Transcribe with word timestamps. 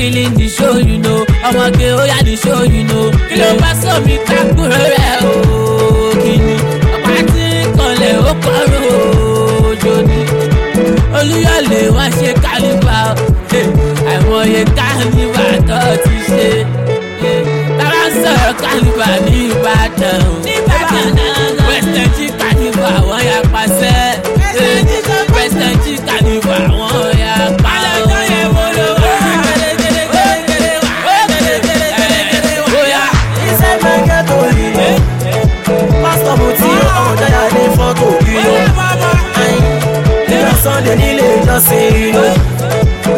killing 0.00 0.32
the 0.34 0.48
show, 0.48 0.78
you 0.78 0.96
know. 0.98 1.24
Gay, 1.78 1.92
oh 1.92 2.04
yeah, 2.04 2.22
the 2.24 2.34
show, 2.42 2.62
you 2.64 2.84
know. 2.88 3.10
Kí 3.28 3.36
ló 3.40 3.48
bá 3.60 3.70
sọ 3.82 3.92
mi 4.06 4.16
kákúrò 4.28 4.78
rẹ̀ 4.89 4.89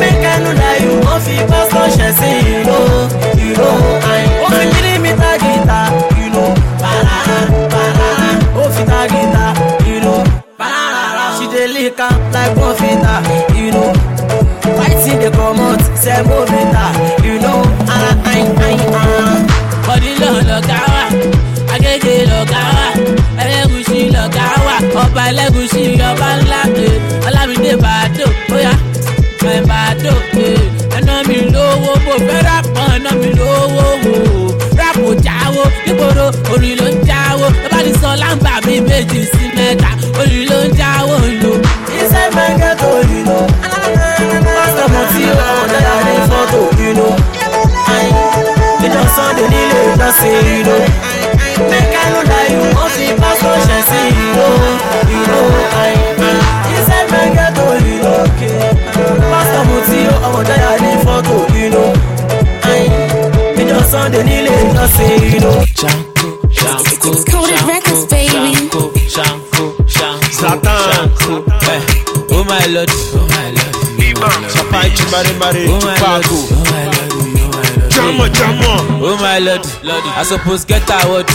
Make 0.01 0.27
I 0.27 0.39
no 0.43 0.51
lie, 0.61 0.79
you 0.83 0.93
wọ́n 1.07 1.21
fi 1.25 1.35
pastor 1.51 1.87
ṣẹ̀sìn, 1.97 2.39
you 2.51 2.61
know. 2.69 2.87
You 3.43 3.53
know, 3.59 3.77
ayin. 4.11 4.31
Ó 4.45 4.47
fi 4.57 4.65
kiri 4.75 4.93
mi 5.05 5.11
ta 5.21 5.31
you 6.19 6.29
know. 6.35 6.51
Parara, 6.83 7.39
parara. 7.73 8.31
Ó 8.61 8.63
fi 8.75 8.83
ta 8.91 9.01
you 9.87 9.99
know. 10.05 10.25
Parara. 10.61 11.25
She 11.39 11.47
dey 11.53 11.69
lick 11.75 12.01
am 12.01 12.15
like 12.35 12.57
you 13.59 13.71
know. 13.75 13.93
White 14.79 14.99
thing 15.05 15.19
dey 15.23 15.31
comot, 15.37 15.81
semovita, 16.03 16.85
know. 17.45 17.61
Ara, 17.95 18.11
ayin, 18.31 18.49
ayin, 18.67 18.95
ara. 19.01 19.63
bọ́dí 19.87 20.11
lọ 20.23 20.31
lọ́gá 20.51 20.79
wà 20.93 21.03
agége 21.75 22.15
lọ́gá 22.33 22.63
wà 22.77 22.87
ẹlẹ́gùsì 23.43 23.99
lọ́gá 24.15 24.47
wà 24.67 24.75
ọba 25.03 25.23
ẹlẹ́gùsì 25.31 25.83
ọba 26.11 26.29
ńlá 26.43 26.52
rápọ̀ 33.05 33.11
ẹná 33.11 33.13
mi 33.21 33.29
lówó 33.39 33.67
wò 33.75 33.87
rápò 34.79 35.15
jáwó 35.25 35.63
nígboro 35.87 36.27
orin 36.53 36.77
ló 36.79 36.87
ń 36.91 36.97
jáwó 37.09 37.47
ẹ 37.65 37.69
bá 37.73 37.79
ti 37.85 37.93
sọ 38.03 38.11
láǹbà 38.23 38.53
mi 38.67 38.81
méjì 38.81 39.21
sí 39.33 39.45
mẹ́ta 39.57 39.91
orin 40.21 40.45
ló 40.51 40.59
ń 40.69 40.73
jáwó 40.79 41.17
lò. 41.43 41.53
Inside 41.99 42.33
my 42.35 42.49
ghetto, 42.61 42.91
you 43.11 43.25
know. 43.25 43.47
Pastor 44.57 44.89
Mutio, 44.93 45.33
ọmọ 45.33 45.65
Jaya 45.73 45.95
ní 46.07 46.15
fọ́tò, 46.31 46.61
you 46.83 46.93
know. 46.95 47.13
Ayin, 47.95 48.15
ìjọ 48.85 49.03
Sunday 49.17 49.47
nílé 49.53 49.81
ìjọsìn, 49.93 50.45
you 50.57 50.63
know. 50.67 50.81
Ìjọ 64.03 64.11
Sunday 64.11 64.23
nílé 64.25 64.51
ìjọsìn, 64.63 65.33
you 65.33 65.41
know. 65.41 65.65
Shanko, 65.81 66.29
shanko, 66.51 67.11
It's 67.13 67.25
Coded 67.25 67.63
Records, 67.67 68.05
baby. 68.11 68.55
Shanko, 68.55 68.83
shanko, 69.15 69.65
shanko, 69.87 70.29
Zlatan. 70.39 70.93
shanko. 70.93 71.45
Eh, 71.73 71.81
Oh 72.35 72.45
my 72.45 72.67
lord, 72.75 72.91
oh 72.91 73.27
my 73.29 73.51
lord, 73.57 73.75
my 73.99 74.13
lord. 74.21 74.51
Chapa 74.55 74.87
ichi 74.87 75.05
mare 75.13 75.33
mare, 75.39 75.67
Oh 75.69 75.81
my 75.81 75.97
lord, 76.11 77.12
Chama, 78.03 78.27
chama. 78.35 78.73
Oh 78.99 79.15
my 79.23 79.39
lord, 79.39 79.63
lord. 79.87 80.03
I 80.19 80.23
suppose 80.27 80.65
get 80.67 80.83
what? 81.07 81.27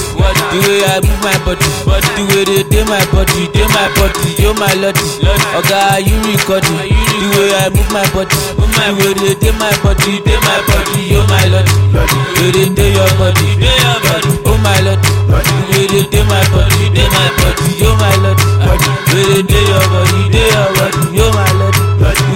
The 0.51 0.59
way 0.67 0.83
I 0.83 0.99
move 0.99 1.19
my 1.23 1.31
body, 1.47 1.63
body. 1.87 2.03
the 2.19 2.23
way 2.27 2.43
they 2.43 2.63
do 2.67 2.83
my 2.91 2.99
body, 3.07 3.47
do 3.55 3.63
my 3.71 3.87
body. 3.95 4.35
Yo 4.35 4.51
my 4.59 4.71
lord, 4.75 4.99
lord. 5.23 5.39
Oga, 5.55 6.03
you 6.03 6.15
record 6.27 6.67
it. 6.67 6.91
The 6.91 7.27
way 7.39 7.55
I 7.55 7.71
move 7.71 7.87
my 7.95 8.03
body, 8.11 8.35
move 8.59 8.71
my 8.75 8.91
way 8.99 9.15
they 9.15 9.35
do 9.39 9.51
my 9.55 9.71
body, 9.79 10.19
do 10.27 10.35
my 10.43 10.59
body. 10.67 11.07
Yo 11.07 11.23
my 11.31 11.43
lord, 11.47 11.67
lord. 11.95 12.11
They 12.35 12.67
do 12.67 12.83
your 12.83 13.11
body, 13.15 13.47
do 13.63 13.67
your 13.71 13.97
body. 14.03 14.31
Oh 14.43 14.59
my 14.59 14.75
lord, 14.83 14.99
oh, 14.99 15.39
lord. 15.39 15.43
The 15.47 15.55
way 15.71 15.87
they 15.87 16.03
do 16.11 16.19
my 16.27 16.43
body, 16.51 16.91
do 16.91 17.03
my 17.15 17.27
body. 17.39 17.67
Yo 17.79 17.89
my 17.95 18.11
lord, 18.19 18.39
lord. 18.59 18.79
They 19.07 19.39
do 19.39 19.55
your 19.55 19.85
body, 19.87 20.19
do 20.35 20.41
your 20.43 20.67
body. 20.75 21.15
Yo 21.15 21.25
my 21.31 21.47
lord. 21.63 21.86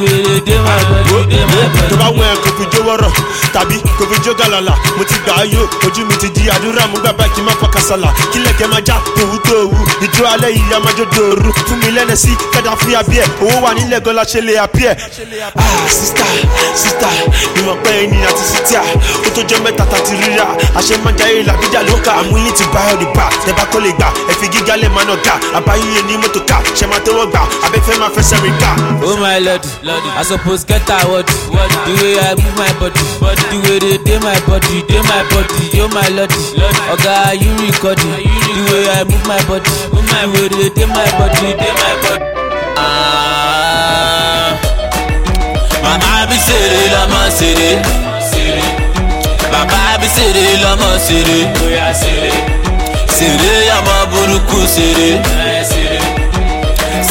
wèrè 0.03 0.36
dé 0.48 0.56
má 0.65 0.74
lọ 0.89 1.18
dé 1.31 1.39
má 1.45 1.56
lọ. 1.62 1.81
tó 1.89 1.95
bá 2.01 2.07
wọn 2.18 2.25
ẹ 2.31 2.36
kò 2.44 2.50
fi 2.57 2.65
jó 2.74 2.81
wọ́rọ̀ 2.88 3.12
tàbí 3.53 3.75
kò 4.00 4.03
fi 4.12 4.18
jó 4.25 4.33
gàlàlà. 4.39 4.74
Mo 4.98 5.03
ti 5.03 5.15
gbà 5.25 5.33
á 5.42 5.44
yó 5.53 5.62
ojú 5.88 6.06
mi 6.06 6.15
ti 6.21 6.27
di 6.36 6.50
àdúrà. 6.50 6.88
Mo 6.92 6.98
gbà 7.03 7.12
báyìí 7.18 7.33
kí 7.36 7.42
n 7.42 7.45
má 7.45 7.51
fọ 7.62 7.68
kàsàlà 7.74 8.09
kílẹ̀kẹ́ 8.33 8.68
máa 8.71 8.81
já? 8.88 8.95
Tòwú 9.18 9.38
tòwú. 9.48 9.77
Ìjó 10.06 10.24
alẹ́ 10.33 10.50
yìí 10.56 10.74
a 10.75 10.80
máa 10.80 10.94
jó 10.98 11.06
dòru. 11.15 11.51
Fún 11.68 11.77
mi 11.83 11.92
lẹ́nẹ̀ 11.92 12.15
sí 12.15 12.31
kẹ́dà 12.53 12.71
fún 12.80 12.92
yàbí 12.95 13.15
ẹ̀. 13.24 13.27
Owó 13.42 13.62
wà 13.63 13.74
nílẹ̀ 13.74 14.00
gọ́lá 14.06 14.24
ṣe 14.31 14.42
lè 14.42 14.53
àbí 14.65 14.81
ẹ̀. 14.92 14.95
sista 15.89 16.25
sista 16.75 17.07
ìmọ̀ 17.59 17.75
pé 17.83 17.92
ẹni 18.04 18.18
àti 18.30 18.44
sita 18.54 18.81
ó 19.25 19.30
tó 19.36 19.42
jẹ́ 19.50 19.59
mẹ́ta 19.63 19.86
tàti 19.92 20.13
ríra. 20.21 20.47
Àṣẹ 20.80 20.95
máa 21.04 21.13
jayé 21.19 21.44
làbíjà 21.44 21.81
ló 21.88 21.95
kà. 22.06 22.12
Àmúyín 22.21 22.51
ti 22.57 22.63
bá 22.74 22.81
ọ̀rì 22.94 23.06
bá 23.15 23.30
tẹ 23.45 23.51
kó 23.74 23.80
lè 23.80 23.92
gbà 23.97 24.07
ẹ 24.31 24.33
gíga 24.54 24.75
lẹ̀ 24.77 24.89
máa 24.95 25.04
nà 25.04 25.15
gà. 25.25 25.36
Àbáyé 25.57 26.01
ní 26.07 26.13
mọ́tò 26.18 26.39
ká. 26.47 26.57
Ṣẹ 26.75 26.88
I 30.18 30.24
suppose 30.24 30.64
get 30.64 30.88
award. 30.88 31.28
The 31.28 31.94
way 32.00 32.16
I 32.20 32.36
move 32.40 32.56
my 32.56 32.72
body, 32.80 32.96
the 33.52 33.58
way 33.68 33.80
they 33.80 33.98
do 34.00 34.16
my 34.24 34.40
body, 34.48 34.84
do 34.88 35.02
my 35.04 35.24
body, 35.32 35.68
yo 35.76 35.88
my 35.92 36.08
lord. 36.16 36.32
Oga, 36.94 37.36
you 37.36 37.52
recording? 37.60 38.08
The 38.08 38.62
way 38.72 38.88
I 38.88 39.04
move 39.04 39.26
my 39.28 39.42
body, 39.50 39.68
the 39.92 40.00
way 40.32 40.48
they 40.48 40.70
do 40.72 40.88
my 40.88 41.08
body, 41.20 41.52
do 41.60 41.70
my 41.76 41.94
body. 42.04 42.24
Ah, 42.78 44.56
my 45.84 45.96
baby 46.00 46.38
said 46.40 46.92
mama 46.96 47.28
be 47.28 47.36
sere, 47.36 47.72
lama 47.84 48.12
sere, 48.22 48.64
baba 49.52 50.00
be 50.00 50.08
sere, 50.08 50.46
lama 50.64 50.90
sere, 51.00 51.40
sere, 53.12 53.54
ọmọ 53.78 53.96
burúkú 54.12 54.60
sere. 54.76 55.10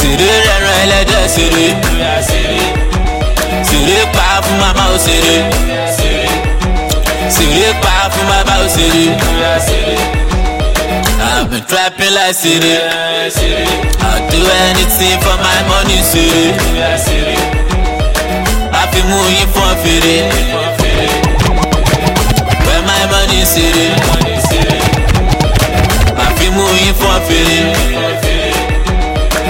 Sèré 0.01 0.31
rẹran 0.47 0.75
ẹlẹ́dẹ̀ 0.83 1.29
sèré. 1.35 1.67
Sèré 3.69 3.99
pa 4.15 4.27
fún 4.45 4.57
màmá 4.63 4.85
o 4.95 4.97
sèré. 5.07 5.37
Sèré 7.37 7.67
pa 7.83 7.95
fún 8.13 8.25
bàbá 8.31 8.55
o 8.65 8.67
sèré. 8.77 9.05
I'm 11.23 11.49
been 11.51 11.63
trapping 11.69 12.13
like 12.17 12.35
sèré. 12.43 12.75
I'll 14.07 14.21
do 14.31 14.41
anything 14.69 15.17
for 15.25 15.37
my 15.45 15.59
money 15.71 16.01
sèré. 16.13 16.45
A 18.81 18.83
fi 18.93 19.01
mú 19.11 19.19
yín 19.35 19.47
fún 19.55 19.73
fèrè. 19.83 20.17
Where 22.67 22.83
my 22.89 23.03
money 23.13 23.43
sèré. 23.55 23.87
A 26.25 26.27
fi 26.37 26.47
mú 26.57 26.65
yín 26.81 26.93
fún 27.01 27.17
fèrè. 27.29 28.30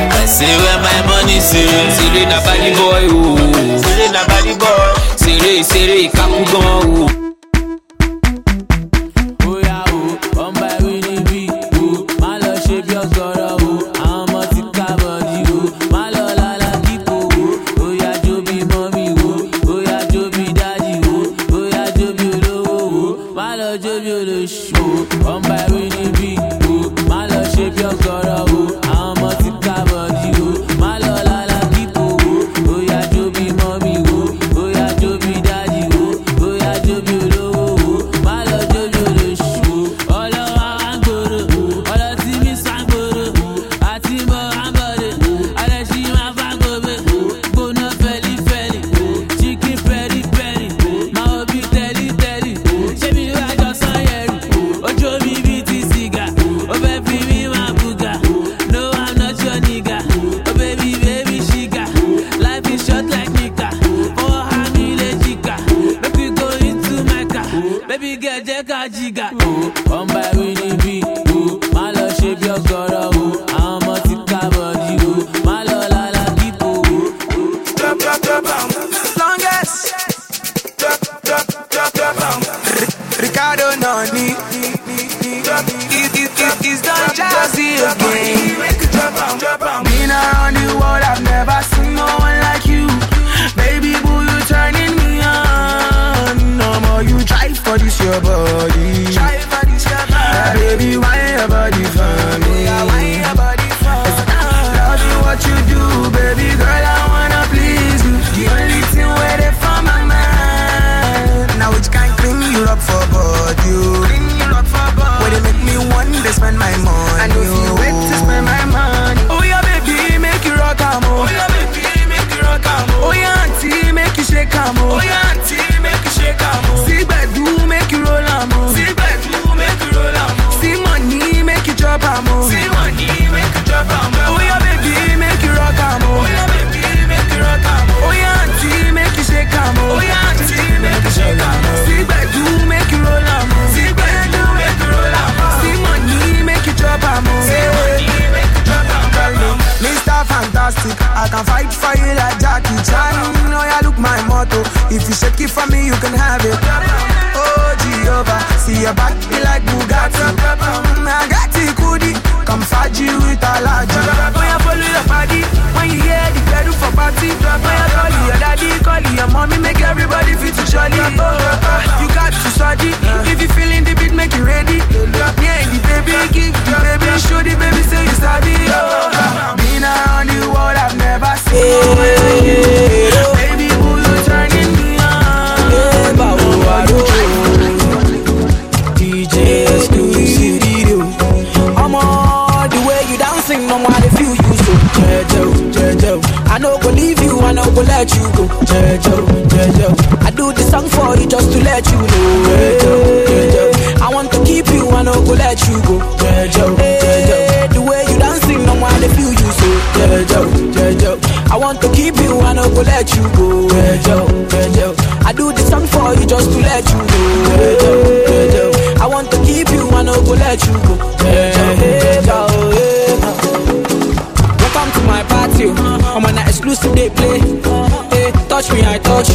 I 0.08 0.24
say 0.26 0.56
where 0.56 0.80
my 0.80 0.98
money 1.06 1.40
sere. 1.40 1.90
Sere 1.92 2.24
na 2.26 2.38
body 2.44 2.70
boy 2.78 3.04
ooh, 3.12 3.78
Sere 3.78 4.06
na 4.12 4.22
body 4.26 4.54
boy. 4.56 4.94
Sere 5.16 5.62
sere 5.64 6.08
kakugan 6.08 6.84
ooh. 6.88 7.08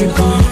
You. 0.01 0.44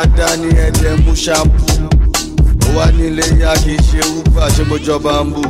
Ẹ̀jẹ̀ 0.00 0.96
mú 1.04 1.12
ṣáàpù. 1.24 1.64
Ó 2.66 2.76
wá 2.76 2.86
nílé 2.96 3.24
yá 3.42 3.52
kì 3.62 3.72
í 3.74 3.76
ṣe 3.88 4.00
uber 4.18 4.48
ṣé 4.56 4.62
mo 4.68 4.76
jọba 4.86 5.12
ń 5.24 5.30
bù 5.34 5.42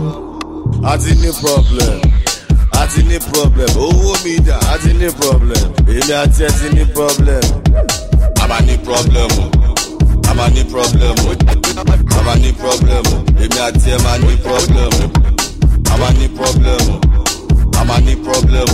a 0.84 0.96
ti 0.98 1.12
ní 1.22 1.30
problem 1.40 2.00
a 2.80 2.86
ti 2.86 3.02
ní 3.02 3.18
problem. 3.30 3.70
Owó 3.76 4.12
mi 4.24 4.34
dà 4.46 4.56
a 4.72 4.78
ti 4.82 4.92
ní 5.00 5.08
problem. 5.20 5.66
Èmi 5.86 6.12
àti 6.22 6.42
ẹ 6.44 6.48
ti 6.58 6.68
ní 6.76 6.84
problem. 6.94 7.44
A 8.42 8.46
máa 8.48 8.60
ní 8.66 8.76
problem 8.84 9.30
máa 10.36 10.48
ní 10.48 10.64
problem 10.64 11.14
máa 12.26 12.34
ní 12.42 12.52
problem 12.52 13.04
èmi 13.42 13.58
àti 13.66 13.90
ẹ 13.94 13.96
máa 14.04 14.18
ní 14.18 14.36
problem 14.44 14.92
máa 16.00 16.10
ní 16.18 16.28
problem 16.36 16.84
máa 17.88 18.00
ní 18.06 18.14
problem 18.24 18.68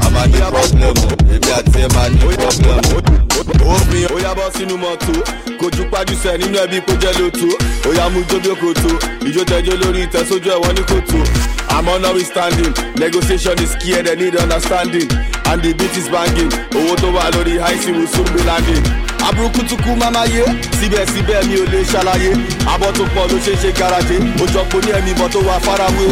a 0.00 0.10
máa 0.10 0.26
ní 0.26 0.38
problem. 0.50 0.94
Èmi 1.34 1.50
àti 1.58 1.78
ẹ 1.84 1.88
máa 1.94 2.08
ní 2.08 2.18
problem 2.18 2.80
òfin 3.64 4.06
ó 4.14 4.18
yá 4.22 4.32
bọ́ 4.34 4.50
sínú 4.56 4.76
mọ́tò 4.76 5.14
kojú 5.60 5.84
pájúṣe 5.90 6.38
nínú 6.38 6.56
ẹbí 6.64 6.78
kó 6.86 6.92
jẹ́ 7.02 7.18
lóto 7.18 7.48
ó 7.88 7.90
yá 7.98 8.08
mú 8.12 8.20
jóbí 8.28 8.48
òkòtò 8.54 8.90
ìjó 9.28 9.42
tẹjọ́ 9.50 9.74
lórí 9.80 10.00
ìtẹ́sójú 10.06 10.48
ẹ̀wọ̀n 10.56 10.74
ní 10.76 10.82
kòtò 10.90 11.18
àmọ́ 11.76 12.00
now 12.02 12.12
we 12.14 12.22
standing. 12.24 12.72
Negotiation 12.96 13.58
is 13.58 13.74
key 13.80 13.94
and 13.98 14.06
they 14.06 14.14
need 14.14 14.36
understanding. 14.36 15.10
And 15.50 15.60
the 15.62 15.72
beat 15.74 15.96
is 15.96 16.08
banging. 16.08 16.50
Owó 16.70 16.94
tó 16.96 17.08
wà 17.10 17.30
lórí 17.34 17.58
high 17.58 17.78
sea 17.82 17.90
will 17.92 18.06
soon 18.06 18.24
be 18.32 18.42
landing? 18.44 18.84
Aburukutuku 19.26 19.96
mama 19.96 20.24
ye. 20.30 20.44
Síbẹ̀síbẹ̀ 20.78 21.44
mi 21.48 21.56
ò 21.56 21.64
lè 21.72 21.80
ṣàlàyé. 21.92 22.30
Abọ́ 22.72 22.92
tó 22.94 23.04
pọ̀ 23.14 23.26
ló 23.30 23.36
ṣe 23.44 23.52
é 23.52 23.56
ṣe 23.62 23.70
garaje. 23.78 24.16
Òjọpọ̀ 24.42 24.80
ní 24.84 24.90
ẹ̀mí 24.98 25.10
ìbọn 25.16 25.28
tó 25.32 25.38
wà 25.40 25.58
farawé 25.66 26.06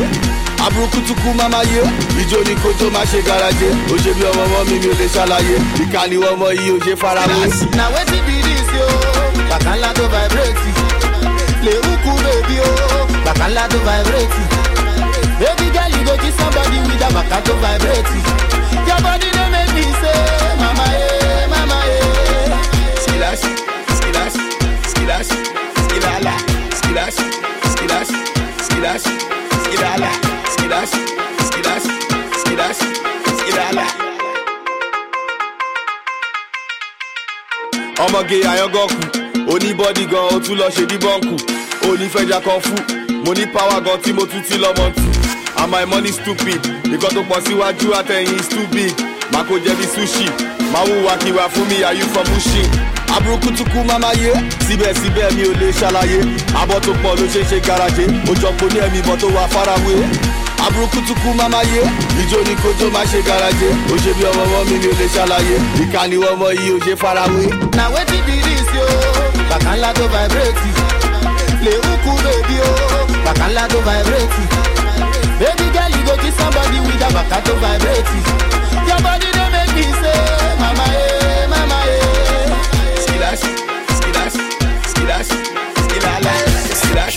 aburukutuku 0.66 1.34
mama 1.34 1.58
ye 1.72 1.82
ìjó 2.22 2.38
ni 2.46 2.54
tó 2.78 2.90
má 2.90 3.02
ṣe 3.10 3.20
garaje. 3.26 3.68
Ó 3.92 3.96
ṣe 4.04 4.12
bí 4.14 4.22
ọmọ 4.30 4.42
ọmọ 4.46 4.58
mi 4.68 4.78
mi 4.78 4.86
ò 4.92 4.94
lè 5.00 5.06
ṣàlàyé. 5.14 5.56
Ìkànnì 5.82 6.16
ọmọ 6.32 6.46
yìí 6.58 6.70
ò 6.74 6.78
ṣe 6.84 6.92
farawé. 6.96 7.46
na 7.76 7.84
wetin 7.94 8.22
be 8.26 8.34
dis 8.46 8.68
yo. 8.78 8.86
Tó 9.94 10.04
vibrate. 10.12 10.70
Bèbí 12.24 12.56
o 12.60 12.70
tó 13.72 13.78
vibrate. 13.86 14.40
Baby 15.40 15.66
girl 15.74 15.90
you 15.94 16.04
go 16.06 16.14
kiss 16.22 16.36
somebody 16.38 16.78
with 16.86 16.98
that 17.00 17.12
bàkà 17.14 17.38
tó 17.46 17.52
vibrate. 17.62 18.18
Your 18.88 19.00
body 19.02 19.28
dey 19.36 19.48
make 19.54 19.72
me 19.74 19.84
say 20.00 20.22
mama 20.62 20.86
ye 20.94 21.46
mama 21.52 21.78
ye. 21.90 22.00
Skilash, 23.02 23.44
skilash, 23.96 24.36
skilash, 24.90 25.30
skilala, 25.84 26.34
skilash, 26.78 27.18
skilash, 27.72 28.10
skilash, 28.64 29.04
skilala, 29.64 30.10
skilash, 30.62 30.94
skilash, 31.46 31.86
skilash, 32.40 32.80
skilala. 33.38 33.84
ọmọge 38.04 38.36
àyángọ́kù 38.52 39.00
oníbọ́dì 39.52 40.04
gan 40.10 40.24
o 40.34 40.40
tún 40.44 40.56
lọ 40.60 40.66
ṣe 40.74 40.84
ní 40.90 40.96
bọ́ǹkù. 41.04 41.34
Onífẹ̀jà 41.88 42.38
kan 42.46 42.60
fún 42.64 42.80
mo 43.24 43.32
ní 43.34 43.44
power 43.54 43.80
gan 43.84 43.98
tí 44.02 44.12
mo 44.12 44.22
tún 44.30 44.42
ti 44.48 44.54
lọ́mọ 44.58 44.86
tù. 44.96 45.02
And 45.60 45.70
my 45.70 45.84
money 45.84 46.12
stupid 46.12 46.60
nǹkan 46.90 47.10
tó 47.14 47.22
pọ̀ 47.28 47.38
síwájú 47.44 47.88
àtẹ̀yìn 47.98 48.38
is 48.40 48.48
too 48.48 48.66
big 48.74 48.94
máa 49.32 49.44
kó 49.48 49.54
jẹ́ 49.64 49.74
bí 49.78 49.86
sushi 49.94 50.26
máa 50.72 50.84
wúwa 50.88 51.14
kíwà 51.22 51.44
fún 51.54 51.66
mi 51.70 51.82
are 51.84 51.94
you 51.98 52.06
from 52.12 52.26
mushin 52.34 52.68
aburukutuku 53.16 53.84
mama 53.84 54.10
ye 54.22 54.32
síbẹ̀síbẹ̀ 54.66 55.32
mi 55.36 55.42
ò 55.50 55.52
lè 55.60 55.68
ṣàlàyé. 55.80 56.20
Abọ́ 56.60 56.80
tó 56.84 56.92
pọ̀ 57.02 57.12
ló 57.18 57.24
ṣe 57.32 57.40
é 57.42 57.44
ṣe 57.50 57.58
garaje 57.66 58.04
òjọpọ̀ 58.30 58.66
ní 58.72 58.78
ẹ̀mí 58.86 58.98
ìbọn 59.02 59.16
tó 59.20 59.26
wà 59.36 59.44
farawé 59.54 59.94
aburukutuku 60.66 61.34
mama 61.34 61.58
ye 61.62 61.82
ìjó 62.22 62.38
ni 62.48 62.54
kojú 62.62 62.90
má 62.92 63.02
ṣe 63.10 63.20
garaje. 63.26 63.68
Ó 63.92 63.96
ṣe 63.96 64.12
bí 64.16 64.24
ọmọ 64.30 64.42
ọmọ 64.46 64.58
mi 64.68 64.76
mi 64.78 64.86
ò 64.86 64.94
lè 65.00 65.06
ṣàlàyé. 65.14 65.56
Ìkànnì 65.82 66.16
ọmọ 66.32 66.46
yìí 66.58 66.70
ò 66.76 66.78
ṣe 66.84 66.92
farawé. 67.02 67.44
na 67.76 67.84
wetin 67.94 68.22
be 68.26 68.34
dis 68.44 68.68
yo 68.76 68.86
bàkànlá 69.50 69.90
tó 69.98 70.04
vibrate. 70.12 70.68
Lè 71.64 71.72
húkú 71.84 72.12
bèbí 72.24 72.56
o. 72.68 72.72
Bàkànlá 73.24 73.64
tó 73.72 73.78
vibrate. 73.86 74.42
Baby 75.40 75.66
girl 75.74 75.90
you 75.96 76.02
go 76.06 76.14
kiss 76.22 76.36
somebody 76.38 76.78
with 76.86 76.98
that 77.00 77.12
bàkà 77.16 77.38
tó 77.46 77.52
vibrate. 77.62 78.18
Your 78.88 79.00
body 79.02 79.28
dey 79.36 79.48
make 79.54 79.74
me 79.76 79.84
say 80.00 80.20
mama 80.62 80.84
ye 80.94 81.46
mama 81.52 81.78
ye. 81.90 81.98
Skilash, 83.02 83.44
skilash, 83.96 84.36
skilash, 84.90 85.30
skilala, 85.82 86.32
skilash, 86.78 87.16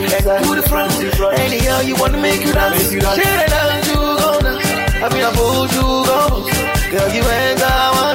the 0.00 0.08
side, 0.08 0.44
to 0.44 0.54
the 0.56 0.62
front, 0.62 1.38
anyhow 1.38 1.80
you 1.80 1.94
wanna 1.96 2.18
make 2.18 2.40
you 2.44 2.52
dance, 2.52 2.90
shit 2.90 3.02
it 3.02 3.50
down, 3.50 3.84
you 3.88 3.94
go 3.94 4.40
dance, 4.40 4.66
I 5.02 5.08
mean 5.12 5.24
I 5.24 5.32
pull 5.34 5.66
you 5.76 5.86
go, 6.08 6.20
girl 6.90 7.08
you 7.14 7.22
ain't 7.22 7.58
got 7.58 7.94
one 7.94 8.12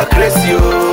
I'll 0.00 0.08
bless 0.08 0.46
you. 0.48 0.89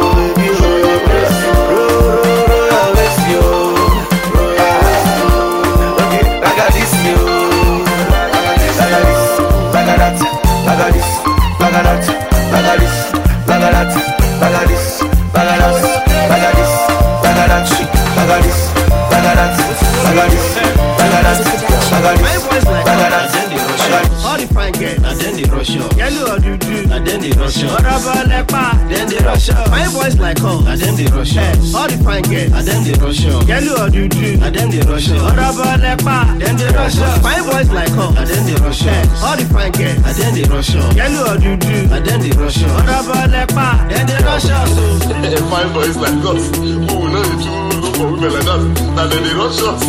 Boys 46.34 46.50
like 46.50 46.84
us, 46.84 46.92
who 46.92 47.00
will 47.00 47.10
know 47.12 47.24
the 47.24 47.36
true 47.44 47.92
for 47.94 48.12
women 48.12 48.34
like 48.34 48.44
that, 48.46 48.62
that 48.96 49.08
they 49.10 49.34
rush 49.34 49.62
us. 49.62 49.82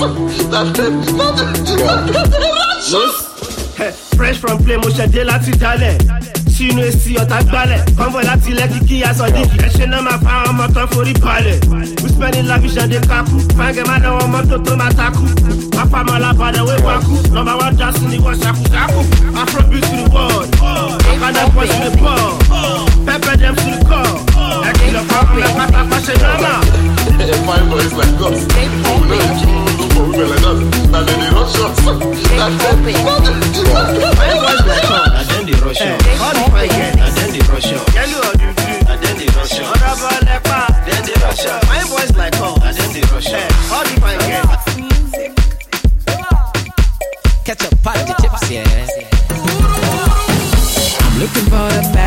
That 0.51 0.67
they, 0.77 0.91
that 1.19 1.35
they, 1.37 2.39
they 2.39 2.51
rush. 2.51 2.95
Us. 2.95 3.29
Fresh 4.17 4.39
from 4.39 4.59
play 4.65 4.77
mo 4.77 4.89
ṣẹ̀dé 4.91 5.23
láti 5.25 5.53
jalẹ̀ 5.61 5.99
sínú 6.55 6.83
èsì 6.83 7.15
ọ̀tá 7.23 7.39
gbálẹ̀ 7.47 7.85
convoy 7.97 8.25
láti 8.25 8.51
lẹ́kì 8.59 8.81
kí 8.89 8.97
aṣọ 9.07 9.27
dídì 9.35 9.57
ẹ̀ṣẹ̀ 9.67 9.87
náà 9.87 10.01
máa 10.03 10.19
fa 10.25 10.51
ọmọ 10.51 10.67
tán 10.75 10.87
forí 10.91 11.13
balẹ̀. 11.23 11.61
Lavish 12.49 12.77
and 12.79 12.91
dey 12.93 13.01
kaku 13.01 13.39
fáńgẹ̀ 13.57 13.87
máa 13.87 13.99
náwó 14.03 14.27
mọ́tò 14.35 14.57
tó 14.67 14.75
máa 14.77 14.91
takú. 14.99 15.23
Pápá 15.77 16.03
máa 16.03 16.19
lábàdàn 16.19 16.67
wé 16.67 16.77
wákú 16.87 17.15
nọmba 17.35 17.55
wá 17.61 17.71
dá 17.79 17.93
sí 17.93 18.07
ni 18.11 18.19
wọ́n 18.19 18.35
ṣàkúṣàkú. 18.43 19.01
Afrobeat 19.41 19.83
to 19.87 19.97
the 19.97 20.11
world. 20.15 20.49
Pọ̀ 21.55 21.67
sí 21.71 21.79
the 21.85 21.91
ball 22.03 22.89
pepper 23.07 23.37
dem 23.37 23.55
to 23.57 23.63
the 23.71 23.85
call 23.89 24.18
Fine 27.49 27.71
boys 27.71 27.93
like 27.95 28.21
us, 28.21 28.45
look 28.45 28.73
for 28.85 29.01
women 29.01 29.19
like 30.21 30.45
us. 30.45 30.59
Up. 31.89 32.01
The 32.29 32.45
up. 32.59 32.85
Up. 33.09 33.25
Up. 33.69 33.99
Voice 41.89 42.15
like 42.17 42.37
up. 42.41 42.59
Girls. 44.29 44.63
Catch 47.45 47.65
up 47.65 47.75
party 47.83 48.13
chips, 48.21 48.51
yeah. 48.51 48.87
I'm 51.01 51.15
looking 51.19 51.47
for 51.49 51.69
the 51.73 51.98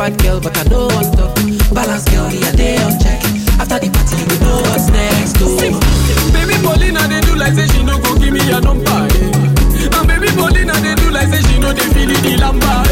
bad 0.00 0.16
girl, 0.22 0.40
but 0.40 0.56
I 0.56 0.62
know 0.64 0.86
one 0.96 1.12
talk. 1.12 1.36
Balance 1.76 2.08
girl, 2.08 2.32
yeah, 2.32 2.52
they 2.56 2.76
on 2.80 2.96
check. 3.00 3.20
After 3.60 3.76
the 3.78 3.92
party, 3.92 4.16
you 4.16 4.38
know 4.40 4.64
what's 4.72 4.88
next. 4.88 5.36
Too. 5.36 5.60
Baby 6.32 6.56
Paulina, 6.64 7.04
they 7.04 7.20
do 7.20 7.36
like 7.36 7.52
say 7.52 7.66
she 7.68 7.82
no 7.84 7.98
go 8.00 8.16
give 8.16 8.32
me 8.32 8.40
a 8.48 8.60
number. 8.60 8.88
eh. 8.88 9.92
And 9.92 10.06
baby 10.08 10.32
Paulina, 10.32 10.72
they 10.80 10.94
do 10.96 11.10
like 11.12 11.28
say 11.28 11.42
she 11.44 11.58
know 11.60 11.72
they 11.76 11.84
feel 11.92 12.08
the 12.08 12.32
lamba. 12.40 12.89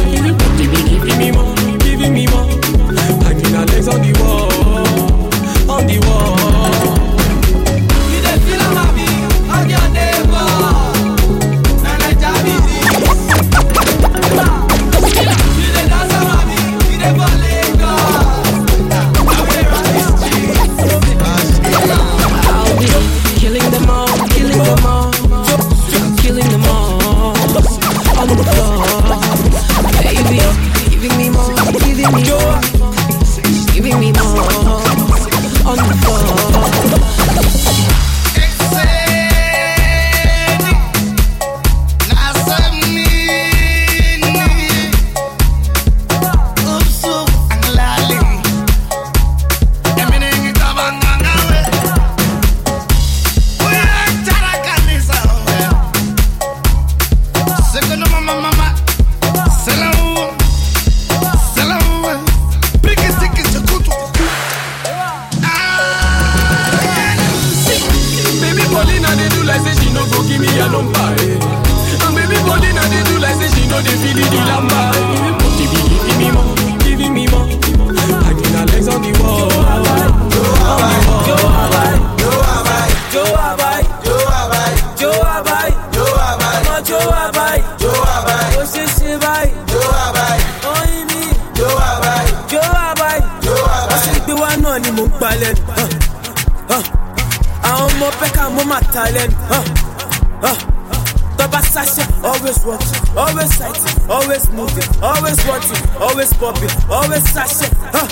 Moving, 104.79 105.03
always 105.03 105.39
watching, 105.47 105.91
always 106.01 106.33
popping, 106.35 106.71
always 106.91 107.23
sachet. 107.31 107.73
huh. 107.93 108.07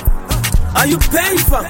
Are 0.77 0.87
you 0.87 0.99
paying 0.99 1.39
for? 1.39 1.63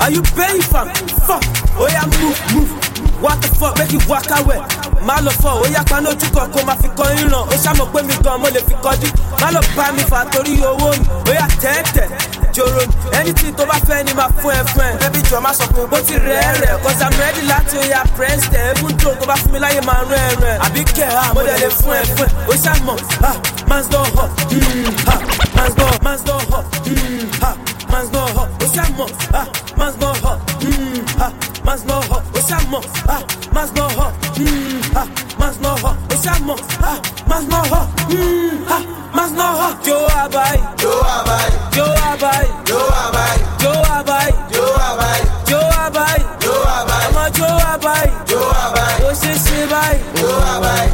Are 0.00 0.10
you 0.10 0.22
paying 0.36 0.62
for? 0.62 0.84
Fuck, 1.26 1.42
oh 1.78 1.86
oya 1.86 2.02
move, 2.20 2.38
move. 2.54 3.22
What 3.22 3.40
the 3.40 3.48
fuck, 3.54 3.78
make 3.78 3.92
you 3.92 4.00
walk 4.08 4.26
away. 4.30 4.58
Má 5.06 5.18
lọ 5.22 5.30
fọ, 5.42 5.50
oh 5.54 5.62
oya 5.64 5.82
paná 5.84 6.10
ojú 6.10 6.26
kan 6.34 6.50
kó 6.52 6.62
máa 6.66 6.76
fi 6.76 6.88
kọ 6.88 7.04
ìran. 7.18 7.46
Ó 7.48 7.54
ṣàmọ̀ 7.56 7.86
pé 7.92 8.02
mi 8.02 8.14
gan 8.24 8.40
mo 8.40 8.48
lè 8.48 8.60
fi 8.68 8.74
kọjú. 8.82 9.08
Má 9.40 9.50
lọ 9.50 9.60
bá 9.76 9.92
mi 9.92 10.02
fà 10.02 10.24
torí 10.30 10.56
owó 10.62 10.90
mi. 10.98 11.06
Oh 11.10 11.30
oya 11.30 11.46
tẹ́tẹ̀, 11.60 12.08
jòrò. 12.54 12.82
Anything 13.18 13.54
tó 13.54 13.64
bá 13.66 13.78
fẹ́ 13.88 14.04
ni 14.04 14.12
máa 14.14 14.28
fún 14.42 14.50
ẹ 14.54 14.62
fún 14.74 14.84
ẹ. 14.84 14.96
Bébí 15.00 15.20
jọ 15.30 15.40
máa 15.40 15.54
sọ 15.54 15.64
pé 15.74 15.86
bó 15.90 15.98
ti 16.06 16.14
rẹ̀ 16.14 16.60
rẹ̀. 16.60 16.82
Cause 16.82 17.02
I'm 17.02 17.14
ready 17.20 17.42
láti 17.46 17.78
oya 17.78 18.04
press 18.16 18.42
tẹ̀. 18.52 18.74
Even 18.78 18.96
though 18.98 19.14
tó 19.20 19.26
bá 19.26 19.34
fún 19.34 19.52
mi 19.52 19.58
láyé 19.58 19.80
máa 19.86 20.02
rún 20.02 20.18
ẹ 20.18 20.36
rẹ̀. 20.42 20.58
Àbí 20.58 20.82
kẹ̀ 20.96 21.10
ha, 21.10 21.20
ah, 21.30 21.34
mo 21.34 21.40
dẹ̀ 21.42 21.58
lè 21.62 21.68
fún 21.70 21.94
ẹ 21.94 22.02
fún 22.16 22.26
ẹ. 22.26 22.30
Ó 22.48 22.54
ṣàmọ̀, 22.54 22.98
ha, 23.22 23.28
ah. 23.30 23.36
Man's 23.68 23.88
don 23.88 24.06
hot. 24.16 24.30
Mm, 24.50 24.92
ha, 25.06 25.16
man's 25.56 25.74
don, 25.74 25.92
man's 26.02 26.22
don 26.22 26.40
hot. 26.50 26.64
Mm, 26.84 27.40
ha, 27.42 27.50
man's 27.90 28.10
don 28.10 28.28
hot. 28.36 28.48
Ó 28.60 28.66
ṣàmọ̀, 28.74 29.08
ha, 29.34 29.42
man's 29.78 29.96
don 29.96 30.14
hot. 30.22 30.38
Mm, 30.60 31.18
ha, 31.18 31.28
man's 31.64 31.82
don 31.88 32.02
hot. 32.10 32.22
Ó 32.34 32.40
ṣàmọ̀, 32.48 32.82
ha, 33.08 33.16
man's 33.54 33.70
don 33.76 33.90
hot. 33.98 34.12
Mm, 34.38 34.94
ha, 34.94 35.04
man's 35.38 35.56
don 35.62 35.76
hot. 35.82 35.96
Ó 36.10 36.14
ṣàmọ̀, 36.24 36.58
ha, 36.82 36.92
man's 37.28 37.48
don 37.50 37.64
hot. 37.72 37.88
Mm, 38.10 38.66
ha, 38.70 38.78
man's 39.16 39.32
don 39.38 39.54
hot. 39.60 39.74
Jó 39.86 39.96
abai, 40.22 40.56
jó 40.82 40.92
abai, 41.16 41.48
jó 41.76 41.84
abai, 42.10 42.46
jó 42.68 42.78
abai, 43.02 43.36
jó 43.60 43.72
abai, 43.96 44.30
jó 44.52 44.64
abai, 44.86 45.20
jó 45.50 45.58
abai, 45.86 46.18
jó 46.40 46.54
abai. 46.74 47.08
Jó 47.38 47.46
abai, 47.72 48.06
jó 48.30 48.40
abai. 48.64 48.94
Ó 49.06 49.12
ṣe 49.20 49.32
ṣe 49.44 49.66
báyìí, 49.70 50.02
jó 50.20 50.28
abai. 50.54 50.86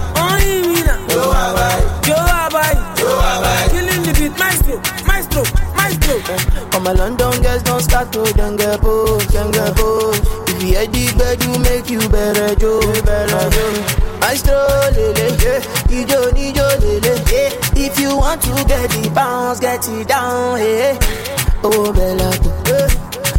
Nà, 0.86 0.94
jó 1.14 1.20
abai, 1.20 1.20
jó 1.20 1.22
abai, 1.30 1.80
All 6.74 6.80
my 6.80 6.92
London 6.92 7.42
girls 7.42 7.62
don't 7.62 7.80
start 7.82 8.12
to 8.12 8.22
then 8.34 8.56
get 8.56 8.80
pose, 8.80 9.26
then 9.28 9.50
get 9.50 9.74
pose. 9.76 10.20
If 10.48 10.62
you 10.62 10.68
hear 10.68 10.86
the 10.86 11.04
bed, 11.18 11.42
you 11.44 11.52
make 11.66 11.88
you 11.90 12.00
better, 12.08 12.54
Joe, 12.56 12.80
better, 13.02 13.50
Joe. 13.54 13.74
Maestro 14.20 14.58
lele. 14.94 15.26
Ijo 15.88 16.20
nijo 16.36 16.66
lele, 16.82 17.12
yeah. 17.32 17.50
If 17.86 17.98
you 18.00 18.16
want 18.16 18.42
to 18.42 18.52
get 18.66 18.90
the 18.90 19.10
bounce, 19.14 19.60
get 19.60 19.88
it 19.88 20.08
down, 20.08 20.58
yeah. 20.60 20.98
Oh 21.64 21.92
bella, 21.92 22.30
yeah. 22.66 22.88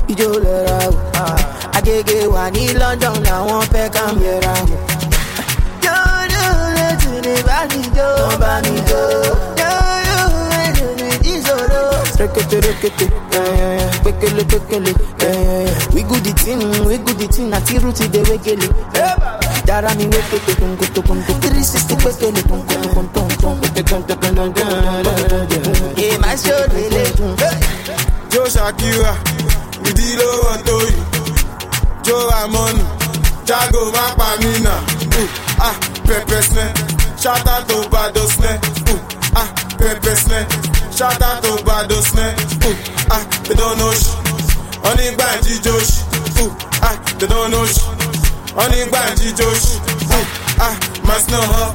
Ijo 0.08 0.30
lera, 0.44 0.80
ah. 1.16 1.38
Agege 1.78 2.28
wa 2.28 2.50
ní 2.50 2.74
London, 2.80 3.16
làwọn 3.24 3.62
fẹ́ 3.72 3.90
ká 3.94 4.04
mìíràn. 4.18 4.66
Yóò 5.86 6.28
létí 6.76 7.14
ní 7.26 7.36
bá 7.48 7.60
mi 7.70 7.82
jó, 7.96 8.10
bá 8.42 8.62
mi 8.66 8.76
jó. 8.90 9.02
Rekete 12.30 12.62
rekete. 12.62 13.10
Pekele 14.04 14.44
pekele. 14.44 14.94
We 15.94 16.04
good 16.04 16.24
the 16.24 16.34
thing, 16.38 16.60
we 16.86 16.98
good 16.98 17.18
the 17.18 17.28
thing. 17.28 17.52
Àti 17.52 17.80
rúti 17.80 18.08
de 18.08 18.22
wégele. 18.24 18.70
Dára 19.66 19.94
mi 19.96 20.06
wékete 20.06 20.54
kónkótó 20.60 21.02
kónkó. 21.02 21.34
Three 21.42 21.64
sixty 21.64 21.96
pekele 21.96 22.42
kónkótó. 22.44 23.58
Yeah, 25.98 26.18
my 26.20 26.36
show 26.36 26.66
lele. 26.74 27.04
Joe 28.30 28.50
Shakira, 28.50 29.16
ìdílé 29.90 30.26
wọn 30.44 30.64
tó 30.66 30.78
yìí. 30.86 31.02
Joe 32.04 32.32
Amonu, 32.44 32.84
Jago 33.46 33.92
má 33.92 34.14
pa 34.18 34.36
mí 34.42 34.60
nà. 34.64 34.74
Uh, 35.18 35.28
ah, 35.60 35.76
pepper 36.08 36.44
snare, 36.44 36.74
shout 37.18 37.48
out 37.48 37.68
to 37.68 37.90
Bado 37.90 38.28
snare. 38.28 38.60
Shout 41.00 41.22
out 41.22 41.42
to 41.44 41.64
Bado 41.64 41.96
snare. 42.04 42.36
Uh, 42.60 42.76
ah, 43.16 43.24
they 43.48 43.56
don't 43.56 43.78
know 43.80 43.92
shit. 43.96 44.20
Only 44.84 45.16
Banji 45.16 45.56
Josh. 45.64 46.04
Uh, 46.36 46.52
ah, 46.84 46.96
they 47.18 47.28
don't 47.28 47.52
know 47.52 47.64
shit. 47.66 47.88
Only 48.60 48.84
Banji 48.92 49.32
Josh. 49.32 49.80
Uh, 50.12 50.60
ah, 50.60 50.76
mas 51.08 51.24
no 51.32 51.40
ho. 51.40 51.72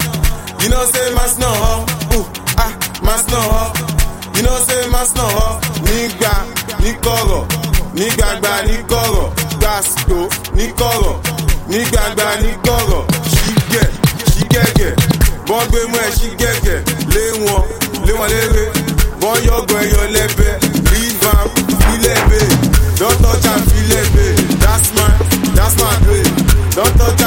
You 0.62 0.68
know 0.68 0.84
say 0.92 1.08
mas 1.14 1.38
no 1.38 1.48
ho. 1.48 1.86
Uh, 2.12 2.24
ah, 2.58 2.72
mas 3.02 3.26
no 3.32 3.40
ho. 3.40 3.72
You 4.36 4.42
know 4.42 4.58
say 4.68 4.84
mas 4.92 5.14
no 5.16 5.22
ho. 5.24 5.60
Nígbà 5.88 6.34
ní 6.82 6.92
kọ̀rọ̀, 7.04 7.44
nígbàgbà 7.98 8.54
ní 8.68 8.76
kọ̀rọ̀, 8.90 9.28
gbàsíkò 9.60 10.20
ní 10.56 10.66
kọ̀rọ̀, 10.80 11.16
nígbàgbà 11.70 12.28
ní 12.42 12.50
kọ̀rọ̀, 12.66 13.02
ṣígẹ̀ 13.32 13.88
ṣígẹ̀gẹ̀, 14.34 14.92
bọ́n 15.48 15.64
gbé 15.70 15.80
mú 15.90 15.96
ẹ 16.04 16.08
ṣígẹ̀gẹ̀, 16.18 16.78
lé 17.14 17.24
wọn 17.42 17.62
lé 18.06 18.12
wọn 18.18 18.28
léré, 18.32 18.64
bọ́n 19.34 19.44
yọ̀gbọ̀n 19.50 19.82
ẹyọ 19.86 20.02
lẹ́bẹ̀, 20.16 20.52
leave 20.90 21.26
am 21.34 21.48
filẹ̀bẹ̀, 21.82 22.46
don 22.98 23.14
touch 23.22 23.46
filẹ̀bẹ̀, 23.70 24.30
that's 24.62 24.88
that's 25.56 25.76
touch 26.98 27.23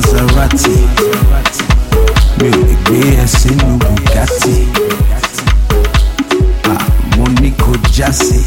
Maserati. 0.00 0.88
Mi 2.40 2.48
ò 2.48 2.60
lè 2.64 2.74
gbé 2.84 3.00
ẹ 3.22 3.26
sínú 3.36 3.66
Bugatti. 3.84 4.56
Àmọ́ 6.72 7.28
ní 7.40 7.50
kò 7.60 7.72
jásí 7.96 8.40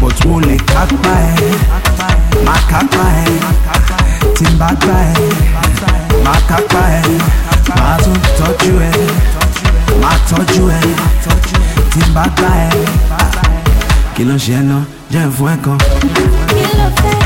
but 0.00 0.16
mo 0.26 0.40
lè 0.40 0.56
kápá 0.72 1.14
ẹ. 1.30 1.50
Má 2.46 2.54
kápá 2.70 3.04
ẹ. 3.22 3.26
Tí 4.36 4.44
n 4.50 4.58
bá 4.58 4.70
gbá 4.82 4.96
ẹ 5.10 5.14
má 6.24 6.34
kápá 6.48 6.82
ẹ. 6.98 7.02
Má 7.78 7.90
tún 8.02 8.18
tọ́jú 8.38 8.72
ẹ. 8.90 8.92
Má 10.02 10.10
tọ́jú 10.28 10.62
ẹ. 10.78 10.80
Tí 11.92 12.00
n 12.02 12.08
bá 12.14 12.24
gbá 12.36 12.50
ẹ. 12.66 12.70
Kí 14.16 14.24
ló 14.26 14.34
ń 14.34 14.38
ṣe 14.42 14.52
ẹ 14.58 14.62
náà? 14.66 14.82
Jẹ́ 15.12 15.22
ìfún 15.30 15.48
ẹ 15.52 15.56
kan. 15.64 15.78
kí 15.78 16.66
ló 16.78 16.86
fẹ́. 16.98 17.25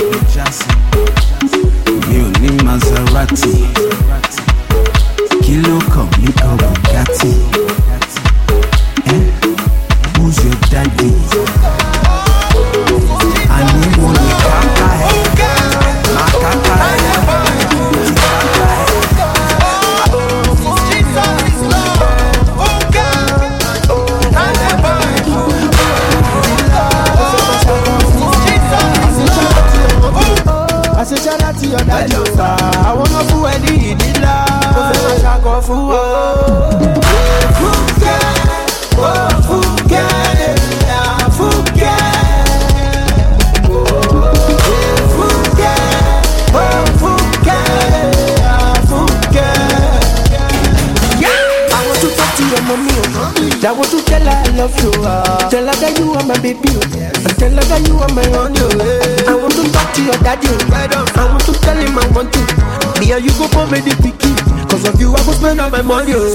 my 65.71 65.81
money. 65.81 66.11
Oh. 66.13 66.30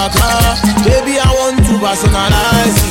Baby 0.00 1.18
I 1.20 1.30
want 1.36 1.58
to 1.66 1.72
personalize. 1.72 2.89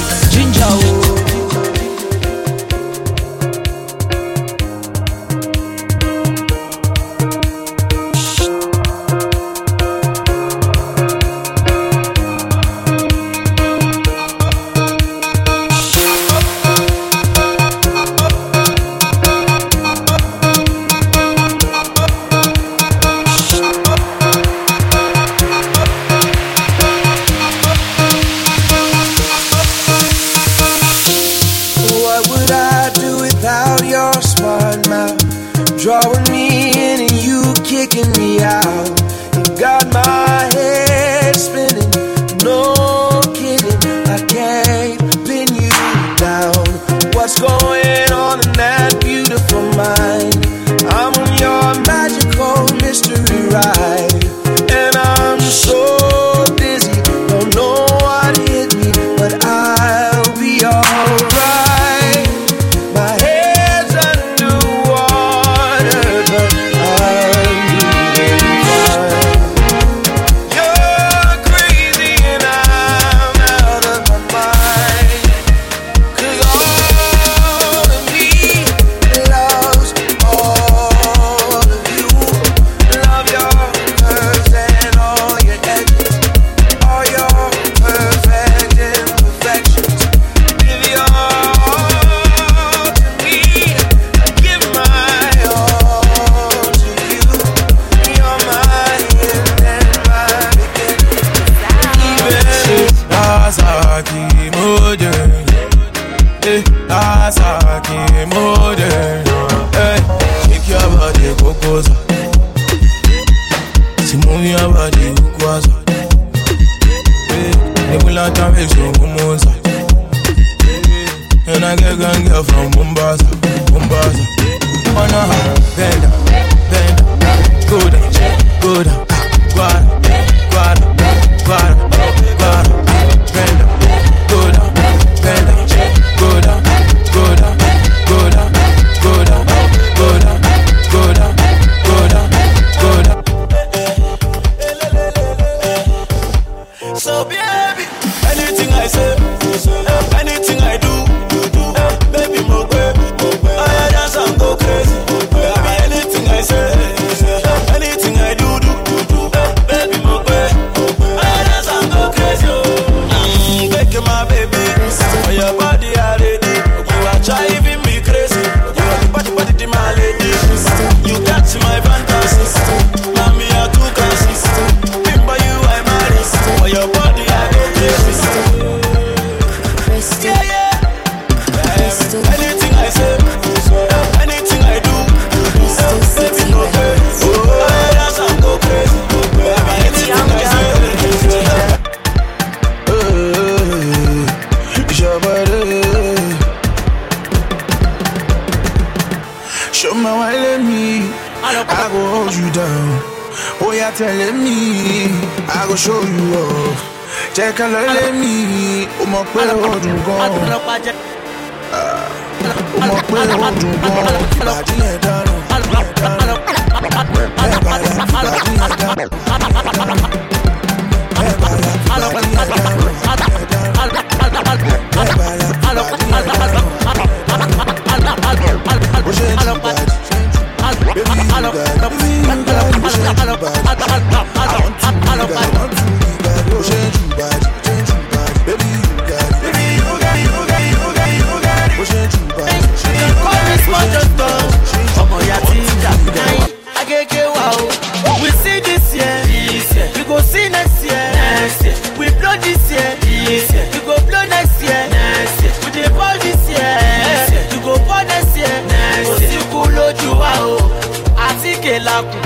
ṣe 261.69 261.77
lakùn. 261.87 262.21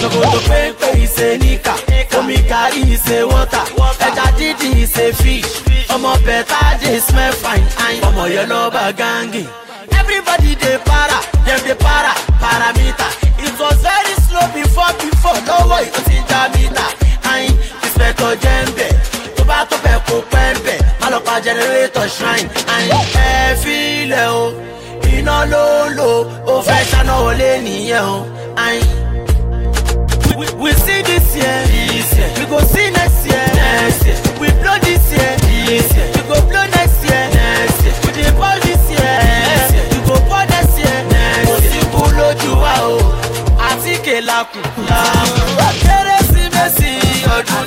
Ṣòkòtò 0.00 0.38
pépè 0.48 0.88
ìṣe 1.04 1.28
níkà, 1.42 1.74
omi 2.18 2.36
gàrí 2.50 2.80
ìṣe 2.94 3.18
wọ́tà, 3.30 3.60
ẹja 4.06 4.26
dídì 4.38 4.68
ìṣe 4.84 5.04
fish, 5.20 5.50
ọmọ 5.94 6.10
bẹ̀tà 6.26 6.60
dey 6.82 6.98
smell 7.06 7.32
fine, 7.42 7.66
ọmọ 8.08 8.22
yẹn 8.34 8.46
lọ 8.52 8.60
bá. 8.74 8.84
Everybody 10.00 10.50
dey 10.62 10.78
para, 10.88 11.18
dem 11.46 11.60
dey 11.66 11.74
para, 11.84 12.12
paramita. 12.42 13.08
It 13.46 13.54
was 13.60 13.76
very 13.88 14.14
slow 14.26 14.46
before 14.56 14.92
before, 15.02 15.38
lọ́wọ́ 15.48 15.78
ìlú 15.86 16.00
ti 16.08 16.16
já 16.28 16.40
mítà. 16.54 16.86
Ayin, 17.32 17.54
ìspẹ̀tọ̀ 17.86 18.30
jẹ́ 18.42 18.58
ń 18.66 18.68
bẹ̀, 18.78 18.92
tó 19.36 19.42
bá 19.50 19.58
tó 19.70 19.76
bẹ̀ 19.84 19.96
kó 20.06 20.16
pẹ́ 20.32 20.52
ń 20.54 20.56
má 21.00 21.06
lọ 21.12 21.18
pa 21.26 21.34
jẹnẹrétọ̀ 21.44 22.06
shrine. 22.14 22.48
Ẹ 23.26 23.56
fi 23.62 23.76
o. 24.38 24.42
iná 25.24 25.44
ló 25.48 25.88
lò 25.96 26.10
ó 26.46 26.60
fẹ́ 26.66 26.84
ṣáná 26.90 27.14
wọlé 27.24 27.50
nìyẹn 27.64 28.04
o. 28.04 28.26
We, 30.36 30.72
see 30.72 31.00
this 31.02 31.36
year, 31.36 31.66
this 31.68 32.12
year. 32.18 32.28
We 32.38 32.44
go 32.46 32.58
see 32.60 32.90
next 32.90 33.24
year, 33.26 33.46
next 33.54 34.04
year. 34.06 34.16
We 34.40 34.48
blow 34.60 34.76
this 34.82 35.04
year, 35.12 35.32
this 35.38 35.88
year. 35.96 36.08
We 36.14 36.20
go 36.28 36.36
blow 36.48 36.64
next 36.76 37.00
year, 37.04 37.24
next 37.32 37.84
year. 37.84 37.94
We 38.04 38.10
dey 38.18 38.30
ball 38.38 38.58
this 38.66 38.84
year, 38.90 39.16
this 39.24 39.72
year. 39.74 39.86
Go 40.06 40.14
ball 40.28 40.44
next 40.54 40.76
year, 40.78 40.96
next 41.12 41.62
year. 41.64 41.84
Kò 41.92 42.00
kú 42.02 42.10
lójú 42.18 42.52
wa 42.62 42.74
o, 42.88 42.96
àtíkè 43.68 44.20
lakùn. 44.28 44.64
Kérésìmesì 45.84 46.90
ọdún 47.36 47.64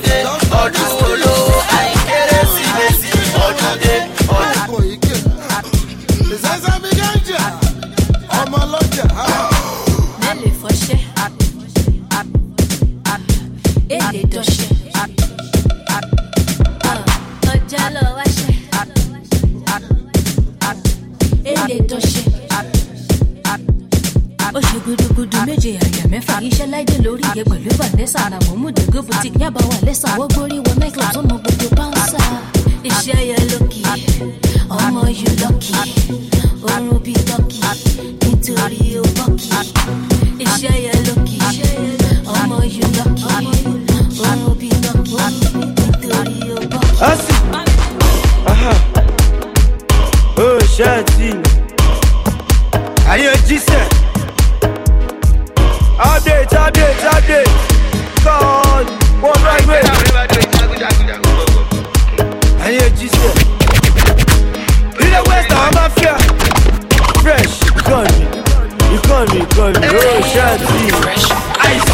méje 25.58 25.78
àyà 25.86 26.03
mẹ́fà. 26.12 26.36
Iṣẹ́ 26.47 26.68
láìdé 26.72 26.95
lórí 27.05 27.24
iye 27.36 27.43
pẹ̀lú 27.43 27.70
Vanessa. 27.80 28.20
Àwọn 28.38 28.55
múdègó 28.62 29.01
boutique 29.08 29.39
yàbá 29.41 29.60
wà 29.70 29.78
lẹ́sà. 29.88 30.10
Wọ́n 30.20 30.28
gbórí 30.34 30.58
wọ 30.66 30.72
nightclub 30.80 31.12
tó 31.14 31.22
mọ 31.30 31.36
gbogbo 31.43 31.68
báńsà. 31.78 32.22
Iṣẹ́ 32.89 33.20
yẹn 33.30 33.43
lókì, 33.51 33.82
ọmọ 34.70 35.01
yìí 35.18 35.32
lọ́kì. 35.41 35.74
Oorun 36.64 36.99
bíi 37.05 37.16
tọ́kì, 37.30 37.60
nítorí 38.26 38.80
ó 39.01 39.03
bọ́kì. 39.18 39.49
Iṣẹ́ 40.43 40.76
yẹn 40.86 40.99
lókì, 41.08 41.38
ọmọ 42.38 42.58
yìí 42.74 42.86
lọ́kì. 42.97 43.26
Oorun 44.22 44.53
bíi 44.60 44.76
tọ́kì, 44.84 45.16
nítorí 45.78 46.38
ó 46.55 46.60
bọ́kì. 46.72 47.03
Asi. 47.10 47.34
Ah, 47.53 47.66
Aha. 48.51 48.74
Oh, 50.38 50.60
shati. 50.76 51.30
Ayé 53.12 53.32
jísẹ̀. 53.47 53.86
Update, 55.99 56.47
update, 56.53 57.01
update. 57.15 57.51
God, 58.23 58.85
one 59.21 59.41
right 59.43 59.65
way. 59.67 59.81
Ayé 62.65 62.85
jísẹ̀. 62.97 63.33
Ilé 65.03 65.19
West 65.27 65.51
àwọn 65.57 65.71
mafia. 65.75 66.15
Fresh, 67.23 67.55
ìkànnì. 67.79 68.25
Ìkànnì, 68.95 69.39
ìkànnì. 69.45 69.87
Oh, 69.87 70.21
shati. 70.31 70.77
Ice. 71.73 71.93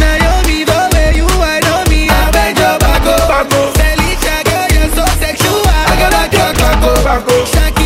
Naomi, 0.00 0.58
the 0.70 0.78
way 0.94 1.10
you 1.18 1.26
I 1.28 1.58
know 1.66 1.80
me, 1.90 2.00
I 2.08 2.30
beg 2.34 2.58
your 2.58 2.76
bago. 2.84 3.14
Felicia, 3.78 4.36
girl, 4.48 4.68
you're 4.74 4.92
so 4.96 5.04
sexual. 5.20 5.62
I 5.90 5.94
gotta 6.00 6.22
talk 6.34 6.54
bago. 7.06 7.36
Shakira, 7.52 7.76
the 7.76 7.81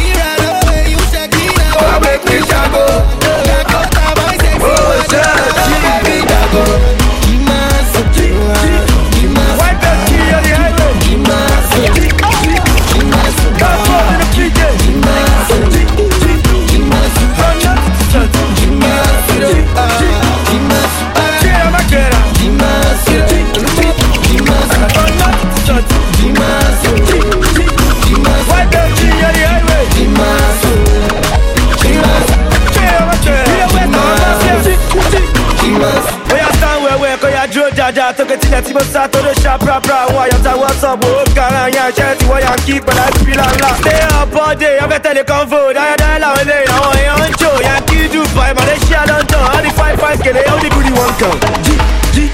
dúró 37.76 37.92
dáadáa 37.92 38.12
tókè 38.12 38.36
tilẹ̀ 38.36 38.60
tí 38.62 38.72
mo 38.72 38.80
sá 38.92 39.06
tó 39.08 39.20
lè 39.20 39.32
ṣá 39.42 39.58
prapra 39.58 39.94
àwọn 40.06 40.22
àyọ̀tá 40.24 40.52
wọ́sọ̀p 40.60 41.00
owó 41.06 41.22
gara 41.36 41.68
yan 41.76 41.90
iṣẹ́ 41.90 42.16
tí 42.18 42.24
wọ́n 42.30 42.40
yà 42.44 42.52
ń 42.56 42.60
kí 42.66 42.74
pẹ̀lú 42.86 43.02
ńlá. 43.26 43.70
Stay 43.80 44.00
up 44.20 44.34
all 44.42 44.54
day, 44.56 44.76
ọbẹ̀ 44.84 44.98
tẹ̀lé 45.04 45.22
convo, 45.30 45.58
dáadáa 45.76 46.18
làwọn 46.22 46.40
ilé 46.42 46.56
àwọn 46.76 46.92
èèyàn 47.00 47.20
ń 47.28 47.32
jò, 47.40 47.50
yà 47.66 47.74
kí 47.88 47.96
Dubai, 48.12 48.52
Malaysia, 48.54 49.00
London, 49.08 49.42
all 49.52 49.62
the 49.62 49.70
five 49.78 49.96
five 50.00 50.20
kele, 50.24 50.40
ó 50.52 50.54
ní 50.62 50.68
booty 50.74 50.92
one 51.02 51.14
kan. 51.20 51.36
Jí 51.64 51.74
jí 52.14 52.24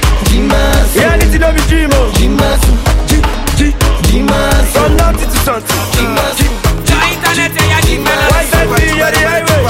reality 0.94 1.38
no 1.38 1.48
be 1.52 1.60
dream 1.68 1.90
o. 1.98 2.02
Jí 2.16 2.26
jí 4.08 4.18
from 4.72 4.96
nothing 4.96 5.30
to 5.32 5.38
something. 5.44 5.82
Jí 5.94 6.04
jí 6.38 6.46
Wipe 7.02 7.22
that 8.50 8.66
key 8.78 9.02
on 9.02 9.12
the 9.12 9.18
highway. 9.28 9.62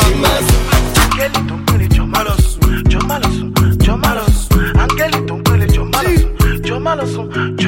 So 1.48 1.61
Ebugo, 7.00 7.61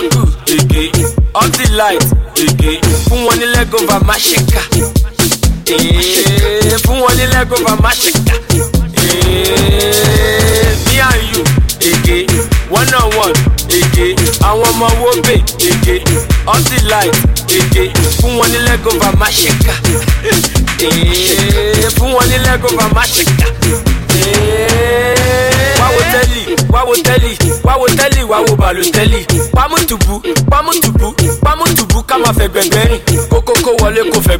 Shaku 0.00 0.16
shaku, 0.16 0.26
Ege. 0.46 1.04
All 1.34 1.48
the 1.48 1.68
light, 1.76 2.00
Ege. 2.36 2.80
Fún 3.08 3.24
wọn 3.26 3.38
ní 3.38 3.46
leg 3.46 3.74
over, 3.74 4.00
má 4.06 4.14
ṣe 4.16 4.36
ká. 4.52 4.62
Eh, 5.66 6.78
fún 6.84 7.00
wọn 7.00 7.14
ní 7.16 7.26
lẹ́gọ̀fà 7.26 7.76
má 7.82 7.90
ṣe 7.92 8.10
ká. 8.26 8.34
Eh, 8.96 10.76
me 10.86 11.00
and 11.00 11.22
you 11.30 11.44
ege 11.80 12.26
one 12.70 12.94
on 12.94 13.10
one 13.16 13.34
ege 13.68 14.14
àwọn 14.40 14.68
ọmọ 14.70 14.86
wo 15.00 15.10
bè 15.26 15.36
ege 15.68 16.02
all 16.46 16.62
the 16.64 16.78
light 16.90 17.14
ege 17.48 17.92
fún 18.20 18.32
wọn 18.38 18.48
ní 18.52 18.58
lẹ́gọ̀fà 18.68 19.10
má 19.18 19.26
ṣe 19.30 19.50
ká. 19.66 19.74
Eh, 20.80 21.90
fún 21.96 22.10
wọn 22.14 22.26
ní 22.30 22.38
lẹ́gọ̀fà 22.38 22.86
má 22.94 23.02
ṣe 23.06 23.24
ká. 23.38 23.39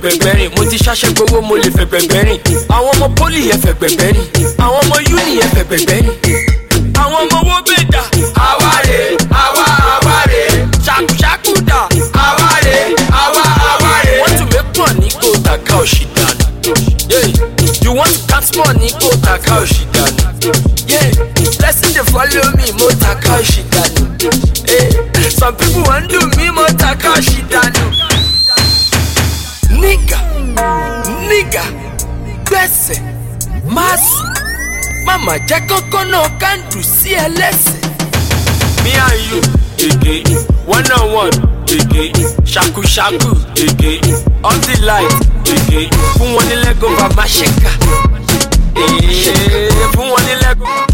Wọlé 0.03 0.09
kó 0.09 0.09
fẹ́ 0.09 0.19
gbẹ̀gbẹ́ 0.19 0.35
rìn 0.39 0.51
mo 0.57 0.65
ti 0.71 0.77
ṣaṣẹ́ 0.77 1.13
gbowó 1.15 1.41
mo 1.43 1.57
lè 1.57 1.71
fẹ́ 1.71 1.87
gbẹ̀gbẹ́ 1.87 2.25
rìn 2.25 2.41
àwọn 2.69 2.91
ọmọ 2.97 3.09
pólì 3.17 3.41
yẹn 3.49 3.61
fẹ́ 3.61 3.75
gbẹ̀gbẹ́ 3.81 4.13
rìn 4.13 4.47
àwọn 4.59 4.81
ọmọ 4.85 4.97
yúnì 5.11 5.33
yẹn 5.41 5.51
fẹ́ 5.55 5.65
gbẹ̀gbẹ́ 5.69 6.01
rìn 6.03 6.30
mama 35.31 35.45
jẹ́ 35.49 35.61
kọ́kọ́ 35.69 36.03
náà 36.13 36.29
kándù 36.41 36.79
sí 36.83 37.11
ẹ 37.25 37.29
lẹ́sẹ̀. 37.39 37.75
me 38.83 38.93
and 39.07 39.21
you 39.29 39.39
ege 39.87 40.15
one 40.67 40.91
on 40.99 41.07
one 41.23 41.37
ege 41.77 42.03
ṣakuṣaku 42.53 43.31
ege 43.65 43.93
all 44.47 44.59
the 44.67 44.77
light 44.89 45.13
ege 45.55 45.81
fún 46.19 46.31
wọn 46.35 46.45
ní 46.49 46.57
lẹ́gọ̀fà 46.65 47.07
má 47.17 47.25
ṣe 47.37 47.47
kà. 47.63 47.71
Eh, 48.75 49.71
fún 49.95 50.07
wọn 50.13 50.21
ní 50.27 50.35
lẹ́gọ̀fà 50.43 50.90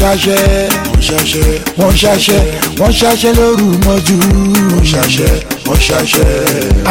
ṣaṣẹ́ 0.00 0.68
wọ́n 0.88 1.00
ṣaṣẹ́ 1.06 1.48
wọ́n 1.78 1.92
ṣaṣẹ́ 2.00 2.40
wọ́n 2.80 2.92
ṣaṣẹ́ 3.00 3.32
lóru 3.38 3.68
mọ́jú. 3.86 4.16
Wọ́n 4.72 4.84
ṣaṣẹ́ 4.92 5.32
wọ́n 5.66 5.80
ṣaṣẹ́ 5.86 6.28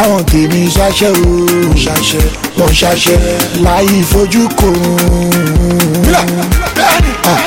àwọn 0.01 0.22
tèmi 0.30 0.62
ṣaṣẹ́ 0.76 1.12
o. 1.24 1.30
Wọ́n 1.68 1.78
ṣaṣẹ́ 1.86 2.24
wọ́n 2.57 2.72
ṣaṣẹ́ 2.80 3.20
láyé 3.66 3.93
ìfojú 4.01 4.43
kò. 4.60 4.70
Ah, 7.32 7.41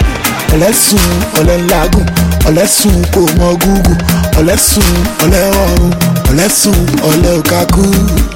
ọ̀lẹ́sùn 0.54 1.06
ọ̀lẹ́lágùn. 1.40 2.06
Ọ̀lẹ́sùn 2.48 2.96
kò 3.14 3.20
mọ 3.38 3.48
gúgùn 3.62 3.98
ọ̀lẹ́sùn 4.40 4.90
ọ̀lẹ́ 5.24 5.44
ọ̀run. 5.64 5.92
Ọ̀lẹ́sùn 6.30 6.78
ọ̀lẹ́ 7.10 7.32
òkàkú. 7.38 7.84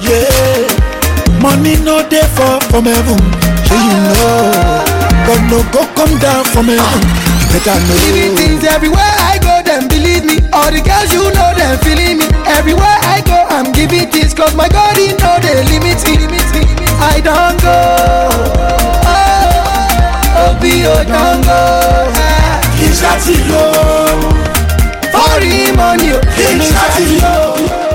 Yeah. 0.07 0.56
money 1.47 1.79
no 1.87 2.03
there 2.11 2.27
for 2.35 2.59
from 2.67 2.83
heaven 2.83 3.15
so 3.67 3.75
you 3.79 3.95
ah. 3.95 4.83
know 4.83 5.23
god 5.27 5.41
no 5.51 5.59
go 5.71 5.81
come 5.95 6.11
down 6.19 6.43
from 6.51 6.67
heaven 6.67 7.01
you 7.39 7.47
better 7.55 7.79
know. 7.87 7.95
Giving 8.03 8.35
things 8.35 8.63
everywhere 8.67 9.13
i 9.31 9.39
go 9.39 9.53
dem 9.63 9.87
believe 9.87 10.25
me 10.27 10.35
all 10.51 10.67
the 10.75 10.83
girls 10.83 11.07
you 11.15 11.23
know 11.37 11.49
them 11.55 11.79
feeling 11.87 12.19
me 12.19 12.27
everywhere 12.57 12.99
i 13.15 13.23
go 13.31 13.39
i'm 13.55 13.71
giving 13.71 14.11
things 14.11 14.33
cause 14.35 14.53
my 14.59 14.67
god 14.67 14.99
he 14.99 15.07
no 15.23 15.31
dey 15.39 15.63
limits 15.71 16.03
me 16.03 16.19
i 17.13 17.15
don't 17.23 17.55
go 17.63 17.79
oh, 19.07 19.23
oh 20.35 20.51
obi 20.51 20.83
don't 20.83 21.47
go. 21.47 21.63
kí 22.75 22.91
n 22.91 23.39
you 23.47 23.65
for 25.15 25.39
him 25.47 25.75
money 25.79 26.11
o. 26.11 26.19
kí 26.35 26.45
n 26.51 27.15
you. 27.23 27.86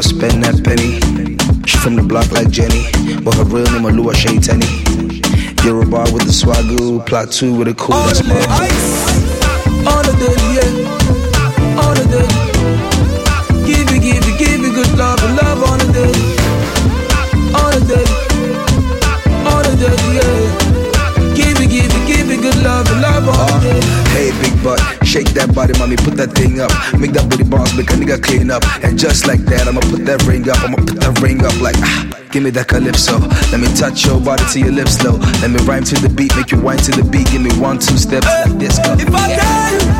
I'ma 0.00 0.08
spend 0.08 0.44
that 0.44 0.64
penny. 0.64 0.96
She 1.66 1.76
from 1.76 1.96
the 1.96 2.02
block 2.02 2.32
like 2.32 2.48
Jenny, 2.48 2.86
but 3.22 3.34
her 3.34 3.44
real 3.44 3.66
name 3.66 3.82
Alua 3.82 4.14
Shay 4.14 4.38
Tenny. 4.38 4.64
bar 5.90 6.10
with 6.10 6.24
the 6.24 6.32
swagoo, 6.32 7.04
plot 7.04 7.30
two 7.30 7.54
with 7.54 7.68
a 7.68 7.74
cool. 7.74 7.96
That's 7.96 8.24
my. 8.26 9.09
Shake 25.20 25.36
that 25.36 25.54
body, 25.54 25.76
mommy, 25.78 25.96
put 25.96 26.16
that 26.16 26.32
thing 26.32 26.64
up. 26.64 26.72
Make 26.96 27.12
that 27.12 27.28
booty 27.28 27.44
bounce, 27.44 27.76
make 27.76 27.90
a 27.90 27.92
nigga 27.92 28.16
clean 28.22 28.50
up. 28.50 28.64
And 28.82 28.98
just 28.98 29.26
like 29.26 29.44
that, 29.52 29.68
I'ma 29.68 29.84
put 29.92 30.06
that 30.08 30.24
ring 30.24 30.48
up. 30.48 30.56
I'ma 30.64 30.80
put 30.80 30.96
that 30.96 31.20
ring 31.20 31.44
up 31.44 31.52
like 31.60 31.76
ah. 31.76 32.08
Give 32.32 32.42
me 32.42 32.48
that 32.56 32.68
calypso. 32.68 33.20
Let 33.52 33.60
me 33.60 33.68
touch 33.76 34.06
your 34.06 34.18
body 34.18 34.48
to 34.48 34.58
your 34.60 34.72
lips 34.72 35.04
low. 35.04 35.20
Let 35.44 35.52
me 35.52 35.60
rhyme 35.68 35.84
to 35.84 35.94
the 36.00 36.08
beat, 36.08 36.34
make 36.40 36.52
you 36.52 36.60
whine 36.64 36.80
to 36.88 36.92
the 36.96 37.04
beat. 37.04 37.28
Give 37.28 37.44
me 37.44 37.52
one, 37.60 37.76
two 37.76 38.00
steps 38.00 38.24
like 38.24 38.56
this. 38.56 38.80
Go. 38.80 38.96
If 38.96 39.12
I 39.12 39.28
die, 39.36 39.76
you, 39.76 39.92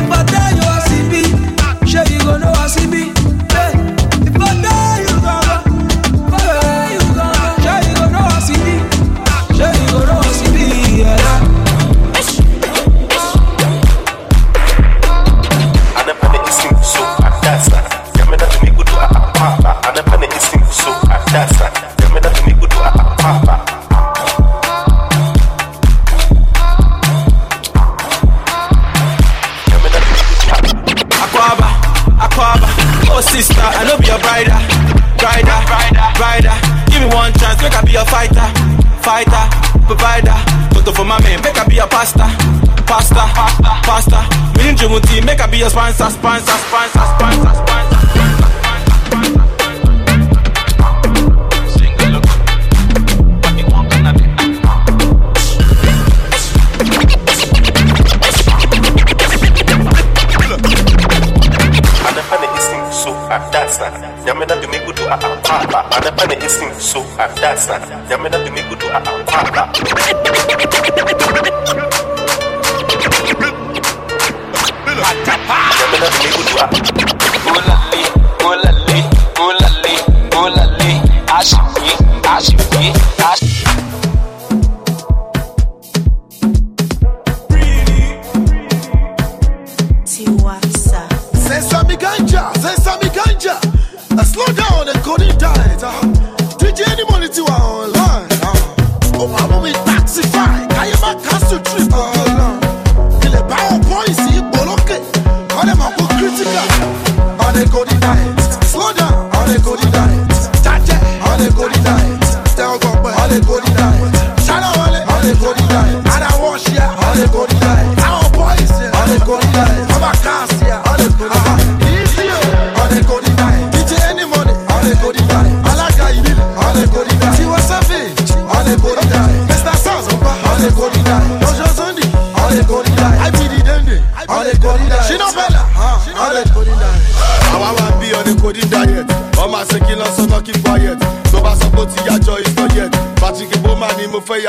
if 0.00 0.08
I 0.08 0.24
die, 0.24 0.56
you're 0.56 0.80
see 0.88 1.84
sure 1.84 2.08
you 2.08 2.16
gon' 2.24 2.40
know 2.40 2.48
I 2.48 2.64
see 2.64 3.19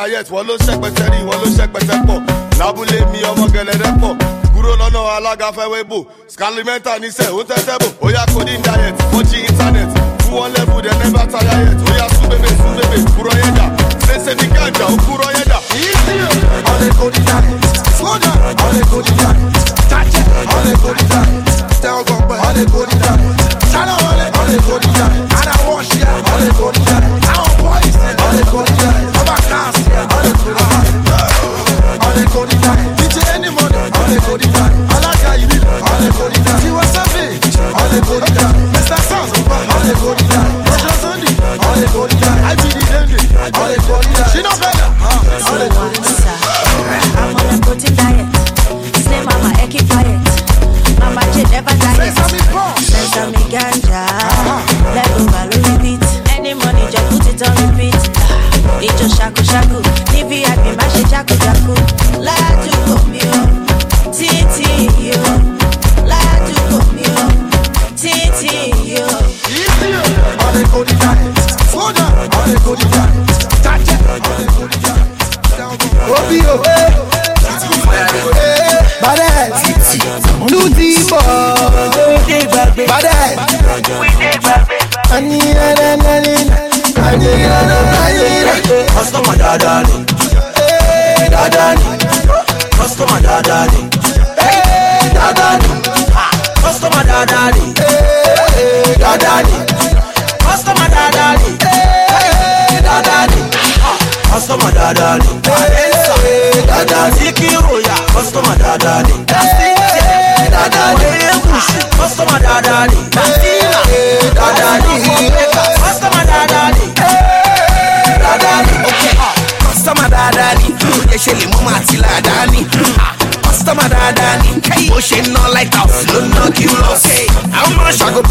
ayet 0.02 0.28
wọn 0.32 0.48
ló 0.48 0.56
ṣẹpẹtẹ 0.66 1.06
rí 1.14 1.20
wọn 1.28 1.38
ló 1.42 1.48
ṣẹpẹtẹ 1.58 1.96
pọ̀. 2.08 2.20
Lábúlé 2.60 3.00
mi 3.12 3.20
ọmọ 3.32 3.46
gẹ̀lẹ́dẹ́ 3.54 4.00
pọ̀. 4.02 4.14
Kúrò 4.54 4.74
lọ́nà 4.82 5.00
alága 5.18 5.50
fẹ́wé 5.58 5.84
bò. 5.90 5.98
Scalimenta 6.34 6.94
ní 7.02 7.08
sẹ́ 7.18 7.30
ó 7.40 7.42
tẹ́tẹ́ 7.50 7.78
bò. 7.82 7.88
Ó 8.06 8.08
yá 8.16 8.24
kodi 8.34 8.56
diet 8.66 8.96
fọ́jì 9.12 9.38
internet. 9.50 9.90
Fún 10.24 10.34
wọn 10.40 10.50
lẹ́bù 10.56 10.76
dẹ́ 10.86 10.94
never 11.02 11.26
tire 11.32 11.56
yet 11.66 11.80
ó 11.90 11.92
yá 12.00 12.08
sún 12.16 12.28
bèbè 12.32 12.50
sún 12.60 12.74
bèbè 12.78 12.98
kúrò 13.16 13.32
yẹn 13.42 13.54
dà. 13.58 13.66
Ṣẹṣẹ 14.08 14.34
ní 14.40 14.48
gàjà 14.56 14.86
ó 14.94 14.96
kúrò. 15.06 15.21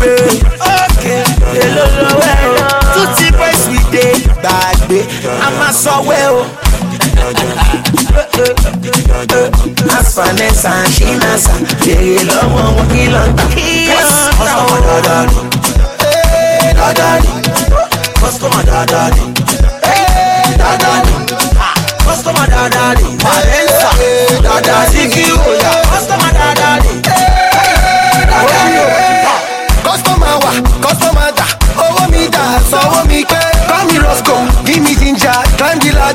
Máa 0.00 0.16
ṣàgópé. 0.64 1.16
èlò 1.64 1.84
lọ́wọ́ 1.96 2.28
ẹ̀ 2.32 2.48
o 2.48 2.62
two 2.94 3.04
t 3.16 3.18
boys 3.38 3.62
we 3.70 3.78
dey 3.92 4.14
gbàgbé 4.42 4.98
a 5.44 5.46
máa 5.58 5.72
sọ̀wẹ́ 5.82 6.24
o. 6.30 6.32
Oh. 6.40 6.46
as 9.98 10.08
vanessa 10.16 10.70
and 10.82 10.92
shinasa 10.94 11.54
béèrè 11.84 12.22
lọ́wọ́ 12.30 12.64
wọn 12.76 12.86
kí 12.92 13.02
ló 13.14 13.22
ń 13.26 13.30
tà. 13.38 13.44
kọ́sítọ́mà 14.50 14.78
dáadáa 14.86 15.22
ni. 15.30 15.38
dáadáa 16.78 17.16
ni. 17.22 17.30
kọ́sítọ́mà 18.20 18.60
dáadáa 18.70 19.08
ni. 19.16 19.24
dáadáa 20.60 20.98
ni. 21.06 21.12
kọ́sítọ́mà 22.04 22.44
dáadáa 22.54 22.92
ni. 22.98 23.06
o 25.48 25.49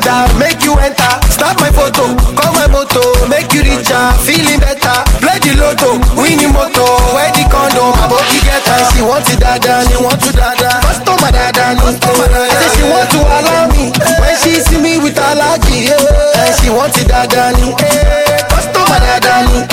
ladder, 0.06 0.38
make 0.38 0.62
you 0.64 0.74
enter. 0.78 1.14
Snap 1.30 1.58
my 1.60 1.72
photo, 1.72 2.14
call 2.38 2.54
my 2.54 2.68
moto, 2.68 3.02
make 3.28 3.52
you 3.54 3.62
richer, 3.62 4.04
feeling 4.22 4.60
better. 4.60 4.98
Play 5.20 5.40
the 5.42 5.58
lotto, 5.58 5.98
win 6.16 6.38
the 6.38 6.48
moto, 6.54 6.86
wear 7.14 7.32
the 7.34 7.44
condom, 7.50 7.94
aboki 8.06 8.40
get 8.46 8.62
her. 8.66 8.86
She 8.94 9.02
want 9.02 9.28
it 9.30 9.40
dada, 9.40 9.86
she 9.90 9.98
want 9.98 10.22
to 10.22 10.32
dada. 10.32 10.80
Customer 10.86 11.32
dada, 11.32 11.76
customer 11.82 12.28
dada. 12.30 12.56
Say 12.62 12.70
she 12.78 12.84
want 12.86 13.10
to 13.12 13.20
allow 13.20 13.68
me, 13.74 13.92
when 14.22 14.36
she 14.38 14.62
see 14.62 14.80
me 14.80 14.98
with 15.00 15.18
allergy, 15.18 15.90
yeah. 15.90 16.46
And 16.46 16.54
she 16.62 16.70
want 16.70 16.96
it 16.98 17.08
dada, 17.08 17.52
eh. 17.58 18.42
Customer 18.50 19.00
dada, 19.02 19.66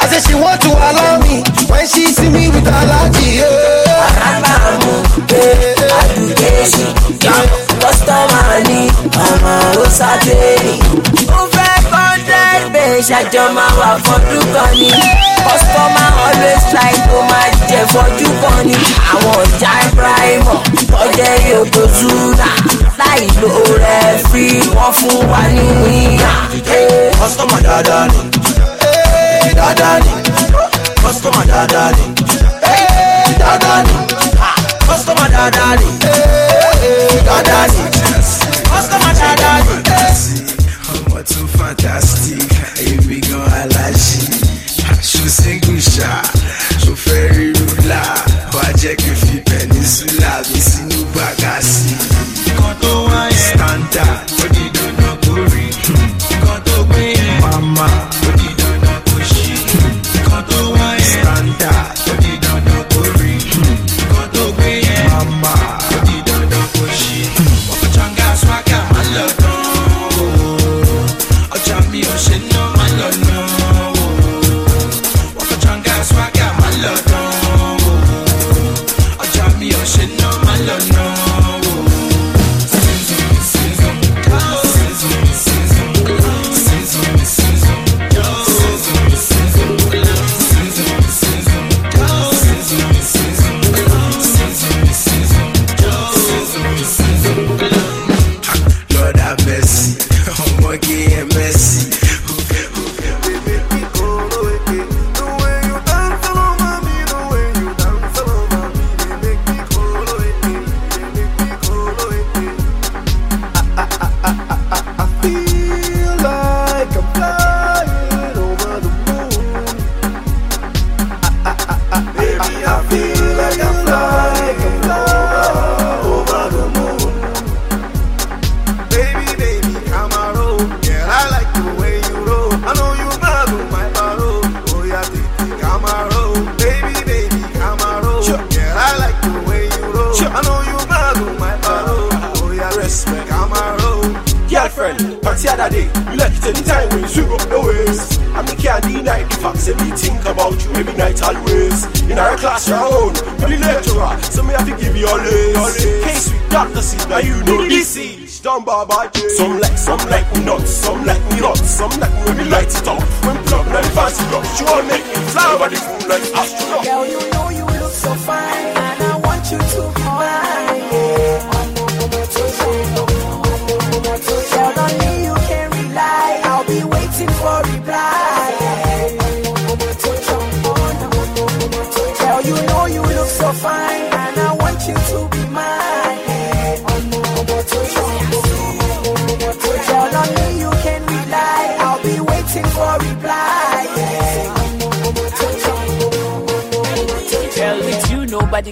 I 0.00 0.06
say 0.06 0.20
she 0.20 0.34
want 0.34 0.60
to 0.62 0.70
allow 0.70 1.18
me, 1.20 1.42
when 1.68 1.86
she 1.86 2.12
see 2.12 2.28
me 2.28 2.48
with 2.48 2.66
allergy, 2.68 3.40
yeah. 3.42 3.77
Ọmọ 9.96 10.74
ó 11.38 11.40
fẹ́ 11.54 11.74
kọ́ńtẹ́ 11.90 12.46
gbé 12.70 12.82
ṣàjọ 13.08 13.44
máa 13.56 13.72
wà 13.78 13.88
fọdún. 14.04 14.44
Kọ́sítọ́mà 15.46 16.04
always 16.24 16.62
wíyà. 25.82 26.32
Kọ́sítọ́mà 27.20 27.58
dáadáa 27.66 28.04
ni. 28.12 28.20
Kọ́sítọ́mà 31.02 31.42
dáadáa 31.50 31.88
ni. 31.96 32.04
Ni. 35.80 35.88
Dáadáa 37.26 37.64
ni. 37.72 37.80
Kọ́sítọ́mà 38.78 39.10
dáadáa 39.18 39.58
ni. 39.66 39.74
ọmọ 40.94 41.18
tún 41.28 41.46
fantastic. 41.58 42.50
Èmi 42.86 43.18
gan 43.26 43.46
aláṣì 43.62 44.20
aṣọ 44.92 45.22
single 45.38 45.80
ṣá 45.94 46.10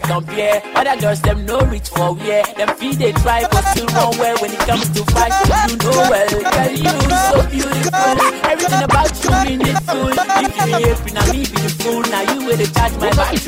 compare. 0.06 0.62
Other 0.74 0.96
girls 1.00 1.20
them 1.22 1.44
no 1.46 1.58
reach 1.66 1.88
for 1.88 2.14
where. 2.14 2.44
Them 2.56 2.68
feel 2.76 2.94
they 2.94 3.12
try 3.12 3.42
but 3.50 3.64
still 3.74 3.86
run 3.88 4.18
well 4.18 4.36
when 4.40 4.52
it 4.52 4.58
comes 4.60 4.88
to 4.90 5.04
fight. 5.12 5.32
You 5.70 5.76
know 5.76 6.06
well, 6.10 6.28
girl 6.28 6.70
you 6.70 6.94
so 7.30 7.38
beautiful. 7.50 8.16
Everything 8.46 8.82
about 8.82 9.10
you 9.24 9.30
meaningful. 9.44 10.10
You 10.10 10.48
give 10.48 10.66
me 10.66 10.82
happy, 10.86 11.10
now 11.12 11.26
me 11.32 11.40
be 11.44 11.58
the 11.58 11.70
fool. 11.82 12.02
Now 12.06 12.22
you 12.32 12.38
will 12.46 12.62
charge 12.72 12.94
my 13.02 13.10
full. 13.10 13.16
Like 13.16 13.38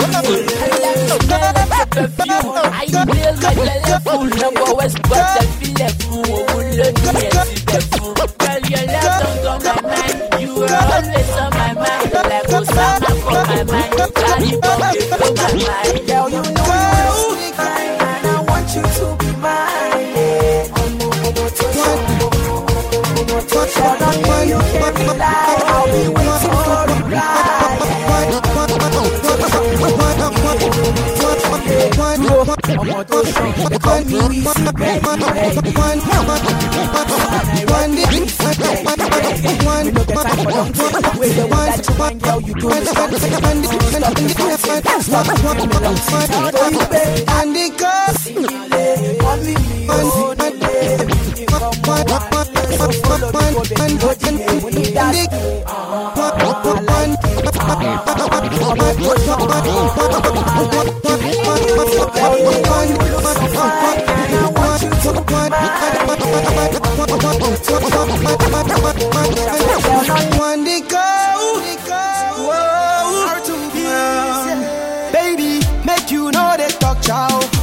smell 1.18 1.44
of 1.48 1.68
your 1.72 1.86
perfume. 1.94 2.52
I 2.72 2.86
feel 2.86 3.06
my 3.06 3.54
belly 3.54 3.94
full. 4.04 4.26
Number 4.38 4.74
west, 4.74 4.98
but 5.08 5.18
I 5.18 5.46
feel 5.58 5.74
like 5.78 5.96
fool. 6.02 6.22
Look, 6.78 6.94
yes, 7.22 7.48
the 7.64 7.80
fool. 7.92 8.14
Girl, 8.38 8.60
your 8.70 8.84
love 8.86 9.42
don't 9.42 9.62
go 9.62 9.64
my 9.64 9.82
mind. 9.82 10.18
You 10.42 10.50
were 10.54 10.68
always 10.68 11.30
on 11.38 11.50
my 11.50 11.72
mind. 11.74 12.12
come 12.12 12.28
dey 12.30 13.14
blow 13.22 13.42
my 13.44 13.62
mind. 13.64 13.94
You 14.48 15.07
know 15.56 16.26
you 16.28 16.57
Ọmọ 32.68 32.98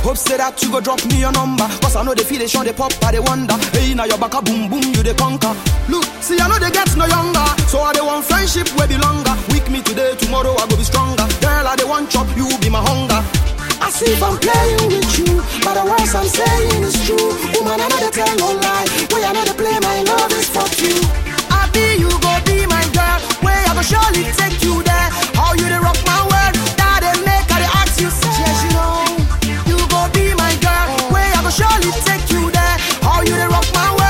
Hope 0.05 0.17
say 0.17 0.37
that 0.37 0.61
you 0.61 0.71
go 0.71 0.79
drop 0.79 1.03
me 1.11 1.19
your 1.19 1.31
number, 1.31 1.65
cause 1.81 1.95
I 1.95 2.03
know 2.03 2.13
they 2.13 2.23
feel 2.23 2.37
they 2.37 2.45
show 2.45 2.63
they 2.63 2.71
pop, 2.73 2.93
I 3.03 3.11
they 3.11 3.19
wonder. 3.19 3.57
Hey, 3.73 3.95
now 3.95 4.05
your 4.05 4.19
back 4.19 4.35
a 4.35 4.41
boom 4.41 4.69
boom, 4.69 4.93
you 4.93 5.01
they 5.01 5.15
conquer. 5.15 5.49
Look, 5.89 6.05
see 6.21 6.39
I 6.39 6.47
know 6.47 6.59
they 6.59 6.69
get 6.69 6.95
no 6.95 7.09
younger, 7.09 7.43
so 7.65 7.81
I 7.81 7.91
they 7.91 8.01
want 8.01 8.23
friendship 8.23 8.69
way 8.77 8.85
be 8.85 8.97
longer. 8.97 9.33
Weak 9.49 9.67
me 9.71 9.81
today, 9.81 10.15
tomorrow 10.15 10.53
I 10.61 10.67
go 10.69 10.77
be 10.77 10.83
stronger. 10.83 11.25
Girl, 11.41 11.67
I 11.67 11.75
they 11.75 11.83
want 11.83 12.11
chop, 12.11 12.29
you 12.37 12.45
be 12.61 12.69
my 12.69 12.85
hunger. 12.85 13.44
I 13.81 13.89
see 13.89 14.11
if 14.11 14.23
I'm 14.23 14.37
playing 14.39 14.87
with 14.87 15.19
you, 15.19 15.41
but 15.63 15.75
the 15.75 15.83
words 15.85 16.15
I'm 16.15 16.27
saying 16.27 16.83
is 16.83 16.95
true. 17.05 17.31
Woman, 17.59 17.79
I 17.79 17.87
know 17.87 17.99
they 17.99 18.11
tell 18.11 18.35
no 18.37 18.53
lie. 18.59 18.87
Way 19.11 19.23
I 19.23 19.31
know 19.33 19.43
they 19.43 19.55
play 19.55 19.77
my 19.81 20.01
love 20.03 20.31
is 20.31 20.47
for 20.49 20.65
you. 20.81 20.95
I 21.51 21.69
be 21.73 21.99
you, 21.99 22.09
go 22.23 22.33
be 22.47 22.65
my 22.67 22.83
girl. 22.95 23.19
Way 23.43 23.55
I 23.67 23.71
go 23.75 23.81
surely 23.83 24.23
take 24.35 24.61
you 24.63 24.81
there. 24.83 25.09
How 25.35 25.53
you 25.53 25.67
they 25.67 25.79
rock 25.79 25.99
my 26.07 26.21
world? 26.27 26.53
That 26.79 27.03
they 27.03 27.15
make 27.27 27.47
I 27.51 27.57
they 27.63 27.71
ask 27.81 27.99
you, 27.99 28.09
say, 28.09 28.31
yes, 28.41 28.57
you 28.65 28.71
know. 28.75 29.05
You 29.69 29.77
go 29.91 30.01
be 30.15 30.33
my 30.35 30.53
girl. 30.63 30.87
Way 31.13 31.27
I 31.35 31.39
go 31.43 31.51
surely 31.51 31.91
take 32.07 32.25
you 32.31 32.51
there. 32.51 32.75
How 33.03 33.21
you 33.21 33.35
they 33.35 33.47
rock 33.47 33.67
my 33.75 33.91
world? 33.91 34.04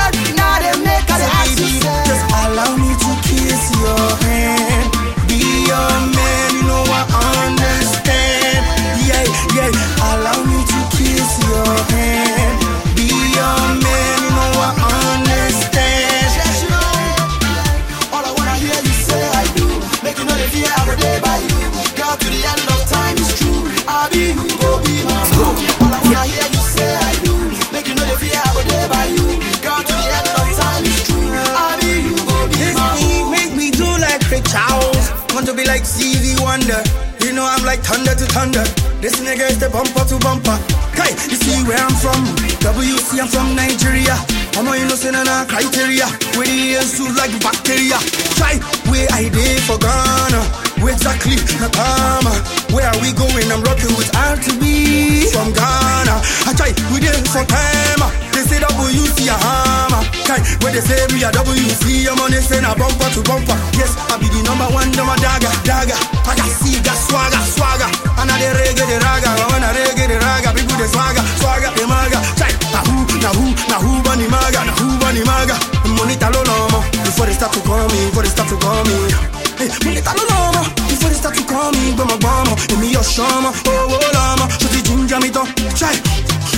Criteria. 45.56 46.06
Where 46.36 46.48
the 46.48 47.14
like 47.16 47.32
bacteria. 47.40 47.98
Try 48.36 48.58
where 48.90 49.08
I 49.12 49.28
did 49.28 49.62
for 49.62 49.78
Ghana. 49.78 50.65
Where 50.82 50.92
exactly 50.92 51.36
Nakama? 51.58 52.32
Where 52.72 52.86
are 52.86 52.98
we 53.00 53.12
going? 53.12 53.48
I'm 53.50 53.62
rocking 53.64 53.94
with 53.96 54.10
RTB 54.12 55.32
from 55.32 55.52
Ghana. 55.52 56.14
I 56.46 56.52
try 56.54 56.70
we 56.92 57.00
did 57.00 57.16
for 57.28 57.44
time. 57.48 58.02
They 58.36 58.44
say 58.44 58.60
WC 58.60 59.26
a 59.26 59.36
hammer. 59.36 60.02
Kai, 60.28 60.40
where 60.60 60.72
they 60.74 60.84
say 60.84 61.00
we 61.14 61.24
are 61.24 61.32
WC, 61.32 62.04
I'm 62.06 62.20
on 62.20 62.30
this 62.30 62.52
and 62.52 62.66
a 62.66 62.74
bumper 62.76 63.08
to 63.16 63.20
bumper. 63.24 63.56
Yes, 63.78 63.96
I 64.12 64.20
be 64.20 64.28
the 64.28 64.44
number 64.44 64.68
one, 64.74 64.92
number 64.92 65.16
dagger, 65.22 65.48
dagger. 65.64 65.96
I 66.28 66.36
got 66.36 66.50
see, 66.60 66.76
got 66.84 66.98
swagger, 66.98 67.40
swagger. 67.56 67.88
And 68.20 68.28
I 68.28 68.36
the 68.36 68.50
reggae, 68.60 68.84
the 68.84 68.98
raga, 69.00 69.30
I 69.32 69.44
wanna 69.48 69.70
reggae, 69.72 70.06
the 70.10 70.18
raga. 70.20 70.52
People 70.52 70.76
the 70.76 70.86
swagger, 70.92 71.24
swagger, 71.40 71.70
the 71.80 71.86
maga. 71.88 72.20
Chai, 72.36 72.52
na 72.74 72.80
who, 72.84 72.96
na 73.24 73.30
who, 73.32 73.46
na 73.72 73.76
who, 73.80 73.90
bunny 74.04 74.28
maga, 74.28 74.60
na 74.68 74.74
who, 74.76 74.86
bunny 75.00 75.24
maga. 75.24 75.56
Money 75.96 76.16
talo 76.20 76.44
lomo, 76.44 76.82
before 77.06 77.24
they 77.26 77.32
start 77.32 77.52
to 77.54 77.60
call 77.64 77.88
me, 77.88 78.10
before 78.12 78.22
they 78.22 78.28
start 78.28 78.48
to 78.50 78.56
call 78.58 78.84
me. 78.84 79.35
Lomo, 79.56 80.62
before 80.88 81.08
they 81.08 81.16
start 81.16 81.34
to 81.36 81.44
call 81.44 81.72
me, 81.72 81.92
bama 81.96 82.18
bama. 82.20 82.52
Give 82.68 82.78
me 82.78 82.92
your 82.92 83.02
shama, 83.02 83.52
oh, 83.66 83.88
oh, 83.88 84.10
lama. 84.12 84.50
Should 84.60 84.70
the 84.70 84.82
ginger 84.84 85.18
me 85.20 85.30
to, 85.32 85.44
chai. 85.74 85.96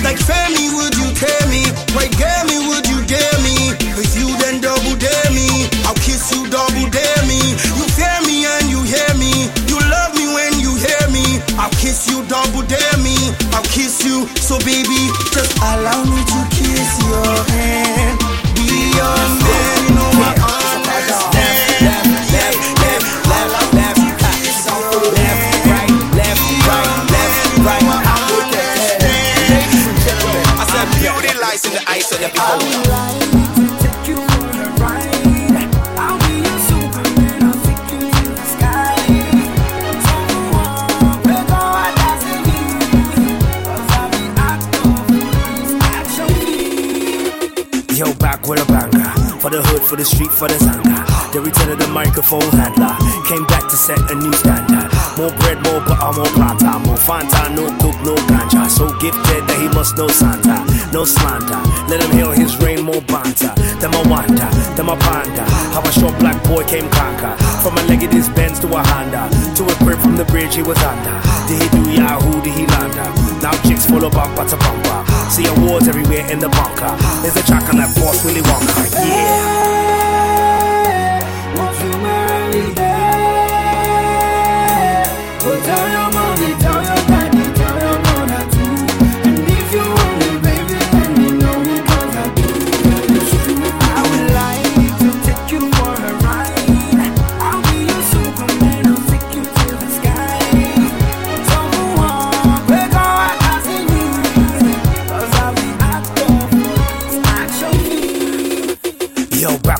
Like 0.03 0.19
Femi, 0.19 0.71
would 0.75 0.95
you 0.95 1.11
tell 1.15 1.47
me? 1.49 1.63
Right, 1.95 2.11
get 2.11 2.47
me, 2.47 2.67
would 2.67 2.87
you 2.87 3.03
dare 3.07 3.39
me? 3.43 3.75
If 3.99 4.15
you 4.19 4.35
then 4.39 4.61
double 4.61 4.95
dare 4.95 5.31
me, 5.31 5.67
I'll 5.87 5.95
kiss 5.95 6.31
you 6.31 6.47
double 6.47 6.87
dare 6.91 7.23
me. 7.27 7.39
You 7.75 7.83
fear 7.95 8.19
me 8.27 8.45
and 8.47 8.67
you 8.71 8.83
hear 8.83 9.11
me. 9.15 9.47
You 9.67 9.79
love 9.91 10.15
me 10.15 10.27
when 10.31 10.59
you 10.59 10.75
hear 10.75 11.05
me. 11.11 11.39
I'll 11.59 11.71
kiss 11.79 12.07
you 12.07 12.23
double 12.27 12.63
dare 12.63 12.97
me. 12.99 13.15
I'll 13.55 13.63
kiss 13.71 14.03
you. 14.03 14.27
So 14.39 14.59
baby, 14.59 15.07
just 15.35 15.55
allow 15.59 16.03
me 16.03 16.19
to 16.19 16.39
kiss 16.51 16.89
your 17.03 17.35
hand. 17.51 18.19
Be 18.55 18.91
your 18.95 19.19
man, 19.39 19.87
you 19.87 19.95
know. 19.95 20.09
Lies 31.59 31.65
in 31.65 31.71
the 31.73 31.89
eyes 31.89 32.11
of 32.11 32.19
the 32.19 32.29
beholder. 32.29 32.65
Yo, 47.95 48.13
back 48.15 48.47
with 48.47 48.61
a 48.61 48.65
banger. 48.65 49.09
For 49.39 49.49
the 49.49 49.61
hood, 49.61 49.81
for 49.81 49.95
the 49.95 50.05
street, 50.05 50.31
for 50.31 50.47
the 50.47 50.57
zanga. 50.59 51.05
The 51.33 51.41
return 51.41 51.71
of 51.71 51.79
the 51.79 51.87
microphone 51.87 52.41
handler. 52.51 52.95
Came 53.27 53.45
back 53.47 53.63
to 53.69 53.75
set 53.75 53.99
a 54.11 54.15
new 54.15 54.33
standard. 54.33 54.98
More 55.19 55.35
bread, 55.43 55.59
more 55.67 55.83
butter, 55.83 56.15
more 56.15 56.31
plata. 56.31 56.79
More 56.87 56.95
Fanta, 56.95 57.51
no 57.51 57.67
cook, 57.83 57.99
no 58.07 58.15
ganja. 58.31 58.71
So 58.71 58.87
gifted 59.03 59.43
that 59.51 59.59
he 59.59 59.67
must 59.75 59.97
know 59.99 60.07
Santa. 60.07 60.63
No 60.95 61.03
slander. 61.03 61.59
Let 61.91 61.99
him 61.99 62.11
hail 62.15 62.31
his 62.31 62.55
reign, 62.63 62.87
more 62.87 63.03
banter. 63.03 63.51
Then 63.83 63.91
I 63.91 63.99
wonder, 64.07 64.47
then 64.79 64.87
I 64.87 64.95
ponder. 64.95 65.43
How 65.75 65.83
a 65.83 65.91
short 65.91 66.15
black 66.23 66.39
boy 66.47 66.63
came 66.63 66.87
conquer. 66.87 67.35
From 67.59 67.75
a 67.75 67.83
leg 67.91 67.99
his 67.99 68.29
Benz 68.31 68.63
to 68.63 68.71
a 68.71 68.79
Honda. 68.79 69.27
To 69.59 69.67
a 69.67 69.75
crib 69.83 69.99
from 69.99 70.15
the 70.15 70.23
bridge 70.23 70.55
he 70.55 70.63
was 70.63 70.79
under. 70.79 71.19
Did 71.51 71.67
he 71.67 71.69
do 71.75 71.83
Yahoo? 71.99 72.39
Did 72.39 72.55
he 72.55 72.63
lander? 72.79 73.11
Now 73.43 73.51
chicks 73.67 73.83
full 73.83 73.99
of 74.07 74.15
bumper 74.15 74.47
to 74.47 74.55
bumper. 74.55 75.03
See 75.27 75.51
awards 75.51 75.91
everywhere 75.91 76.31
in 76.31 76.39
the 76.39 76.47
bunker. 76.47 76.95
There's 77.27 77.35
a 77.35 77.43
track 77.43 77.67
on 77.67 77.75
that 77.75 77.91
boss 77.99 78.23
Willy 78.23 78.39
Wonka. 78.39 78.87
Yeah. 79.03 79.59
Yo, 82.79 83.08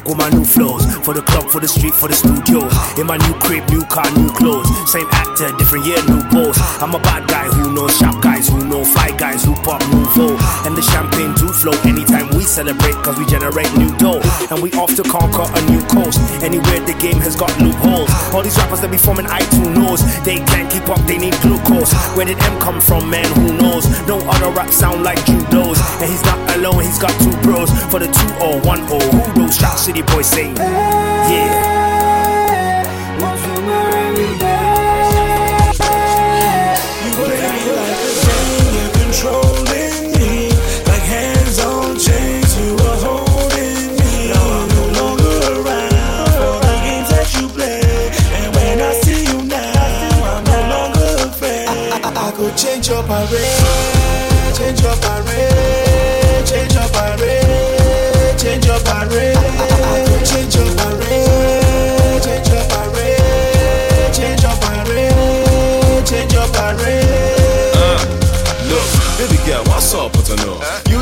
with 0.09 0.17
my 0.17 0.29
new 0.29 0.43
flows. 0.43 0.83
For 1.05 1.13
the 1.13 1.21
club, 1.21 1.49
for 1.49 1.61
the 1.61 1.67
street, 1.67 1.93
for 1.93 2.09
the 2.09 2.17
studio. 2.17 2.65
In 2.97 3.05
my 3.05 3.17
new 3.21 3.33
crib, 3.37 3.69
new 3.69 3.85
car, 3.85 4.09
new 4.17 4.29
clothes. 4.33 4.67
Same 4.89 5.05
actor, 5.13 5.53
different 5.57 5.85
year, 5.85 6.01
new 6.09 6.21
pose. 6.33 6.57
I'm 6.81 6.95
a 6.97 6.99
bad 6.99 7.29
guy 7.29 7.45
who 7.45 7.73
knows 7.73 7.95
sharp 7.97 8.21
guys, 8.21 8.49
who 8.49 8.65
know 8.65 8.83
fly 8.83 9.13
guys, 9.15 9.45
who 9.45 9.53
pop 9.61 9.81
nouveau. 9.93 10.33
And 10.65 10.73
the 10.75 10.81
champagne 10.81 11.37
do 11.37 11.47
flow 11.53 11.77
anytime 11.85 12.33
we 12.35 12.43
celebrate, 12.43 12.97
cause 13.05 13.17
we 13.21 13.25
generate 13.29 13.69
new 13.77 13.93
dough. 13.97 14.19
And 14.49 14.61
we 14.63 14.73
off 14.73 14.95
to 14.97 15.03
conquer 15.03 15.45
a 15.45 15.61
new 15.69 15.81
coast. 15.85 16.17
Anywhere 16.41 16.81
the 16.81 16.97
game 16.97 17.21
has 17.21 17.35
got 17.35 17.53
loopholes. 17.61 18.09
All 18.33 18.41
these 18.41 18.57
rappers 18.57 18.81
that 18.81 18.89
be 18.89 18.97
forming 18.97 19.29
I2 19.29 19.77
knows. 19.77 20.01
They 20.25 20.41
can't 20.49 20.71
keep 20.73 20.89
up, 20.89 20.99
they 21.05 21.17
need 21.21 21.37
glucose. 21.45 21.93
Where 22.17 22.25
did 22.25 22.41
M 22.41 22.59
come 22.59 22.81
from, 22.81 23.09
man? 23.09 23.29
Who 23.37 23.53
knows? 23.53 23.85
No 24.09 24.17
other 24.25 24.49
rap 24.57 24.73
sound 24.73 25.03
like 25.03 25.21
judos. 25.29 25.77
And 26.01 26.09
he's 26.09 26.25
not 26.25 26.39
alone, 26.57 26.81
he's 26.81 26.97
got 26.97 27.13
two 27.21 27.35
bros. 27.45 27.69
For 27.93 27.99
the 28.01 28.09
2 28.09 28.41
or 28.41 28.57
1 28.65 28.89
0. 28.89 28.99
Who 28.99 29.33
those 29.37 29.57
Choc 29.57 29.77
City 29.77 29.98
boys 30.03 30.27
say? 30.27 30.53
Yeah. 30.53 31.79
Controlling 38.93 40.11
me 40.17 40.49
like 40.87 41.03
hands 41.03 41.59
on 41.59 41.97
chains, 41.97 42.57
you 42.59 42.75
are 42.75 42.99
holding 43.03 43.97
me. 43.97 44.31
I'm 44.31 44.67
no 44.69 44.83
longer 44.99 45.37
around 45.59 46.29
for 46.39 46.55
the 46.63 46.75
games 46.85 47.09
that 47.09 47.27
you 47.35 47.47
play. 47.49 47.81
And 48.37 48.55
when 48.55 48.79
I 48.79 48.93
see 49.01 49.25
you 49.25 49.43
now, 49.43 50.31
I'm 50.31 50.43
no 50.45 50.59
longer 50.73 51.27
afraid. 51.27 51.67
I, 51.67 51.99
I, 52.03 52.27
I 52.27 52.31
could 52.31 52.55
change 52.55 52.87
your 52.87 53.03
parade, 53.03 54.55
change 54.55 54.81
your 54.81 54.95
parade, 55.03 56.45
change 56.47 56.73
your 56.73 56.87
parade, 56.95 58.39
change 58.39 58.65
your 58.65 58.79
parade. 58.79 59.38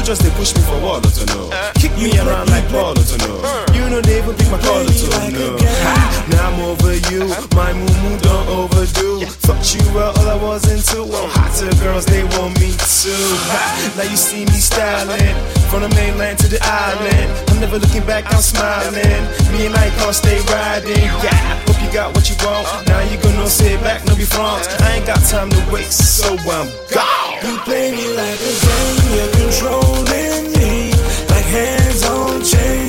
Just 0.07 0.23
they 0.23 0.29
push 0.39 0.55
me 0.55 0.61
for 0.61 0.79
what, 0.79 1.05
I 1.05 1.09
don't 1.09 1.27
know. 1.35 1.71
Kick 1.75 1.91
me 1.97 2.17
around 2.17 2.49
like 2.49 2.63
ball, 2.71 2.93
don't 2.93 3.19
know. 3.19 3.65
You 3.73 3.89
know 3.89 3.99
they 3.99 4.19
even 4.19 4.35
pick 4.35 4.49
my 4.49 4.57
collar, 4.59 4.85
don't 4.85 5.33
know. 5.33 5.57
Now 6.31 6.47
I'm 6.47 6.61
over 6.61 6.95
you, 7.11 7.27
my 7.53 7.73
moo 7.73 8.17
don't 8.19 8.47
overdo. 8.47 9.16
Thought 9.57 9.73
you 9.73 9.93
were 9.93 10.13
all 10.13 10.29
I 10.29 10.37
was 10.37 10.69
into. 10.69 11.01
Well, 11.03 11.25
hotter 11.33 11.73
girls, 11.81 12.05
they 12.05 12.21
want 12.37 12.53
me 12.61 12.77
too. 12.77 13.09
Now 13.97 14.05
you 14.05 14.15
see 14.15 14.45
me 14.45 14.61
styling 14.61 15.33
from 15.73 15.81
the 15.81 15.89
mainland 15.97 16.37
to 16.45 16.47
the 16.47 16.61
island. 16.61 17.25
I'm 17.49 17.59
never 17.59 17.79
looking 17.79 18.05
back, 18.05 18.25
I'm 18.29 18.41
smiling. 18.41 19.01
Me 19.49 19.65
and 19.65 19.73
I 19.73 19.89
gon' 19.97 20.13
stay 20.13 20.37
riding. 20.53 21.09
Yeah, 21.25 21.57
hope 21.65 21.81
you 21.81 21.89
got 21.91 22.13
what 22.13 22.29
you 22.29 22.37
want. 22.45 22.69
Now 22.85 23.01
you 23.09 23.17
gonna 23.17 23.49
sit 23.49 23.81
back, 23.81 24.05
no 24.05 24.15
be 24.15 24.29
front. 24.29 24.69
I 24.85 25.01
ain't 25.01 25.07
got 25.07 25.25
time 25.25 25.49
to 25.49 25.61
waste, 25.73 26.05
so 26.05 26.37
I'm 26.37 26.69
gone. 26.93 27.41
You 27.41 27.57
play 27.65 27.97
me 27.97 28.13
like 28.13 28.37
a 28.37 28.53
game, 28.61 29.09
you're 29.09 29.33
controlling 29.41 30.53
me. 30.53 30.93
Like 31.33 31.49
hands 31.49 32.05
on 32.05 32.45
chains, 32.45 32.86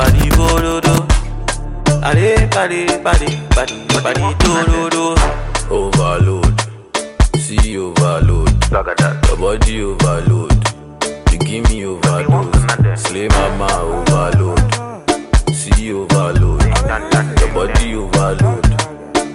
body, 0.00 0.30
bodo, 0.30 0.80
do. 0.80 0.94
Body, 2.00 2.46
body, 2.54 2.86
body, 3.04 3.30
body, 3.54 3.78
body, 4.02 4.26
do, 4.40 4.52
do, 4.70 4.80
do. 4.94 5.04
Overload, 5.70 6.56
see 7.36 7.76
overload, 7.76 8.48
your 8.72 9.36
body 9.36 9.82
overload, 9.82 10.52
you 11.30 11.38
give 11.38 11.68
me 11.68 11.84
overdose, 11.84 13.02
slay 13.02 13.28
mama 13.28 13.68
overload, 13.94 14.60
see 15.52 15.92
overload, 15.92 16.62
your 16.64 17.52
body 17.52 17.94
overload, 17.94 18.66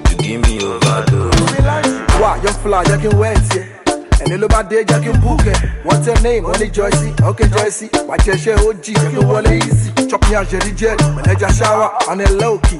you 0.09 0.17
give 0.17 0.41
me 0.41 0.63
overdose. 0.63 1.41
Why, 2.19 2.41
young 2.43 2.53
fly, 2.63 2.83
you 2.89 2.97
can 2.97 3.19
wait, 3.19 3.37
yeah. 3.55 3.84
Ẹni 4.23 4.37
ló 4.37 4.47
bá 4.47 4.63
dé 4.69 4.83
jẹ́ 4.83 4.99
kí 5.03 5.09
n 5.09 5.17
wọ́n 5.85 5.99
tẹ 6.05 6.13
name? 6.23 6.41
Wọ́n 6.47 6.59
ní 6.61 6.67
joyce. 6.75 7.07
Ok 7.29 7.39
joyce. 7.53 7.85
Wà 8.09 8.15
jẹ́ 8.25 8.35
ṣe 8.43 8.53
og 8.67 8.75
jẹ́ 8.83 8.95
kí 9.11 9.17
n 9.19 9.25
wọlé 9.29 9.51
easy. 9.67 9.89
Chop 10.09 10.21
me 10.29 10.35
àjẹrí 10.35 10.71
jẹ́ 10.79 10.93
mẹ̀nẹ́jà 11.15 11.49
shower 11.57 11.89
and 12.09 12.21
a 12.21 12.29
low 12.41 12.57
key. 12.59 12.79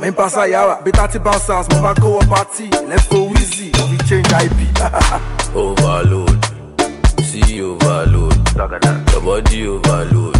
Mi 0.00 0.08
n 0.08 0.12
pasa 0.14 0.46
yawa 0.46 0.80
bí 0.84 0.90
thirty 0.92 1.18
bouncers 1.18 1.66
mo 1.70 1.78
bá 1.82 1.94
kó 1.94 2.08
wọ 2.18 2.22
party. 2.28 2.66
Lẹ́fọ̀ 2.90 3.28
wheezy 3.30 3.70
mo 3.78 3.84
fi 3.90 3.96
change 4.08 4.32
ip. 4.44 4.58
overload, 5.54 6.38
see 7.22 7.56
you 7.56 7.72
overload, 7.74 8.34
your 8.56 9.20
body 9.22 9.66
overload, 9.66 10.36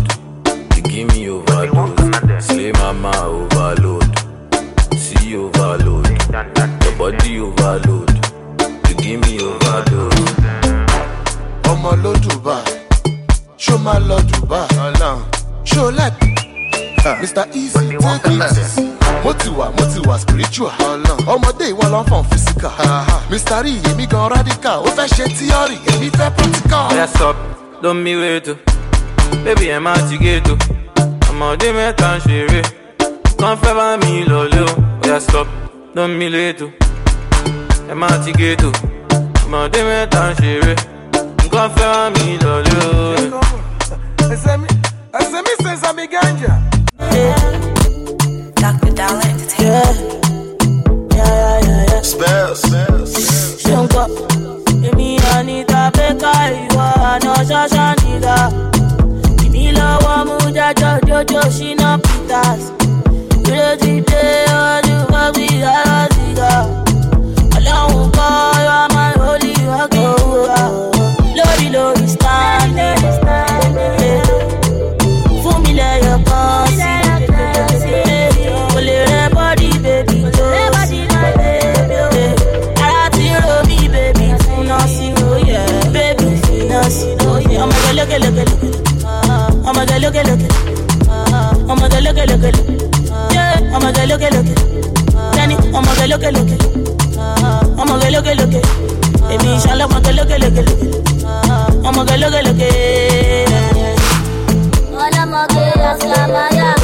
you 0.77 0.83
give 0.83 1.09
me 1.09 1.29
overdose, 1.29 2.47
slay 2.47 2.73
mama 2.73 3.11
overload, 3.27 4.05
see 4.97 5.37
overload, 5.37 6.07
your 6.09 6.95
body 6.97 7.41
overload, 7.41 8.11
give 9.03 9.21
me 9.27 9.39
overdose. 9.43 10.33
ọmọ 11.71 11.91
ló 12.03 12.13
dubai 12.23 12.65
ṣó 13.59 13.75
máa 13.85 13.99
lọ 14.09 14.19
dubai 14.29 14.69
ṣó 15.65 15.91
like 15.99 16.21
mr 17.23 17.45
easy 17.55 17.97
take 17.99 18.27
it 18.33 18.91
mo 19.25 19.33
ti 19.33 19.49
wà 19.49 19.67
mo 19.77 19.85
ti 19.95 20.01
wà 20.09 20.19
spiritual 20.19 20.73
ọmọdé 21.27 21.65
ìwọ 21.73 21.85
ló 21.93 22.01
ń 22.03 22.07
fọn 22.11 22.25
physical 22.31 22.73
mr 23.31 23.63
rí 23.65 23.73
èmi 23.91 24.07
gan 24.07 24.29
radical 24.31 24.79
ó 24.87 24.91
fẹ́ 24.97 25.09
ṣe 25.17 25.25
theory 25.39 25.77
èmi 25.93 26.09
fẹ́ 26.19 26.31
practical. 26.37 27.07
Stop, 27.15 27.37
don't 27.83 28.03
me 28.05 28.17
wait 28.17 28.49
o. 28.49 28.55
Baby 29.45 29.67
ẹ 29.71 29.79
má 29.81 29.95
ti 30.09 30.17
o. 30.53 30.57
Ọmọdé 31.31 31.69
mẹ́ta 31.73 32.17
ń 32.17 32.21
ṣeré. 32.27 32.63
Kàn 33.39 33.57
fẹ́ 33.63 33.75
bá 33.79 33.97
mi 34.03 34.25
lọlé 34.31 34.61
o. 34.69 34.73
Oya 35.05 35.21
stop, 35.21 35.47
don't 35.95 36.15
me 36.19 36.29
late 36.29 36.63
o. 36.65 36.69
Ẹ 37.91 37.95
má 37.95 38.09
ti 38.25 38.33
o. 38.69 38.90
Ọmọdé 39.53 39.81
mẹ́ta 39.89 40.23
ń 40.31 40.33
ṣeré. 40.41 40.75
Kàn 41.53 41.69
fẹ́ 41.75 41.89
bá 41.93 42.03
mi 42.15 42.27
lọlé 42.45 42.75
o. 42.87 43.41
ẹsẹ̀ 44.35 44.57
mi 44.63 44.69
ẹsẹ̀ 45.21 45.41
mi 45.47 45.53
sẹ̀nsẹ̀ 45.65 45.93
mi 45.99 46.05
ganja. 46.13 46.53
Dr. 48.63 48.91
Dollar 48.99 49.27
Entertainment. 49.33 49.99
Spells. 52.11 52.63
Ṣùnkọ́, 53.65 54.05
èmi 54.89 55.09
àníta 55.35 55.83
bẹ́ka 55.97 56.33
ìwọ 56.63 56.85
àná 57.13 57.33
ṣáṣá 57.51 57.85
níta. 58.03 58.37
Èmi 59.45 59.65
lọ́wọ́ 59.79 60.17
mú 60.29 60.37
jájọ́ 60.57 60.93
jójó 61.09 61.43
ṣínà 61.57 61.89
Peters. 62.05 62.63
Ọmọge 89.81 89.99
lókèlókè. 90.05 90.49
Ọmọge 91.73 91.99
lókèlókèlè. 92.07 92.61
Yeah, 93.35 93.75
Ọmọge 93.77 94.03
lókèlókè. 94.11 94.55
Tẹ́ni 95.35 95.55
ọmọge 95.79 96.05
lókèlókè. 96.13 96.57
Ọmọge 97.83 98.09
lókèlókè. 98.15 98.61
Èmi 99.33 99.49
ìṣàlẹ̀ 99.57 99.85
ọmọge 99.89 100.11
lókèlókè. 100.19 100.63
Ọmọge 101.89 102.15
lókèlókè. 102.23 102.69
Ọlọ́mọge 105.05 105.65
àṣàmáyà. 105.91 106.69
Ọlẹ́nà 106.69 106.80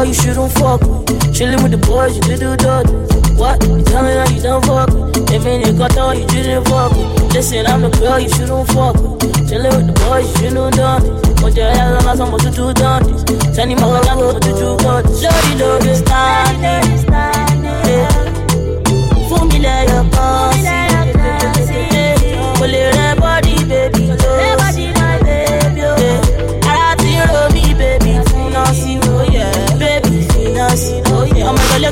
girl 0.00 0.08
you 0.08 0.14
shouldn't 0.14 0.52
fuck 0.52 0.80
with. 0.80 1.06
Chillin' 1.36 1.62
with 1.62 1.72
the 1.72 1.78
boys, 1.86 2.16
you 2.16 2.22
do 2.22 2.56
dirty. 2.56 2.92
What? 3.36 3.62
You 3.66 3.82
tell 3.84 4.02
me 4.04 4.12
how 4.12 4.28
you 4.28 4.40
don't 4.40 4.64
fuck 4.64 4.88
with. 4.88 5.30
If 5.30 5.44
any 5.46 5.72
got 5.76 5.96
on, 5.98 6.18
you 6.18 6.26
didn't 6.26 6.64
fuck 6.68 6.92
with. 6.92 7.34
Listen, 7.34 7.66
I'm 7.66 7.82
the 7.82 7.90
girl 7.90 8.18
you 8.18 8.28
shouldn't 8.28 8.68
fuck 8.68 8.94
with. 8.96 9.20
Chillin' 9.48 9.76
with 9.76 9.86
the 9.88 9.94
boys, 10.00 10.24
you 10.40 10.48
shouldn't 10.48 10.76
done 10.76 11.02
this. 11.04 11.42
What 11.42 11.54
the 11.54 11.64
hell 11.74 11.96
am 12.00 12.08
I 12.08 12.14
supposed 12.16 12.44
to 12.44 12.50
do 12.50 12.72
done 12.72 13.02
this? 13.12 13.24
Tell 13.56 13.66
me 13.66 13.74
more 13.74 14.00
like 14.00 14.16
what 14.16 14.42
to 14.42 14.52
do 14.60 14.76
done 14.78 15.04
this. 15.04 15.22
Lordy, 15.22 15.52
lordy, 15.60 15.94
standing. 16.00 16.88
Fún 19.28 19.42
mi 19.48 19.58
lẹ́yọ̀ 19.64 20.02
kan 20.14 20.19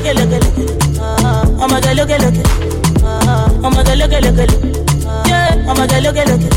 Ọmọge 0.09 0.23
lókèlókèlè. 0.25 0.73
Ọmọge 1.63 1.91
lókèlókè. 1.99 2.43
Ọmọge 3.65 3.93
lókèlókè. 4.01 4.45
Yeah. 5.29 5.69
Ọmọge 5.71 5.97
lókèlókè. 6.05 6.49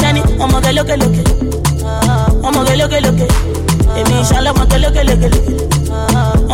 Tẹ́ni 0.00 0.20
ọmọge 0.44 0.70
lókèlókè. 0.76 1.22
Ọmọge 2.48 2.74
lókèlókè. 2.80 3.26
Èmi 3.98 4.14
ìṣàlẹ̀ 4.22 4.50
ọmọge 4.52 4.76
lókèlókè. 4.84 5.28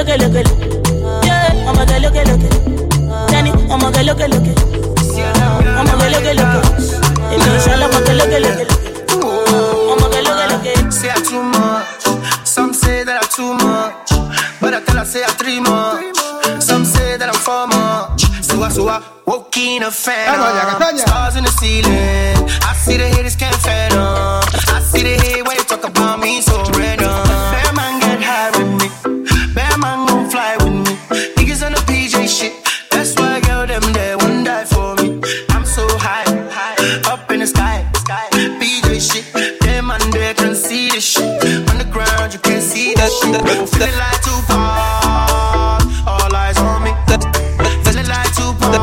Ọmọge 0.00 0.16
lókèlókè. 0.16 0.52
Yeah. 1.24 1.68
Ọmọge 1.70 1.96
lókèlókè. 2.04 2.48
Tẹ́ni 3.30 3.50
ọmọge 3.74 4.02
lókèlókè. 4.08 4.52
Ọmọge 5.80 6.06
lókèlókè. 6.14 6.60
Èmi 7.34 7.48
ìṣàlẹ̀ 7.58 7.86
ọmọge 7.88 8.12
lókèlókè. 8.20 8.64
Ọmọge 9.92 10.20
lókèlókè. 10.26 10.72
Say 10.98 11.10
I 11.10 11.20
too 11.28 11.42
much. 11.42 12.04
Some 12.44 12.72
say 12.72 13.04
that 13.04 13.18
I 13.22 13.26
too 13.36 13.52
much. 13.52 14.10
But 14.60 14.72
I 14.74 14.80
tell 14.86 14.96
her 14.96 15.04
say 15.04 15.22
I 15.22 15.32
three 15.40 15.60
much. 15.60 16.16
Some 16.68 16.84
say 16.86 17.18
that 17.18 17.28
I'm 17.28 17.40
four 17.46 17.66
much. 17.66 18.22
So 18.48 18.62
I 18.62 18.68
so 18.70 18.88
I 18.88 19.02
woke 19.26 19.54
in 19.58 19.82
a 19.82 19.90
fan. 19.90 20.96
Stars 20.96 21.36
in 21.36 21.44
the 21.44 21.50
ceiling. 21.60 22.36
I 22.68 22.72
see 22.74 22.96
the 22.96 23.04
haters 23.14 23.36
can't 23.36 23.54
fathom. 23.56 24.39
Feeling 43.30 43.94
like 43.94 44.20
Tupac. 44.22 44.58
All 46.04 46.34
eyes 46.34 46.58
on 46.58 46.82
me. 46.82 46.90
Feeling 47.84 48.08
like 48.08 48.34
Tupac. 48.34 48.74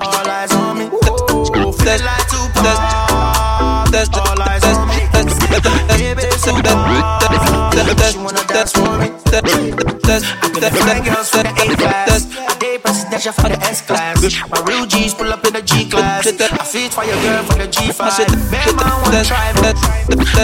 All 0.00 0.28
eyes 0.30 0.52
on 0.52 0.78
me. 0.78 0.88
Feeling 1.76 2.04
like 2.08 2.26
Tupac. 2.32 2.78
All 4.16 4.42
eyes 4.42 4.64
on 4.64 4.88
me. 4.88 4.96
Baby. 5.88 6.22
She 8.10 8.18
wanna 8.18 8.44
dance 8.48 8.72
for 8.72 8.96
me. 8.98 9.08
I 10.54 10.70
can 10.70 10.72
find 10.72 11.04
girls 11.04 11.28
for 11.28 11.42
the 11.42 11.50
A 11.50 11.76
class. 11.76 12.26
Presidential 12.82 13.32
for 13.32 13.48
the 13.48 13.58
S 13.60 13.82
class. 13.82 14.22
My 14.50 14.60
real 14.66 14.86
G's 14.86 15.12
pull 15.14 15.30
up 15.30 15.44
in 15.46 15.52
the 15.52 15.60
G 15.62 15.84
class. 15.88 16.26
I 16.26 16.30
fit 16.64 16.92
for 16.92 17.04
your 17.04 17.20
girl 17.20 17.44
for 17.44 17.58
the 17.58 17.68
G5. 17.68 18.50
Bear 18.50 18.72
man 18.74 19.02
wanna 19.02 19.22
try 19.22 19.52
me. 19.52 19.72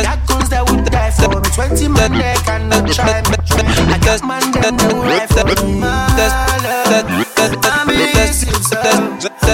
That 0.04 0.20
guns 0.28 0.48
that 0.50 0.68
would 0.70 0.84
die 0.84 1.07
me. 1.40 1.48
20 1.50 1.88
man 1.88 2.12
there 2.12 2.36
cannot 2.36 2.86
try 2.92 3.22
me. 3.22 3.36
I 3.92 3.98
got 3.98 4.22
man 4.24 4.52
them 4.52 4.76
that 4.76 4.92
will 4.92 5.02
ride 5.02 5.28
for 5.28 5.44
me. 5.44 5.80
My 5.80 6.06
love, 6.64 7.06
I 7.64 7.84
miss 7.86 8.44
you 8.44 8.52
so. 8.52 8.78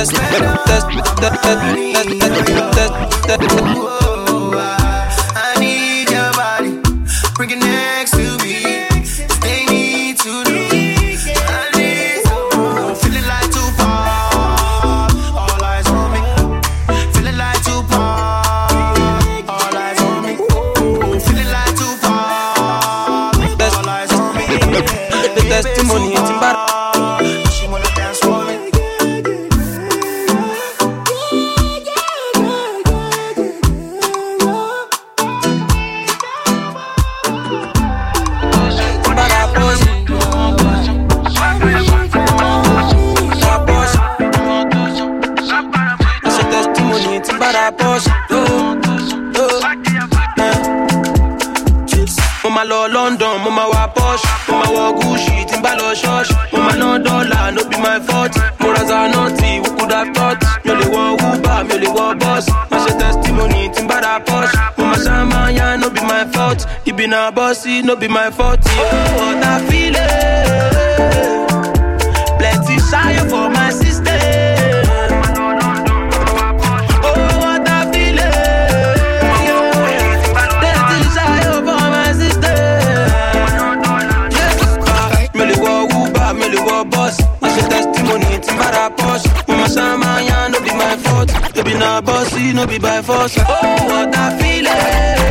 Spend 0.05 0.51
all 0.51 0.81
my 0.91 1.65
money. 1.65 2.74
Ibi 67.05 67.11
na 67.13 67.31
bọ́sì, 67.37 67.83
no 67.85 67.95
be 67.97 68.09
my 68.09 68.31
fault. 68.31 68.61
Oh, 68.65 68.73
what 69.19 69.45
I 69.45 69.55
feel 69.69 69.95
it. 69.95 70.49
Plenty 72.39 72.77
shy 72.89 73.15
for 73.31 73.47
my 73.57 73.69
sister. 73.81 74.21
Oh, 77.09 77.13
what 77.43 77.69
I 77.69 77.81
feel 77.93 78.19
it. 78.19 78.33
Plenty 80.61 81.01
shy 81.15 81.41
for 81.67 81.85
my 81.95 82.11
sister. 82.21 82.57
Porsche. 88.97 89.31
Mo 89.49 89.55
máa 90.03 90.49
no 90.53 90.59
be 90.65 90.73
my 90.81 90.97
fault. 91.05 91.31
Ibi 91.59 91.75
na 91.75 92.01
bọ́sì, 92.07 92.43
no 92.55 92.63
be 92.67 92.79
by 92.79 93.03
force. 93.03 93.37
Oh, 93.47 93.77
what 93.91 94.17
I 94.17 94.27
feel 94.39 94.67
it. 94.67 95.24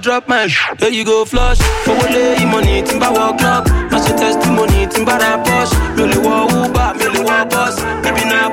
Drop 0.00 0.28
my 0.28 0.46
sh, 0.46 0.62
sure 0.78 0.88
you 0.90 1.04
go 1.04 1.24
flush. 1.24 1.58
For 1.84 1.90
wole 1.90 2.46
money, 2.46 2.82
timba 2.82 3.10
walk 3.12 3.38
club. 3.38 3.66
Match 3.90 4.08
your 4.08 4.16
testimony, 4.16 4.86
timba 4.86 5.18
da 5.18 5.36
push. 5.42 5.72
Me 5.96 6.04
only 6.04 6.18
wa 6.18 6.46
Uber, 6.46 6.94
me 6.94 7.06
only 7.06 7.20
wa 7.24 7.44
bus. 7.44 7.76
Maybe 8.04 8.24
na 8.30 8.47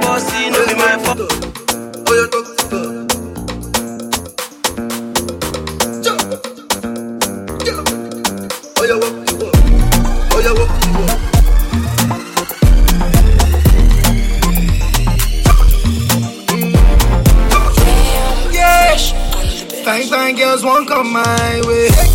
come 20.95 21.11
my 21.11 21.61
way. 21.67 22.14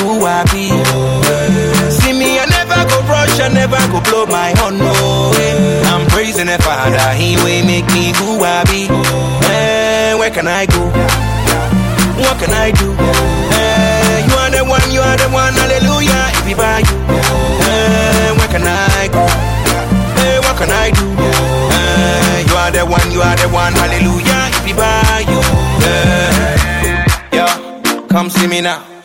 Who 0.00 0.24
I 0.26 0.42
be. 0.52 0.68
See 1.90 2.12
me, 2.12 2.38
I 2.38 2.46
never 2.46 2.80
go 2.90 3.00
rush, 3.08 3.38
I 3.40 3.48
never 3.48 3.78
go 3.92 4.00
blow 4.10 4.26
my 4.26 4.52
horn, 4.58 4.78
no. 4.78 4.92
I'm 5.90 6.06
praising 6.08 6.46
the 6.46 6.58
Father, 6.62 7.12
He 7.14 7.36
will 7.36 7.64
make 7.66 7.86
me 7.94 8.12
who 8.16 8.42
I 8.42 8.64
be. 8.70 8.88
Eh, 9.48 10.14
where 10.14 10.30
can 10.30 10.46
I 10.48 10.66
go? 10.66 10.90
What 12.18 12.38
can 12.40 12.50
I 12.52 12.70
do? 12.72 12.92
Eh, 12.96 14.26
you 14.26 14.34
are 14.40 14.50
the 14.50 14.64
one, 14.64 14.90
you 14.90 15.00
are 15.00 15.16
the 15.16 15.28
one, 15.30 15.52
hallelujah. 15.54 16.32
If 16.40 16.48
you 16.48 16.56
buy 16.56 16.80
you, 16.80 16.96
eh, 17.68 18.32
where 18.36 18.48
can 18.48 18.64
I 18.64 19.08
go? 19.12 19.24
Eh, 20.24 20.38
what 20.40 20.56
can 20.56 20.70
I 20.70 20.90
do? 20.90 21.06
Eh, 21.76 22.44
you 22.48 22.54
are 22.56 22.70
the 22.70 22.84
one, 22.86 23.10
you 23.12 23.20
are 23.20 23.36
the 23.36 23.48
one, 23.48 23.72
hallelujah. 23.74 24.48
If 24.58 24.66
you 24.68 24.74
buy 24.74 25.24
you, 25.28 25.40
eh, 25.84 27.04
yeah, 27.32 28.06
come 28.08 28.30
see 28.30 28.46
me 28.46 28.60
now. 28.62 28.95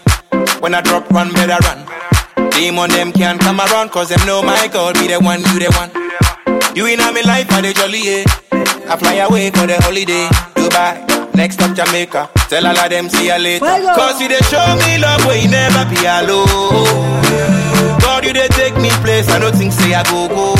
When 0.61 0.75
I 0.75 0.81
drop 0.81 1.11
one, 1.11 1.33
better 1.33 1.57
run. 1.65 2.49
Demon 2.51 2.89
them 2.91 3.11
can't 3.11 3.39
come 3.41 3.59
around, 3.59 3.89
cause 3.89 4.09
them 4.09 4.25
know 4.27 4.41
my 4.43 4.67
God 4.71 4.93
be 4.95 5.07
the 5.07 5.19
one, 5.19 5.39
you 5.41 5.59
the 5.59 5.69
one. 5.73 5.89
You 6.75 6.85
in 6.85 6.99
my 6.99 7.09
life, 7.25 7.51
I 7.51 7.61
the 7.61 7.73
jolly, 7.73 8.01
yeah. 8.05 8.23
I 8.91 8.95
fly 8.97 9.15
away 9.25 9.49
for 9.51 9.65
the 9.65 9.81
holiday, 9.81 10.27
Dubai. 10.53 11.01
Next 11.33 11.55
stop 11.55 11.75
Jamaica, 11.75 12.29
tell 12.49 12.67
all 12.67 12.77
of 12.77 12.89
them 12.89 13.09
see 13.09 13.27
you 13.27 13.37
later. 13.39 13.65
Cause 13.65 14.21
you 14.21 14.27
they 14.27 14.37
show 14.51 14.61
me 14.85 14.99
love 15.01 15.25
where 15.25 15.41
you 15.41 15.49
never 15.49 15.83
be 15.89 16.05
alone. 16.05 16.45
God, 18.03 18.23
you 18.25 18.33
they 18.33 18.47
take 18.49 18.75
me 18.77 18.89
place, 19.01 19.29
I 19.29 19.39
don't 19.39 19.55
think 19.55 19.71
say 19.73 19.93
I 19.95 20.03
go 20.03 20.27
go. 20.27 20.53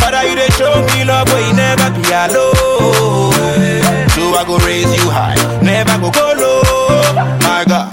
Father, 0.00 0.24
you 0.26 0.34
they 0.34 0.48
show 0.58 0.72
me 0.96 1.04
love 1.04 1.28
where 1.28 1.46
you 1.46 1.54
never 1.54 1.88
be 1.94 2.08
alone. 2.10 3.36
So 4.16 4.34
I 4.34 4.42
go 4.46 4.58
raise 4.66 4.90
you 4.90 5.06
high, 5.10 5.36
never 5.62 5.94
go 6.00 6.10
go 6.10 6.32
low. 6.34 6.62
My 7.44 7.64
God, 7.68 7.92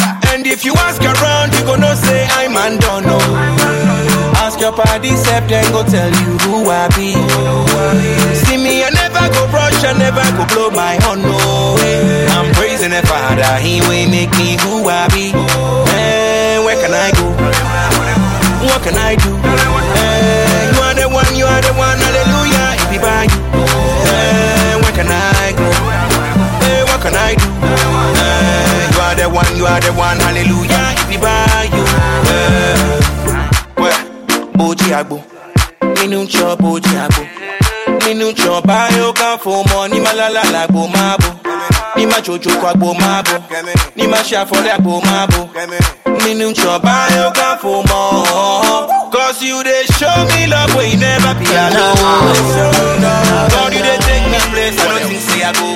if 0.51 0.63
you 0.65 0.73
ask 0.87 1.01
around, 1.01 1.53
you 1.53 1.63
gonna 1.65 1.95
say 1.95 2.25
I'm 2.31 2.55
undone. 2.55 3.03
No. 3.03 3.17
Ask 4.39 4.59
your 4.59 4.71
party 4.71 5.15
step, 5.15 5.47
then 5.47 5.65
go 5.71 5.83
tell 5.83 6.09
you 6.09 6.31
who 6.47 6.69
I 6.69 6.87
be. 6.95 7.13
See 8.45 8.57
me, 8.57 8.83
I 8.83 8.89
never 8.91 9.27
go 9.33 9.47
brush, 9.51 9.83
I 9.83 9.93
never 9.97 10.23
go 10.37 10.43
blow 10.53 10.69
my 10.71 10.95
horn, 11.03 11.21
no. 11.21 11.75
I'm 12.37 12.53
praising 12.53 12.91
the 12.91 13.01
Father, 13.07 13.57
He 13.59 13.81
will 13.81 14.09
make 14.09 14.31
me 14.37 14.57
who 14.61 14.87
I 14.87 15.07
be. 15.09 15.33
Eh, 15.35 16.59
where 16.63 16.77
can 16.79 16.93
I 16.93 17.11
go? 17.17 17.27
What 18.67 18.81
can 18.83 18.95
I 18.95 19.15
do? 19.15 19.31
Eh, 19.35 20.71
you 20.71 20.79
are 20.81 20.95
the 20.95 21.07
one, 21.09 21.35
you 21.35 21.45
are 21.45 21.61
the 21.61 21.73
one, 21.75 21.97
hallelujah. 21.97 22.77
If 22.87 22.93
you 22.93 23.01
buy 23.01 23.23
you, 23.27 23.41
eh, 24.15 24.75
where 24.81 24.95
can 24.95 25.07
I 25.11 25.51
go? 25.59 25.67
Eh, 26.67 26.83
what 26.87 27.01
can 27.01 27.15
I 27.15 27.35
do? 27.35 27.96
The 29.27 29.33
one, 29.33 29.57
you 29.57 29.65
are 29.65 29.79
the 29.81 29.91
one, 29.91 30.17
hallelujah. 30.23 30.95
You 31.11 31.19
buy 31.19 31.67
you, 31.75 31.83
eh, 32.31 33.75
well, 33.75 33.99
Boji 34.55 34.87
Agbo, 34.95 35.19
Minu 35.95 36.25
Cho 36.29 36.55
Boji 36.55 36.95
Agbo, 36.95 37.27
Minu 38.05 38.33
Cho 38.33 38.61
Bayo 38.61 39.13
kan 39.13 39.37
fo 39.37 39.63
mo 39.65 39.85
ni 39.87 39.99
malala 39.99 40.43
lagbo 40.53 40.87
mabo, 40.87 41.27
ni 41.97 42.05
ma 42.05 42.21
jojo 42.21 42.51
kwa 42.61 42.73
gbo 42.73 42.93
mabo, 42.93 43.43
ni 43.97 44.07
ma 44.07 44.17
shafole 44.23 44.71
agbo 44.71 45.01
mabo, 45.01 45.49
Minu 46.23 46.53
Cho 46.55 46.79
Bayo 46.79 47.31
kan 47.35 47.57
fo 47.59 47.83
mo, 47.83 49.09
cause 49.11 49.41
you 49.43 49.61
dey 49.63 49.83
show 49.99 50.25
me 50.31 50.47
love 50.47 50.73
wey 50.75 50.95
never 50.95 51.33
be 51.35 51.45
alone. 51.45 53.01
God 53.51 53.73
you 53.73 53.81
dey 53.83 53.97
take 53.97 54.31
me 54.31 54.39
place, 54.51 54.79
I 54.79 54.87
don't 54.87 55.09
think 55.09 55.21
say 55.21 55.43
I 55.43 55.51
go. 55.51 55.67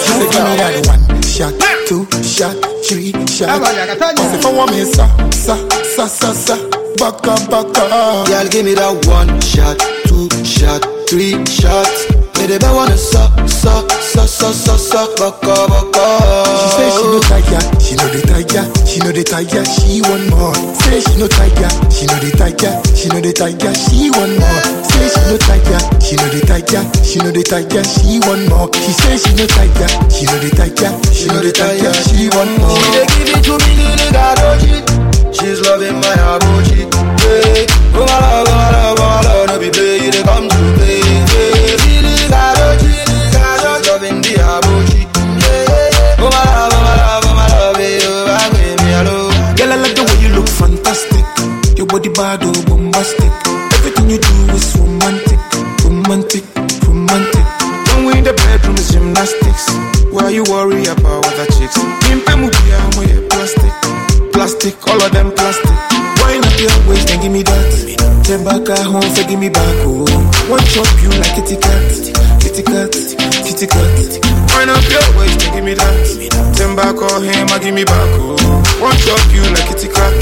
She 0.00 0.12
give 0.32 0.44
me 0.44 0.56
that 0.56 0.86
one 0.86 1.09
shot, 1.40 1.54
two 1.88 2.04
shot, 2.22 2.54
three 2.84 3.12
shot. 3.26 3.48
Cause 3.48 4.34
if 4.34 4.44
I 4.44 4.52
want 4.52 4.72
me 4.72 4.84
sa 4.84 5.06
sa 5.30 5.56
sa 5.96 6.06
sa 6.06 6.32
sa, 6.32 6.56
baka 6.98 7.34
baka. 7.48 7.88
Girl, 8.28 8.48
give 8.50 8.64
me 8.66 8.74
that 8.74 8.92
one 9.08 9.40
shot, 9.40 9.78
two 10.04 10.28
shot, 10.44 10.84
three 11.08 11.32
shots. 11.46 12.09
Me 12.40 12.46
the 12.48 12.56
best 12.58 12.72
wanna 12.74 12.96
suck, 12.96 13.36
suck, 13.48 13.84
suck, 14.00 14.24
suck, 14.26 14.54
suck, 14.56 14.80
suck, 14.80 15.10
baka, 15.20 15.68
baka. 15.68 16.04
She 16.56 16.66
say 16.72 16.88
she 16.96 17.04
no 17.04 17.20
tiger, 17.20 17.60
she 17.76 17.92
no 18.00 18.06
the 18.08 18.20
tiger, 18.24 18.64
she 18.88 18.98
no 19.04 19.10
the 19.12 19.22
tiger, 19.24 19.60
she 19.68 20.00
want 20.08 20.24
more. 20.32 20.56
Say 20.80 21.04
she 21.04 21.20
no 21.20 21.28
tiger, 21.28 21.68
she 21.92 22.08
no 22.08 22.16
the 22.16 22.32
tiger, 22.32 22.72
she 22.96 23.12
no 23.12 23.20
the 23.20 23.32
tiger, 23.36 23.72
she 23.76 24.08
want 24.16 24.40
more. 24.40 24.62
Say 24.88 25.06
she 25.12 25.20
no 25.28 25.36
tiger, 25.36 25.80
she 26.00 26.16
no 26.16 26.26
the 26.32 26.40
tiger, 26.48 26.82
she 27.04 27.18
no 27.20 27.28
the 27.28 27.42
tiger, 27.44 27.84
she 27.84 28.16
want 28.24 28.48
more. 28.48 28.72
She 28.72 28.92
say 28.96 29.20
she 29.20 29.30
no 29.36 29.44
tiger, 29.44 29.88
she 30.08 30.24
no 30.24 30.36
the 30.40 30.50
tiger, 30.56 30.90
she 31.12 31.28
no 31.28 31.38
the 31.44 31.52
tiger, 31.52 31.92
she 32.08 32.32
want 32.32 32.52
more. 32.56 32.72
She 32.72 32.88
dey 32.96 33.04
give 33.20 33.28
it 33.36 33.44
to 33.44 33.54
me, 33.68 33.72
little 33.84 34.16
garoji. 34.16 34.80
She's 35.36 35.60
loving 35.60 36.00
my 36.00 36.16
abochi. 36.40 36.88
Hey, 37.20 37.68
oh 37.94 38.04
my 38.08 38.16
love, 38.48 38.48
body 52.00 52.12
bad, 52.16 52.40
oh, 52.42 52.64
bombastic. 52.64 53.28
Everything 53.76 54.08
you 54.08 54.16
do 54.16 54.32
is 54.56 54.72
romantic, 54.76 55.40
romantic, 55.84 56.44
romantic. 56.88 57.44
When 57.92 58.06
we 58.06 58.12
in 58.18 58.24
the 58.24 58.32
bedroom 58.32 58.76
is 58.76 58.88
gymnastics. 58.90 59.68
Why 60.08 60.30
you 60.30 60.44
worry 60.48 60.84
about 60.88 61.26
other 61.28 61.44
chicks? 61.52 61.76
Pimpe 62.08 62.32
mubia, 62.40 62.80
mo 62.96 63.02
ye 63.04 63.20
plastic, 63.28 63.72
plastic, 64.32 64.74
all 64.88 65.02
of 65.02 65.12
them 65.12 65.30
plastic. 65.32 65.76
Wine 66.24 66.40
up 66.40 66.56
your 66.56 66.72
waist 66.88 67.10
and 67.10 67.20
give 67.20 67.32
me 67.32 67.42
that. 67.42 67.68
Ten 68.24 68.44
back 68.44 68.64
at 68.70 68.80
home, 68.86 69.04
say 69.12 69.26
give 69.28 69.38
me 69.38 69.50
back, 69.50 69.76
oh. 69.84 70.08
One 70.48 70.64
chop 70.72 70.88
you 71.04 71.12
like 71.20 71.36
kitty 71.36 71.60
cat, 71.60 71.84
kitty 72.40 72.64
cat, 72.64 72.96
kitty 73.44 73.66
cat. 73.68 73.92
Wine 74.56 74.72
up 74.72 74.84
your 74.88 75.04
waist 75.20 75.44
and 75.44 75.52
give 75.52 75.64
me 75.64 75.74
that. 75.76 76.56
Ten 76.56 76.72
back 76.74 76.96
or 76.96 77.20
him, 77.20 77.44
I 77.52 77.58
give 77.60 77.74
me 77.74 77.84
back, 77.84 78.08
oh. 78.16 78.40
One 78.80 78.96
chop 79.04 79.20
you 79.36 79.44
like 79.52 79.68
kitty 79.68 79.92
cat, 79.92 80.16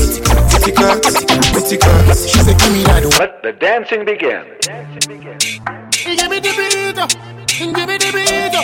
kitty 0.72 0.82
cat, 0.82 1.02
kitty 1.02 1.76
cat. 1.76 2.16
She 2.16 2.38
said, 2.38 2.58
give 2.58 2.72
me 2.72 2.82
that. 2.84 3.04
Let 3.18 3.42
the 3.42 3.52
dancing 3.52 4.04
begin. 4.04 4.44
Give 4.60 6.30
me 6.30 6.40
the 6.40 6.52
beat, 6.56 6.98
up. 6.98 7.10
give 7.46 7.86
me 7.88 7.96
the 7.96 8.10
beat, 8.12 8.54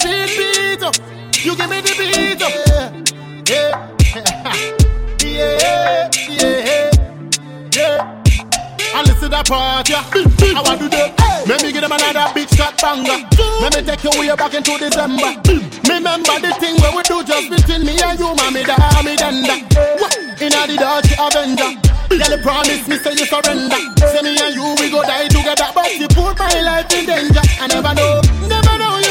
sweet 0.00 0.30
beat, 0.36 0.82
you 1.44 1.56
give 1.56 1.70
me 1.70 1.80
the 1.80 1.92
beat, 1.98 2.40
yeah, 3.50 3.88
yeah, 5.24 6.10
yeah, 6.28 6.64
yeah. 6.66 6.71
To 9.22 9.28
that 9.30 9.46
part, 9.46 9.86
yeah. 9.86 10.02
I 10.02 10.58
want 10.66 10.82
to 10.82 10.90
do 10.90 10.98
that. 10.98 11.46
Let 11.46 11.62
me 11.62 11.70
give 11.70 11.86
them 11.86 11.94
another 11.94 12.26
big 12.34 12.50
shot 12.58 12.74
banger. 12.82 13.22
Let 13.62 13.70
me 13.70 13.86
take 13.86 14.02
you 14.02 14.10
way 14.18 14.34
back 14.34 14.50
into 14.50 14.74
December. 14.74 15.38
Remember 15.86 16.42
the 16.42 16.50
thing 16.58 16.74
where 16.82 16.90
we 16.90 17.06
do 17.06 17.22
just 17.22 17.46
between 17.46 17.86
me 17.86 17.94
and 18.02 18.18
you, 18.18 18.34
mommy, 18.34 18.66
da, 18.66 18.74
me, 19.06 19.14
danda. 19.14 19.62
Inna 20.42 20.66
the 20.66 20.74
Dutch 20.74 21.14
Avenger. 21.22 21.70
Girl, 22.10 22.34
promise 22.42 22.82
me, 22.90 22.98
say 22.98 23.14
you 23.14 23.30
surrender. 23.30 23.78
Say 24.10 24.26
me 24.26 24.34
and 24.42 24.58
you, 24.58 24.66
we 24.82 24.90
go 24.90 25.06
die 25.06 25.30
together. 25.30 25.70
But 25.70 25.94
you 26.02 26.10
put 26.10 26.34
my 26.42 26.58
life 26.58 26.90
in 26.90 27.06
danger. 27.06 27.46
I 27.62 27.70
never 27.70 27.94
know, 27.94 28.18
never 28.50 28.74
know 28.74 29.01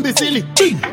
Don't 0.00 0.14
be 0.14 0.18
silly. 0.18 0.40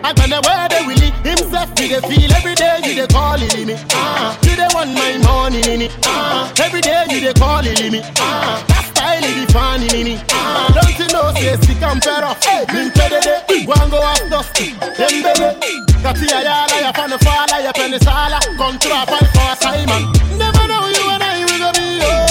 I 0.03 0.11
got 0.11 0.27
the 0.27 0.39
word 0.43 0.67
they 0.67 0.83
willy. 0.83 1.11
Himself 1.23 1.69
we 1.79 1.87
dey 1.87 2.01
feel 2.03 2.27
every 2.35 2.55
day. 2.55 2.75
You 2.83 2.93
dey 2.99 3.07
call 3.07 3.39
it 3.39 3.55
me. 3.65 3.75
Ah, 3.95 4.35
you 4.43 4.55
dey 4.59 4.67
want 4.75 4.91
my 4.91 5.15
money 5.23 5.63
in 5.63 5.81
it. 5.87 5.95
Ah, 6.03 6.51
every 6.59 6.81
day 6.81 7.05
you 7.09 7.21
dey 7.21 7.31
call 7.39 7.63
it 7.63 7.79
me. 7.89 8.01
Ah, 8.19 8.59
that 8.67 8.83
style 8.91 9.23
is 9.23 9.47
the 9.47 9.53
funny 9.55 9.87
in 9.95 10.07
it. 10.19 10.19
Ah, 10.35 10.67
don't 10.75 10.91
you 10.99 11.07
know 11.15 11.31
say 11.39 11.55
stick 11.63 11.79
and 11.87 12.01
pair 12.03 12.19
off. 12.25 12.43
Min 12.75 12.91
pede 12.91 13.23
de. 13.23 13.63
Go 13.63 13.71
and 13.79 13.91
go 13.91 13.97
off 14.03 14.19
dusty. 14.29 14.75
Dembele. 14.99 15.55
Kati 16.03 16.27
ya 16.27 16.43
yala 16.43 16.75
ya 16.83 16.91
fan 16.91 17.15
fala 17.23 17.63
ya 17.63 17.71
pen 17.71 17.95
sala. 18.03 18.39
Contra 18.59 19.07
pan 19.07 19.23
for 19.31 19.55
Simon. 19.63 20.03
Never 20.35 20.67
know 20.67 20.83
you 20.91 21.05
and 21.15 21.23
I 21.23 21.47
will 21.47 21.59
go 21.63 21.71
be 21.71 22.03
over. 22.03 22.26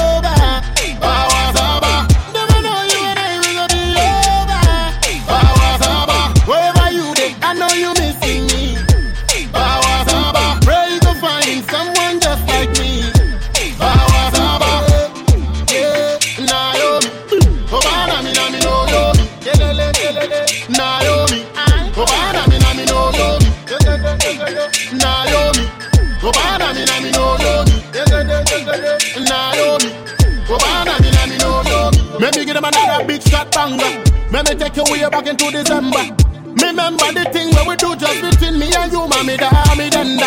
Let 32.26 32.34
me 32.34 32.44
give 32.44 32.54
them 32.54 32.64
another 32.64 33.06
big 33.06 33.22
shot 33.22 33.52
banger. 33.54 34.02
Let 34.32 34.50
me 34.50 34.58
take 34.58 34.74
you 34.74 34.82
way 34.90 35.08
back 35.08 35.28
into 35.28 35.46
December. 35.46 36.10
Remember 36.58 37.06
the 37.14 37.22
thing 37.30 37.54
where 37.54 37.68
we 37.70 37.76
do 37.76 37.94
just 37.94 38.18
between 38.18 38.58
me 38.58 38.66
and 38.74 38.90
you, 38.90 39.06
mommy, 39.06 39.36
da, 39.38 39.46
me, 39.78 39.86
danda. 39.86 40.26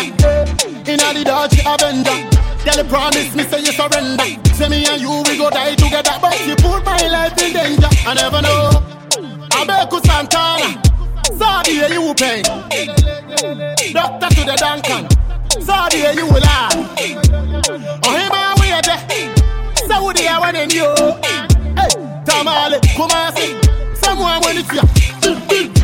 Inna 0.88 1.12
the 1.12 1.24
Dutch 1.28 1.60
Avenger. 1.60 2.16
Girl, 2.64 2.76
you 2.80 2.88
promise 2.88 3.36
me, 3.36 3.44
say 3.44 3.60
you 3.60 3.76
surrender. 3.76 4.24
Say 4.56 4.70
me 4.72 4.80
and 4.88 4.96
you, 4.96 5.12
we 5.28 5.36
go 5.36 5.50
die 5.50 5.74
together. 5.76 6.16
But 6.24 6.40
you 6.48 6.56
put 6.56 6.80
my 6.88 6.96
life 7.04 7.36
in 7.36 7.52
danger. 7.52 7.92
I 8.08 8.14
never 8.16 8.40
know. 8.40 8.80
Abeiku 9.60 10.00
Santana. 10.00 10.80
Sorry, 11.36 11.84
eh, 11.84 11.92
you 11.92 12.14
pain. 12.16 12.48
Doctor 13.92 14.28
to 14.36 14.42
the 14.48 14.56
Duncan. 14.56 15.04
Sorry, 15.60 16.00
eh, 16.00 16.12
you 16.16 16.24
will 16.24 16.40
lie. 16.40 16.72
Oh, 18.08 18.16
him, 18.16 18.32
I 18.32 18.56
wear 18.56 18.80
eh. 18.80 18.88
there. 18.88 19.86
Saudi, 19.86 20.26
I 20.26 20.38
want 20.40 20.56
in 20.56 20.70
you. 20.70 21.49
Hey, 21.76 21.88
Tamale, 22.24 22.80
Kumasi. 22.96 23.48
Someone 23.96 24.40
when 24.42 24.58
it's 24.58 25.79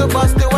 to 0.00 0.06
bust 0.06 0.34
the 0.38 0.49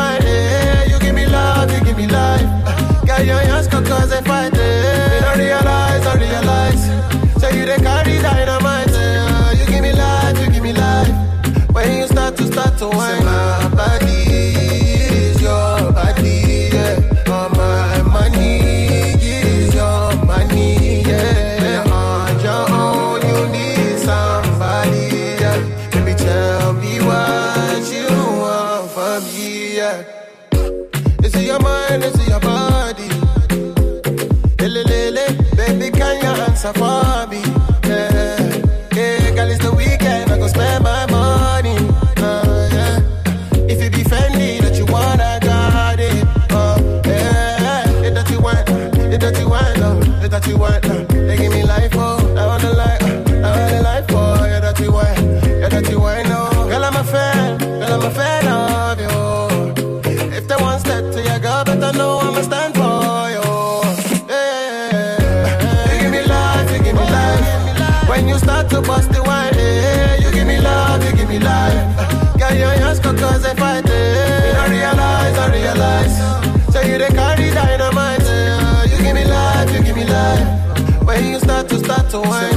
so 82.13 82.23
I 82.25 82.52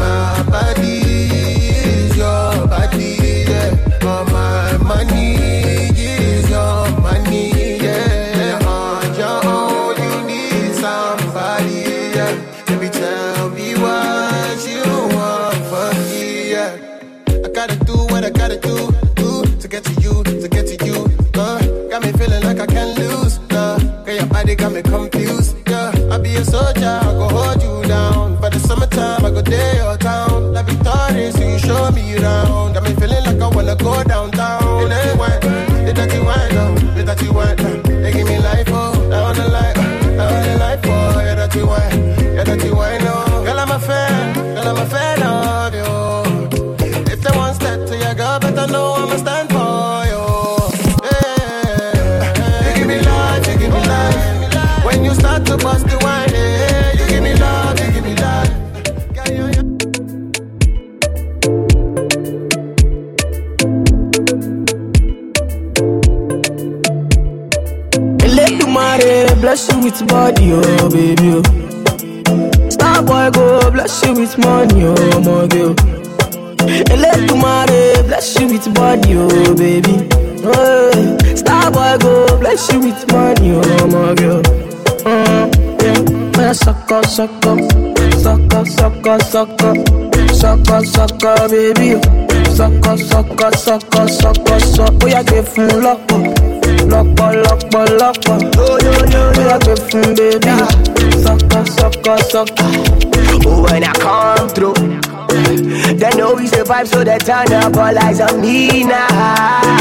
all 107.77 107.97
eyes 107.99 108.19
on 108.21 108.41
me 108.41 108.83
now. 108.83 109.77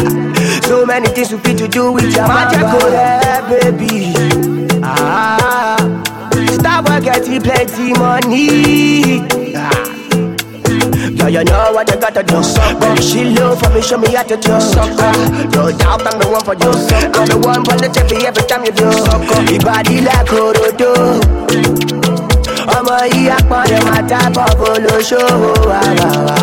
So 0.65 0.85
many 0.87 1.09
things 1.09 1.33
we 1.33 1.39
fit 1.39 1.59
to 1.59 1.69
do 1.69 1.93
with 1.93 2.15
your 2.15 2.27
magical 2.29 2.91
hair, 2.91 3.43
baby. 3.49 4.13
Ah, 4.83 5.77
stop 6.53 6.89
work, 6.89 7.05
get 7.05 7.25
plenty 7.43 7.93
money. 7.99 9.21
Ah. 9.57 9.71
Girl, 11.17 11.31
you 11.31 11.45
know 11.45 11.73
what 11.73 11.89
you 11.91 11.97
gotta 12.01 12.23
do. 12.23 12.43
Baby, 12.81 13.03
she 13.03 13.25
love 13.25 13.61
for 13.61 13.71
me, 13.71 13.81
show 13.83 13.99
me 13.99 14.09
how 14.15 14.23
to 14.25 14.37
do. 14.37 14.61
Sucker. 14.61 15.13
No 15.55 15.71
doubt 15.73 16.07
I'm 16.07 16.19
the 16.19 16.29
one 16.29 16.45
for 16.45 16.55
you. 16.55 16.73
I'm 17.15 17.27
the 17.29 17.39
one 17.39 17.65
for 17.65 17.77
the 17.77 17.89
tippy 17.89 18.27
every 18.27 18.43
time 18.45 18.65
you 18.65 18.73
do. 18.73 18.85
Your 19.53 19.61
body 19.63 20.01
like 20.01 20.29
Orodo. 20.33 21.21
ọmọ 22.77 22.97
yìí 23.13 23.29
apọ̀dé 23.37 23.79
máa 23.87 24.03
tábọ̀ 24.11 24.49
bolo 24.59 24.95
ṣòwò 25.09 25.53
wàwàwà. 25.69 26.37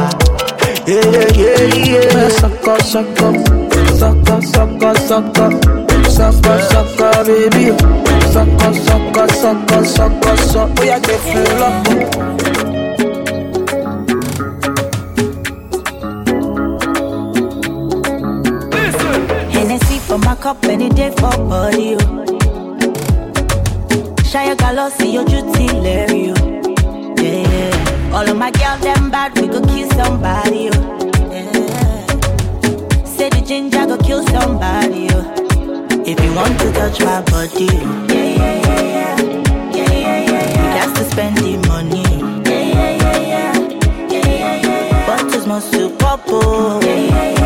Yeah, 0.91 0.99
yeah, 1.07 1.31
yeah, 1.31 2.03
yeah. 2.11 2.27
Sucker, 2.27 2.76
sucker, 2.84 3.31
sucker, 3.95 4.41
sucker, 4.41 4.93
sucker, 5.07 5.51
sucker, 6.11 6.59
sucker, 6.68 7.23
baby. 7.23 7.72
Sucker, 8.27 8.73
sucker, 8.76 9.27
sucker, 9.30 9.85
sucker, 9.85 10.35
sucker. 10.35 10.76
Oh 10.76 10.84
yeah, 10.84 10.99
they 10.99 11.18
fill 11.31 11.63
up. 11.63 11.88
Hennessy 19.53 19.97
for 19.99 20.18
my 20.18 20.35
any 20.63 20.89
day 20.89 21.11
for 21.11 21.31
body. 21.47 21.95
Oh. 21.95 22.01
Shia 24.27 24.57
Galossi, 24.57 25.07
your 25.13 25.23
duty, 25.23 25.68
Larry. 25.69 26.34
Oh. 26.35 26.35
Yeah, 27.15 27.47
yeah. 27.47 27.90
All 28.14 28.30
of 28.30 28.38
my 28.38 28.52
girls 28.52 28.82
them 28.82 29.10
bad, 29.10 29.38
we 29.40 29.48
go 29.48 29.62
kill 29.62 29.90
somebody. 29.92 30.70
Oh. 30.74 31.00
Yeah. 31.32 33.06
Say 33.06 33.30
the 33.30 33.42
ginger 33.46 33.86
go 33.86 33.98
kill 33.98 34.24
somebody. 34.28 35.08
Oh. 35.12 36.04
If 36.06 36.20
you 36.24 36.34
want 36.36 36.60
to 36.60 36.72
touch 36.74 37.00
my 37.00 37.22
body, 37.22 37.66
yeah, 37.66 38.14
yeah, 38.14 38.68
yeah, 38.68 38.92
yeah, 38.96 39.22
yeah, 39.74 39.92
yeah, 39.92 40.20
yeah, 40.20 40.52
yeah. 40.54 40.74
You 40.74 40.80
got 40.80 40.96
to 40.98 41.04
spend 41.12 41.38
the 41.38 41.58
money. 41.68 42.04
Yeah, 42.50 42.62
yeah, 42.76 42.92
yeah, 43.04 43.18
yeah, 43.18 43.54
yeah, 44.10 44.28
yeah, 44.28 44.62
yeah. 44.62 44.88
yeah. 44.90 45.08
Bottles 45.08 45.48
must 45.48 45.72
to 45.74 45.90
pop, 45.98 46.22
oh. 46.28 46.82
yeah, 46.84 46.96
yeah, 46.96 47.30
yeah. 47.32 47.40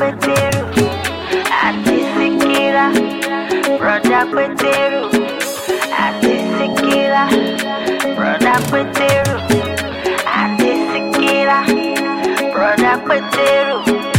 Peteru, 0.00 0.64
Ati 1.64 1.96
Sikira. 2.14 2.86
Brother 3.78 4.24
Peteru. 4.32 5.04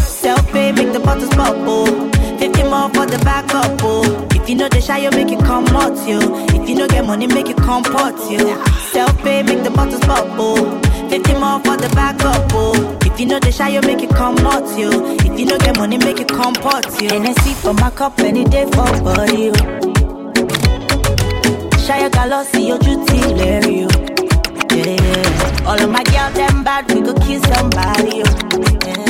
Self-pay, 0.06 0.72
make 0.74 0.94
the 0.94 1.00
bottles 1.00 1.34
bubble. 1.36 1.88
50 2.38 2.64
more 2.64 2.90
for 2.90 3.08
the 3.08 3.20
backup, 3.26 3.80
oh. 3.82 4.28
If 4.36 4.48
you 4.48 4.56
know 4.56 4.70
the 4.70 4.82
shy, 4.82 5.00
you 5.00 5.10
make 5.10 5.32
it 5.32 5.40
come 5.40 5.66
out, 5.70 5.98
you. 6.08 6.20
If 6.62 6.70
you 6.70 6.76
know 6.76 6.88
get 6.88 7.06
money, 7.08 7.26
make 7.26 7.50
it 7.50 7.58
come 7.58 7.84
pot, 7.84 8.14
you. 8.30 8.56
Self-pay, 8.92 9.42
make 9.42 9.64
the 9.64 9.72
bottles 9.72 10.02
bubble. 10.02 10.80
50 11.12 11.34
more 11.34 11.60
for 11.60 11.76
the 11.78 11.92
backup, 11.94 12.50
oh. 12.54 12.98
If 13.04 13.20
you 13.20 13.26
know 13.26 13.40
the 13.40 13.52
shy, 13.52 13.70
you 13.70 13.82
make 13.82 14.02
it 14.02 14.10
come 14.12 14.38
out, 14.40 14.64
you. 14.80 14.90
If 15.20 15.38
you 15.40 15.46
know 15.46 15.58
get 15.58 15.78
money, 15.78 15.98
make 15.98 16.20
it 16.22 16.30
come 16.30 16.54
pot, 16.54 16.86
you. 17.02 17.10
Hennessy 17.10 17.54
for 17.54 17.74
my 17.74 17.90
cup, 17.92 18.18
any 18.20 18.46
day 18.46 18.64
for 18.66 18.88
body, 19.04 19.52
oh. 19.52 19.56
Shy, 21.86 22.08
galo, 22.10 22.44
see 22.46 22.68
your 22.68 22.80
duty, 22.80 23.20
Larry, 23.36 23.84
oh. 23.84 23.90
Yeah, 24.72 24.96
yeah. 24.96 25.68
All 25.68 25.82
of 25.82 25.90
my 25.90 26.04
girls, 26.06 26.34
them 26.34 26.64
bad, 26.64 26.90
we 26.94 27.02
go 27.02 27.14
kill 27.14 27.42
somebody, 27.44 28.24
oh. 28.24 28.32
Yeah. 28.88 29.06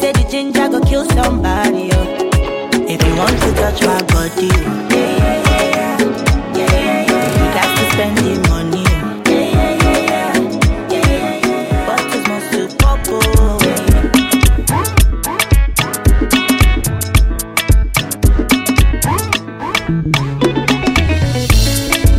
Say 0.00 0.12
the 0.12 0.26
ginger 0.28 0.68
go 0.68 0.80
kill 0.80 1.04
somebody, 1.10 1.90
oh. 1.92 2.18
If 2.90 3.00
you 3.00 3.14
want 3.16 3.38
to 3.38 3.54
touch 3.54 3.80
my 3.82 4.02
body, 4.10 4.50
oh. 4.52 4.91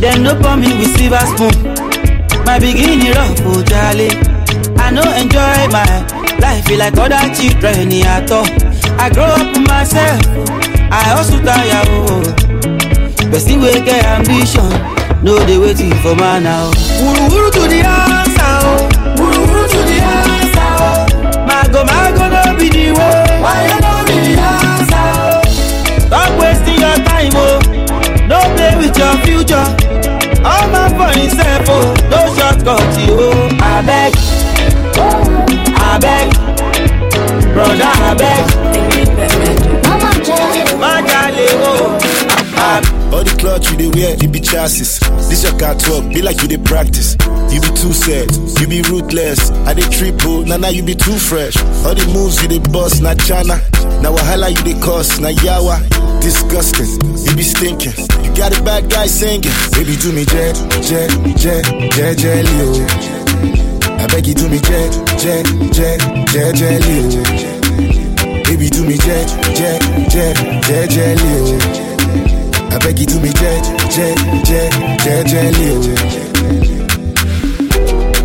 Them 0.04 0.22
no 0.22 0.34
pour 0.36 0.56
me 0.56 0.68
with 0.76 0.92
silver 0.98 1.24
spoon. 1.32 1.56
My 2.44 2.58
beginning 2.58 3.08
rough, 3.16 3.40
oh 3.48 3.62
jolly. 3.64 4.10
I 4.76 4.90
no 4.92 5.00
enjoy 5.16 5.64
my 5.72 5.88
life 6.40 6.66
feel 6.66 6.78
like 6.78 6.92
other 6.98 7.24
children 7.32 7.88
at 8.04 8.30
all. 8.30 8.44
I 9.00 9.08
grow 9.08 9.24
up 9.24 9.56
myself, 9.64 10.20
I 10.92 11.16
also 11.16 11.40
tire, 11.40 11.84
oh. 11.88 12.20
But 13.30 13.40
still 13.40 13.60
we 13.60 13.72
get 13.80 14.04
ambition, 14.04 14.68
no 15.24 15.38
they 15.48 15.56
waiting 15.58 15.94
for 16.04 16.14
man 16.14 16.42
now. 16.44 16.70
Wuru 17.00 17.24
wuru 17.32 17.50
to 17.56 17.60
the 17.64 17.80
answer, 17.80 18.52
oh. 18.60 18.88
Wuru 19.16 19.40
wuru 19.48 19.64
to 19.72 19.78
the 19.88 19.98
answer, 20.04 20.70
oh. 20.84 21.46
Mago 21.48 21.80
mago 21.88 22.28
no 22.28 22.58
be 22.60 22.68
the 22.68 22.92
way. 22.92 23.40
Why 23.40 23.56
you 23.72 23.80
no 23.80 24.04
be 24.04 24.16
the 24.20 24.36
answer, 24.36 25.06
oh? 25.16 25.40
Stop 26.06 26.38
wasting 26.38 26.76
your 26.78 26.96
time, 27.08 27.32
oh. 27.40 27.58
No 28.28 28.38
play 28.54 28.76
with 28.76 28.96
your 28.98 29.16
future. 29.24 29.93
For 30.96 31.10
himself, 31.18 31.68
oh. 31.68 31.94
No 32.10 32.20
shortcut, 32.34 32.82
oh. 33.10 33.48
I 33.60 33.82
beg, 33.84 34.12
I 35.76 35.98
beg, 36.00 36.26
brother, 37.52 37.84
I 37.84 38.14
beg. 38.14 38.44
My 40.80 41.00
darling, 41.02 41.48
oh. 41.62 41.98
All 43.12 43.22
the 43.24 43.34
clothes 43.38 43.70
you 43.70 43.76
dey 43.76 43.88
wear, 43.88 44.16
you 44.16 44.28
be 44.28 44.40
chassis. 44.40 45.03
This 45.34 45.42
your 45.50 45.58
car 45.58 45.74
talk, 45.74 46.06
be 46.14 46.22
like 46.22 46.40
you 46.42 46.46
dey 46.48 46.58
practice. 46.62 47.16
You 47.50 47.58
be 47.60 47.66
too 47.74 47.92
sad, 47.92 48.30
you 48.60 48.68
be 48.68 48.82
ruthless. 48.82 49.50
I 49.66 49.74
dey 49.74 49.82
triple, 49.90 50.44
nah 50.46 50.58
nah 50.58 50.68
you 50.68 50.84
be 50.84 50.94
too 50.94 51.18
fresh. 51.18 51.56
All 51.82 51.92
the 51.94 52.06
moves 52.14 52.40
you 52.40 52.46
dey 52.46 52.60
bust, 52.70 53.02
na 53.02 53.14
chana. 53.14 53.58
Na 54.00 54.12
wahala 54.14 54.50
you 54.54 54.62
dey 54.62 54.78
cause, 54.80 55.18
na 55.18 55.30
yawa. 55.42 55.82
Disgusting, 56.22 56.86
you 57.26 57.34
be 57.34 57.42
stinking. 57.42 57.98
You 58.22 58.30
got 58.36 58.56
a 58.56 58.62
bad 58.62 58.88
guy 58.88 59.06
singing. 59.06 59.50
Baby 59.74 59.96
do 59.96 60.12
me 60.12 60.24
jet, 60.24 60.54
jet, 60.86 61.10
jet, 61.34 61.64
jet, 61.90 62.14
jelly 62.16 62.54
oh. 62.62 63.98
I 63.98 64.06
beg 64.06 64.28
you 64.28 64.34
do 64.34 64.48
me 64.48 64.60
jet, 64.60 64.92
jet, 65.18 65.44
jet, 65.74 65.98
jet, 66.30 66.54
jelly 66.54 67.10
oh. 67.10 68.42
Baby 68.46 68.70
do 68.70 68.86
me 68.86 68.96
jet, 68.98 69.26
jet, 69.58 69.82
jet, 70.08 70.36
jet, 70.62 70.90
jelly 70.90 71.32
oh. 71.42 71.93
I 72.74 72.78
beg 72.78 72.98
you 72.98 73.06
do 73.06 73.20
me 73.20 73.30
jet, 73.32 73.62
jet, 73.94 74.16
jet, 74.44 75.26
jelly 75.26 75.70
oh. 75.70 75.80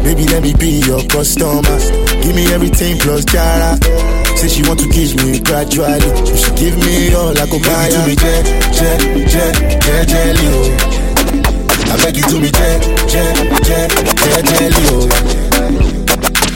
Baby 0.04 0.26
let 0.26 0.42
me 0.42 0.54
be 0.58 0.80
your 0.86 1.04
customer. 1.08 1.78
Give 2.24 2.36
me 2.36 2.52
everything 2.54 2.98
plus 3.00 3.26
jara. 3.26 3.78
Say 4.38 4.48
she 4.48 4.64
want 4.68 4.80
to 4.80 4.90
kiss 4.90 5.16
me 5.16 5.40
gradually. 5.40 6.10
You 6.30 6.38
should 6.38 6.58
give 6.58 6.78
me 6.78 7.14
all 7.14 7.38
I 7.38 7.46
go 7.46 7.60
buy. 7.60 7.90
Do 7.90 8.08
me 8.08 8.16
jet, 8.16 8.46
jet, 8.74 9.00
jet, 9.30 10.08
jelly 10.08 10.48
oh. 10.50 10.70
I 11.92 11.98
beg 12.04 12.18
you 12.18 12.24
do 12.24 12.40
me 12.42 12.50
jet, 12.50 12.82
jet, 13.08 13.36
jet, 13.64 13.90
jelly 14.58 14.86
oh. 14.90 15.08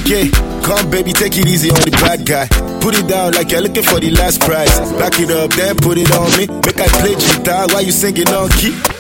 Yeah, 0.06 0.26
come 0.66 0.90
baby, 0.90 1.14
take 1.14 1.38
it 1.38 1.46
easy 1.48 1.70
on 1.70 1.80
the 1.82 1.92
bad 1.92 2.26
guy. 2.26 2.48
Put 2.84 3.00
it 3.00 3.08
down 3.08 3.32
like 3.32 3.50
you're 3.50 3.62
looking 3.62 3.82
for 3.84 4.02
the 4.02 4.12
last 4.12 4.42
prize. 4.42 4.78
Back 5.00 5.18
it 5.18 5.32
up, 5.32 5.52
then 5.52 5.78
put 5.78 5.98
it 5.98 6.12
on 6.12 6.30
me. 6.38 6.48
Make 6.66 6.82
I 6.82 6.88
play 7.00 7.16
guitar 7.16 7.66
while 7.70 7.82
you 7.82 7.94
singing 7.94 8.28
on 8.28 8.50
key. 8.50 8.93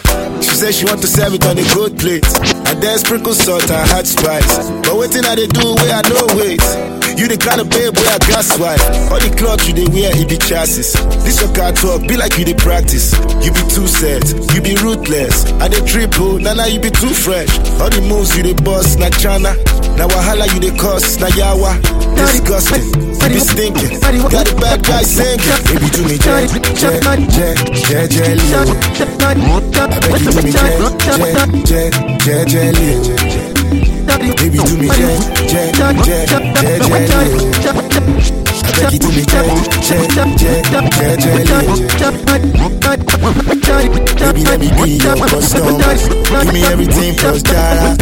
She 0.43 0.55
said 0.59 0.73
she 0.75 0.85
want 0.85 1.01
to 1.01 1.07
serve 1.07 1.33
it 1.33 1.45
on 1.45 1.57
a 1.57 1.65
good 1.73 1.97
plate. 1.97 2.25
And 2.67 2.81
then 2.81 2.97
sprinkle 2.99 3.33
salt 3.33 3.69
and 3.71 3.89
hot 3.89 4.05
spice. 4.05 4.69
But 4.85 4.95
waiting 4.97 5.25
I 5.25 5.35
they 5.35 5.47
do 5.47 5.73
where 5.75 5.95
I 5.95 6.01
know 6.09 6.27
wait. 6.37 6.61
You 7.13 7.29
the 7.29 7.37
kind 7.37 7.61
of 7.61 7.69
babe 7.69 7.93
where 7.93 8.09
I 8.09 8.17
got 8.25 8.41
swipe. 8.43 8.81
All 9.13 9.21
the 9.21 9.29
clothes 9.37 9.67
you 9.69 9.73
they 9.77 9.85
wear, 9.93 10.09
it 10.17 10.27
be 10.27 10.37
chassis. 10.37 10.97
This 11.21 11.39
your 11.41 11.53
car 11.53 11.71
talk, 11.71 12.01
be 12.09 12.17
like 12.17 12.37
you 12.41 12.45
they 12.45 12.57
practice. 12.57 13.13
You 13.45 13.53
be 13.53 13.61
too 13.69 13.85
sad, 13.85 14.25
you 14.53 14.59
be 14.65 14.73
ruthless. 14.81 15.45
I 15.61 15.69
they 15.69 15.79
triple, 15.85 16.35
oh, 16.35 16.37
nah 16.41 16.53
nah 16.57 16.65
you 16.65 16.79
be 16.81 16.89
too 16.89 17.13
fresh. 17.13 17.49
All 17.77 17.89
the 17.93 18.01
moves 18.01 18.33
you 18.35 18.41
they 18.43 18.57
boss, 18.57 18.97
na 18.97 19.13
chana. 19.21 19.53
Now 19.95 20.09
wahala 20.09 20.49
you 20.53 20.59
they 20.59 20.73
cause, 20.75 21.19
na 21.21 21.27
yawa. 21.37 21.77
Disgusting, 22.17 22.89
be 23.29 23.39
stinking. 23.39 24.01
Got 24.33 24.49
a 24.49 24.55
bad 24.57 24.81
guy 24.81 25.03
singing. 25.05 25.37
Baby 25.69 25.87
do 25.93 26.01
me 26.09 26.17
jet, 26.17 26.49
jet, 26.49 26.63
jet, 26.65 26.75
jet, 26.81 27.05
oh. 27.05 27.09
I 27.09 27.15
me 27.21 27.27
jet, 27.29 27.57
jet, 27.77 28.09
jet, 28.09 28.09
jet, 28.09 28.37
jelly. 28.41 29.05
oh. 29.05 29.12
Baby 34.43 34.57
do 34.57 34.75
me 34.77 34.87
jet, 34.89 35.21
jet, 35.47 35.73
jet, 35.73 36.27
jet, 36.59 36.83
oh. 36.83 36.93
I 38.53 38.71
beg 38.75 38.93
you 38.93 38.99
do 38.99 39.07
me 39.09 39.23
jet, 39.23 39.47
jet, 39.81 40.09
jet, 40.37 40.59
jet, 41.23 41.47
oh. 41.53 41.73
Baby 44.19 44.43
let 44.43 44.59
me 44.59 44.67
be 44.75 44.91
your 44.99 45.15
customer. 45.15 45.79
Give 46.43 46.53
me 46.53 46.61
everything 46.65 47.15
plus 47.15 47.41
jara. 47.43 47.95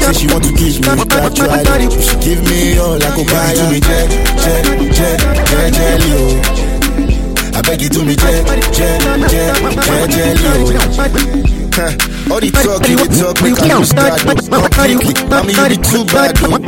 Say 0.00 0.12
she 0.12 0.26
want 0.28 0.44
to 0.44 0.52
kiss 0.54 0.78
me. 0.78 0.86
You 0.86 2.00
should 2.00 2.20
give 2.20 2.42
me 2.48 2.78
all 2.78 2.94
I 2.94 3.16
go 3.16 3.24
buy. 3.24 3.54
Do 3.54 3.70
me 3.70 3.80
jet, 3.80 4.08
jet, 4.38 4.64
jet, 4.94 5.18
jet, 5.46 5.72
jelly. 5.74 6.69
Oh. 7.60 7.62
I 7.62 7.62
beg 7.62 7.82
you 7.82 7.88
do 7.88 8.04
me 8.04 8.16
jet, 8.16 8.46
jet, 8.72 9.00
jet, 9.02 9.28
jet, 9.28 10.40
oh. 10.44 10.90
All 12.30 12.40
the 12.40 12.50
talk 12.50 12.82
you 12.88 12.96
dey 12.96 13.08
talk 13.20 13.40
make 13.42 13.58
I 13.60 13.78
lose 13.78 13.92
oh. 13.96 14.68
completely. 14.68 15.14
Mommy 15.30 15.52
you 15.54 15.68
be 15.70 15.76
too 15.80 16.04
bad 16.08 16.36
oh. 16.42 16.58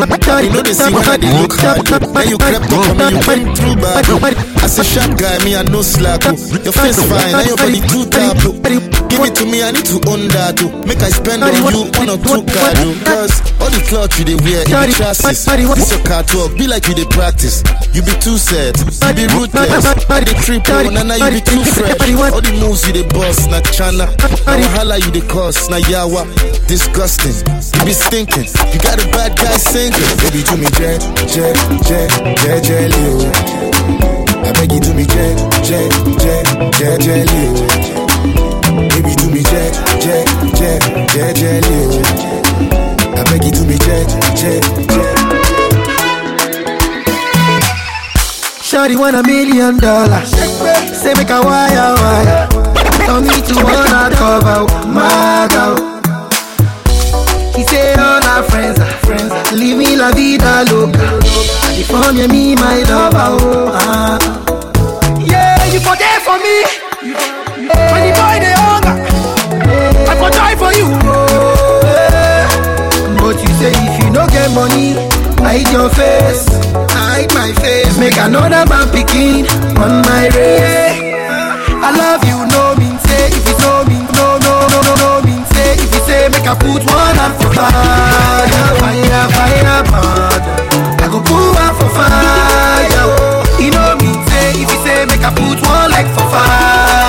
You 0.41 0.51
know 0.53 0.63
they 0.63 0.73
see 0.73 0.93
when 0.93 1.05
I 1.09 1.17
dey 1.17 1.33
look 1.41 1.53
hard 1.59 1.85
oh. 1.91 1.99
Then 1.99 2.29
you 2.29 2.39
crept 2.39 2.73
up 2.73 2.89
on 2.89 2.97
me 2.97 3.05
you 3.11 3.21
went 3.27 3.45
through 3.59 3.77
bad 3.77 4.07
oh. 4.09 4.65
As 4.65 4.79
a 4.79 4.85
sharp 4.85 5.19
guy 5.19 5.39
me 5.45 5.57
I 5.57 5.63
no 5.65 5.83
slack 5.83 6.23
oh. 6.27 6.37
Your 6.65 6.73
face 6.73 7.01
fine 7.09 7.35
and 7.35 7.47
your 7.47 7.57
body 7.57 7.81
too 7.89 8.05
tap 8.09 8.37
oh. 8.47 8.53
Give 9.13 9.29
it 9.29 9.35
to 9.37 9.45
me 9.45 9.61
I 9.63 9.71
need 9.77 9.85
to 9.93 10.01
own 10.09 10.33
that 10.33 10.57
oh. 10.65 10.73
Make 10.89 11.05
I 11.05 11.13
spend 11.13 11.45
on 11.45 11.53
you 11.53 11.69
one 11.69 12.09
or 12.09 12.17
two 12.17 12.41
card 12.49 12.81
oh. 12.81 12.97
Cause 13.05 13.35
all 13.61 13.69
the 13.69 13.85
clothes 13.85 14.17
you 14.17 14.25
dey 14.25 14.41
wear 14.41 14.65
in 14.65 14.73
the 14.73 14.97
chassis. 14.97 15.37
This 15.77 15.93
your 15.93 16.01
car 16.09 16.25
talk 16.25 16.57
be 16.57 16.65
like 16.67 16.89
you 16.89 16.97
dey 16.97 17.05
practice. 17.13 17.61
You 17.93 18.01
be 18.01 18.17
too 18.25 18.41
sad, 18.41 18.73
you 18.81 18.89
be 19.13 19.29
ruthless. 19.37 19.85
I 20.09 20.25
dey 20.25 20.33
triple, 20.41 20.89
na 20.97 21.05
na 21.05 21.21
you 21.21 21.29
be 21.29 21.41
too 21.45 21.61
fresh. 21.61 21.93
All 22.33 22.41
the 22.41 22.57
moves 22.57 22.89
you 22.89 22.97
dey 22.97 23.07
bust 23.13 23.53
na 23.53 23.61
chana. 23.69 24.09
Na 24.49 24.57
wahala 24.57 24.97
you 24.97 25.13
dey 25.13 25.25
cause 25.29 25.69
na 25.69 25.77
yawa. 25.93 26.25
Disgusting, 26.65 27.37
you 27.37 27.85
be 27.85 27.93
stinking. 27.93 28.49
You 28.73 28.81
got 28.81 28.97
a 28.97 29.07
bad 29.13 29.37
guy 29.37 29.53
singing. 29.61 30.01
Baby 30.25 30.41
do 30.41 30.57
me 30.57 30.69
jet, 30.73 31.05
jet, 31.29 31.53
jet, 31.85 32.09
jet, 32.41 32.65
jelly. 32.65 33.29
I 34.41 34.51
beg 34.57 34.73
you 34.73 34.81
do 34.81 34.95
me 34.97 35.05
jet, 35.05 35.37
jet, 35.61 35.93
jet, 36.17 36.49
jet, 36.81 36.97
jelly. 37.05 38.02
Baby 39.03 39.15
do 39.17 39.31
me 39.31 39.43
jet, 39.43 39.75
jet, 40.01 40.27
jet, 40.55 40.81
jet, 41.11 41.35
jelly 41.35 41.87
oh. 41.91 43.19
I 43.19 43.25
beg 43.25 43.43
you 43.45 43.51
do 43.51 43.65
me 43.67 43.77
jet, 43.79 44.07
jet, 44.39 44.63
jet. 44.63 45.15
Shawty 48.63 48.97
want 48.97 49.17
a 49.17 49.23
million 49.25 49.77
dollars. 49.79 50.31
Say 50.31 51.15
make 51.15 51.31
a 51.31 51.41
wire 51.43 51.95
wire. 51.99 52.49
Tell 53.05 53.21
me 53.21 53.35
to 53.43 53.55
wanna 53.65 54.15
cover 54.15 54.67
my 54.87 55.49
girl. 55.51 55.77
He 57.57 57.65
say 57.65 57.95
all 57.95 58.23
our 58.23 58.43
friends 58.45 58.79
are 58.79 58.99
friends. 59.05 59.33
Leave 59.53 59.79
me 59.79 59.97
la 59.97 60.13
vida 60.13 60.65
loca. 60.71 61.19
And 61.67 61.77
if 61.77 61.91
I'm 61.93 62.15
me 62.31 62.55
my 62.55 62.79
lover, 62.85 63.37
oh. 63.43 63.69
Uh. 63.75 65.19
Yeah, 65.27 65.67
you 65.73 65.81
for 65.81 66.39
me. 66.39 66.63
When 67.03 67.42
get 74.43 74.55
money, 74.55 74.95
hide 75.39 75.69
your 75.73 75.89
face. 75.91 76.47
Hide 76.91 77.33
my 77.35 77.53
face. 77.63 77.99
Make 77.99 78.17
another 78.19 78.65
man 78.67 78.89
picking 78.91 79.47
on 79.79 80.03
my 80.03 80.27
race. 80.35 80.99
I 81.83 81.91
love 81.95 82.23
you, 82.27 82.39
no 82.51 82.75
mean 82.79 82.99
say 83.07 83.27
if 83.31 83.45
you 83.47 83.57
know 83.63 83.85
me, 83.87 83.99
no 84.19 84.39
no 84.39 84.55
no 84.73 84.79
no 84.87 84.95
no 85.03 85.11
mean 85.27 85.45
say 85.55 85.75
if 85.75 85.91
you 85.95 86.01
say 86.07 86.29
make 86.31 86.47
I 86.47 86.55
put 86.55 86.83
one 86.87 87.17
hand 87.19 87.35
for 87.39 87.51
fire, 87.55 88.75
fire, 88.83 89.27
fire, 89.37 89.83
burn. 89.91 90.41
I 91.03 91.07
go 91.11 91.19
put 91.21 91.55
one 91.59 91.75
for 91.79 91.91
fire. 91.95 93.07
You 93.63 93.71
know 93.71 93.95
mean 94.03 94.19
say 94.31 94.47
if 94.63 94.69
you 94.71 94.79
say 94.87 95.07
make 95.07 95.23
I 95.27 95.31
put 95.35 95.59
one 95.63 95.91
leg 95.91 96.07
for 96.15 96.27
fire, 96.31 96.31
fire, 96.31 97.02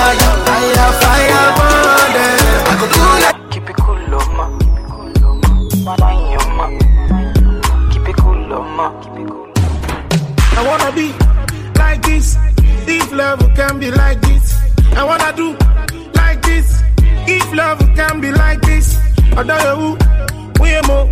We 19.44 20.80
more. 20.88 21.10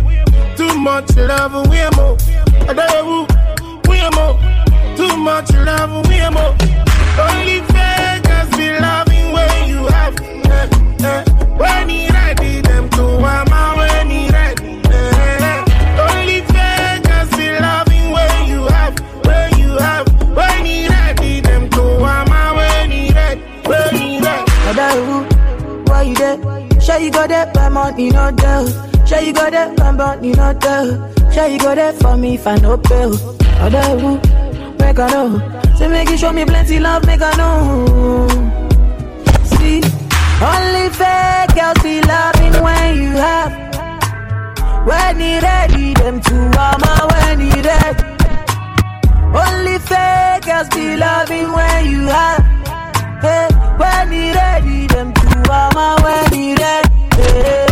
Too 0.56 0.74
much 0.78 1.14
love, 1.16 1.52
we 1.68 1.80
more. 1.96 2.16
I 2.66 2.72
money 30.22 30.34
not 30.36 30.60
there. 30.60 31.32
Sure 31.32 31.46
you 31.48 31.58
go 31.58 31.74
there 31.74 31.92
for 31.94 32.16
me 32.16 32.34
if 32.34 32.46
I 32.46 32.56
no 32.56 32.78
pay. 32.78 33.10
Adaru, 33.64 34.12
make 34.78 34.98
I 34.98 35.10
know. 35.10 35.74
Say 35.76 35.88
make 35.88 36.08
you 36.10 36.16
show 36.16 36.32
me 36.32 36.44
plenty 36.44 36.78
love, 36.78 37.04
make 37.06 37.20
I 37.22 37.32
know. 37.36 38.28
See, 39.44 39.82
only 40.42 40.88
fake 41.00 41.54
girls 41.56 41.82
be 41.82 42.00
loving 42.02 42.62
when 42.62 42.96
you 42.96 43.10
have. 43.26 43.52
When 44.86 45.20
he 45.20 45.38
ready, 45.40 45.94
them 45.94 46.20
two 46.20 46.48
mama 46.50 47.08
when 47.10 47.40
he 47.40 47.60
ready. 47.60 48.02
Only 49.42 49.78
fake 49.78 50.44
girls 50.44 50.68
be 50.68 50.96
loving 50.96 51.52
when 51.52 51.86
you 51.86 52.06
have. 52.06 52.42
Hey, 53.22 53.48
when 53.78 54.12
he 54.12 54.32
ready, 54.32 54.86
them 54.88 55.12
two 55.14 55.42
mama 55.48 55.96
when 56.02 56.32
he 56.32 56.54
ready. 56.54 56.88
Hey. 57.16 57.71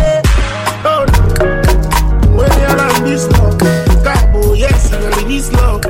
Oh, 2.40 2.48
when 2.48 2.60
you're 2.60 2.80
on 2.80 3.04
this 3.04 3.26
love, 3.28 3.58
Cabo, 4.04 4.40
oh, 4.42 4.52
yes, 4.54 4.90
you're 4.90 5.20
in 5.20 5.28
this 5.28 5.52
love. 5.52 5.82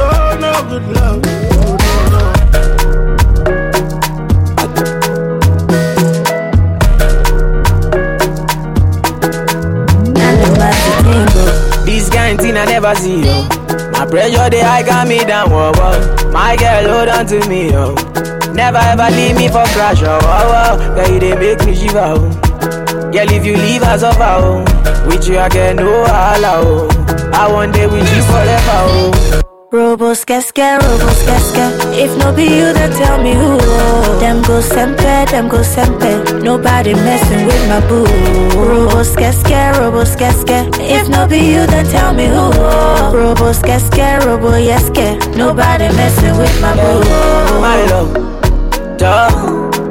Oh, 0.00 0.36
no 0.40 0.52
good 0.68 0.86
love. 0.94 1.22
Oh, 1.24 1.76
no, 2.12 2.18
no. 2.18 3.38
This 11.84 12.08
kind 12.10 12.38
thing 12.38 12.56
I 12.56 12.64
never 12.66 12.94
see, 12.94 13.24
yo. 13.24 13.42
My 13.92 14.06
pressure, 14.06 14.50
they 14.50 14.60
high 14.60 14.82
got 14.82 15.08
me 15.08 15.18
down, 15.24 15.50
whoa, 15.50 15.72
whoa. 15.74 16.30
My 16.30 16.56
girl, 16.56 16.92
hold 16.92 17.08
on 17.08 17.26
to 17.26 17.48
me, 17.48 17.70
yo. 17.72 17.94
Never 18.52 18.78
ever 18.78 19.10
leave 19.16 19.36
me 19.36 19.48
for 19.48 19.64
crash, 19.74 20.02
oh, 20.02 20.18
oh, 20.22 20.78
oh. 20.78 20.94
Girl, 20.94 21.12
you 21.14 21.20
they 21.20 21.34
make 21.36 21.64
me 21.66 21.74
shiver, 21.74 21.98
oh. 21.98 23.10
Girl, 23.10 23.30
if 23.32 23.44
you 23.44 23.56
leave 23.56 23.82
us 23.82 24.02
over, 24.02 24.18
oh. 24.22 24.64
With 25.08 25.26
you, 25.28 25.38
I 25.38 25.48
get 25.48 25.76
no 25.76 26.04
holla, 26.06 26.60
oh. 26.62 26.88
I 27.32 27.50
want 27.52 27.74
day 27.74 27.86
with 27.86 28.08
you 28.14 28.22
forever, 28.22 28.78
oh. 28.92 29.42
Robo 29.70 30.14
skeske, 30.14 30.78
robo 30.80 31.08
skeske. 31.12 31.64
If 31.92 32.16
no 32.16 32.32
be 32.32 32.44
you, 32.44 32.72
then 32.72 32.90
tell 32.92 33.22
me 33.22 33.34
who. 33.34 33.58
Oh. 33.60 34.18
Them 34.18 34.40
go 34.42 34.60
sempe, 34.62 35.26
them 35.30 35.48
go 35.48 35.58
sempe. 35.62 36.42
Nobody 36.42 36.94
messing 36.94 37.44
with 37.44 37.68
my 37.68 37.80
boo. 37.86 38.06
Robo 38.56 39.02
skeske, 39.02 39.76
robo 39.78 40.04
skeske. 40.04 40.70
If 40.80 41.08
no 41.10 41.26
be 41.28 41.38
you, 41.38 41.66
then 41.66 41.84
tell 41.86 42.14
me 42.14 42.26
who. 42.28 42.50
Robo 43.12 43.52
skeske, 43.52 44.24
robo 44.24 44.52
yeske. 44.56 45.18
Nobody 45.36 45.88
messing 45.96 46.36
with 46.38 46.60
my 46.62 46.72
boo. 46.74 47.60
My 47.60 47.84
love, 47.90 48.12
duh. 48.96 49.28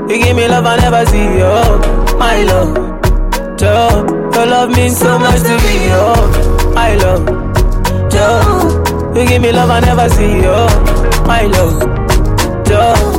You 0.10 0.18
give 0.24 0.36
me 0.36 0.48
love 0.48 0.66
I 0.66 0.78
never 0.78 1.06
see, 1.06 1.28
oh. 1.44 2.18
My 2.18 2.42
love, 2.44 3.58
duh. 3.58 4.17
Your 4.38 4.46
love 4.46 4.70
means 4.70 4.96
so 4.96 5.18
much 5.18 5.42
to 5.42 5.56
me, 5.66 5.90
oh. 5.94 6.72
My 6.76 6.94
love, 6.94 7.26
duh. 8.12 9.16
You 9.16 9.28
give 9.28 9.42
me 9.42 9.52
love 9.52 9.72
I 9.72 9.80
never 9.80 10.08
see, 10.10 10.42
oh. 10.46 11.24
My 11.26 11.42
love, 11.48 11.80
duh. 12.64 13.17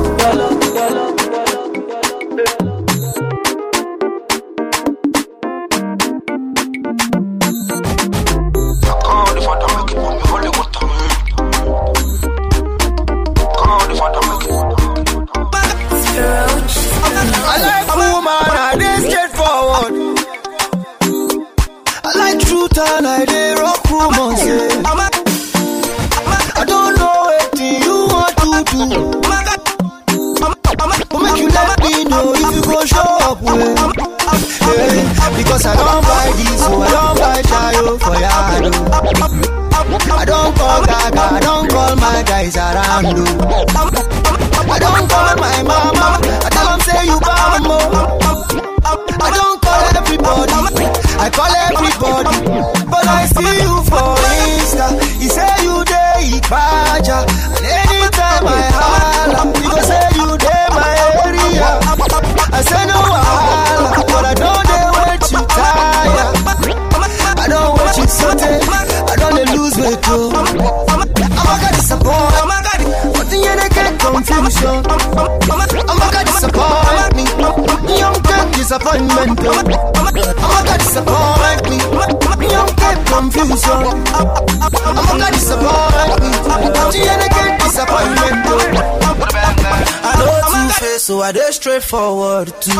I 91.28 91.32
dey 91.32 91.50
straightforward 91.50 92.48
too. 92.62 92.72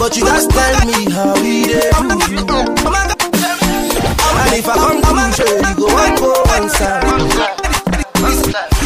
But 0.00 0.16
you 0.16 0.24
guys 0.24 0.46
tell 0.48 0.84
me 0.86 1.10
how 1.12 1.34
we 1.40 1.66
dey 1.70 1.90
do. 1.94 2.58
And 4.42 4.52
if 4.58 4.66
I 4.66 4.74
come 4.74 4.98
to 5.00 5.32
show 5.36 5.46
you 5.46 5.74
go 5.78 5.86
one 5.94 6.14
go 6.16 6.32
one 6.42 6.68
side. 6.70 7.04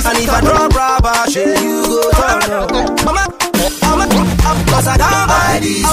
And 0.05 0.19
if 0.19 0.29
I 0.29 0.41
drop 0.43 0.75
rubber, 0.75 1.31
show 1.31 1.41
you 1.41 1.87
go 1.89 2.11
turn 2.13 2.53
up. 2.53 2.69
Cause 4.69 4.87
I 4.89 4.97
don't 4.99 5.27
buy 5.29 5.59
this, 5.63 5.89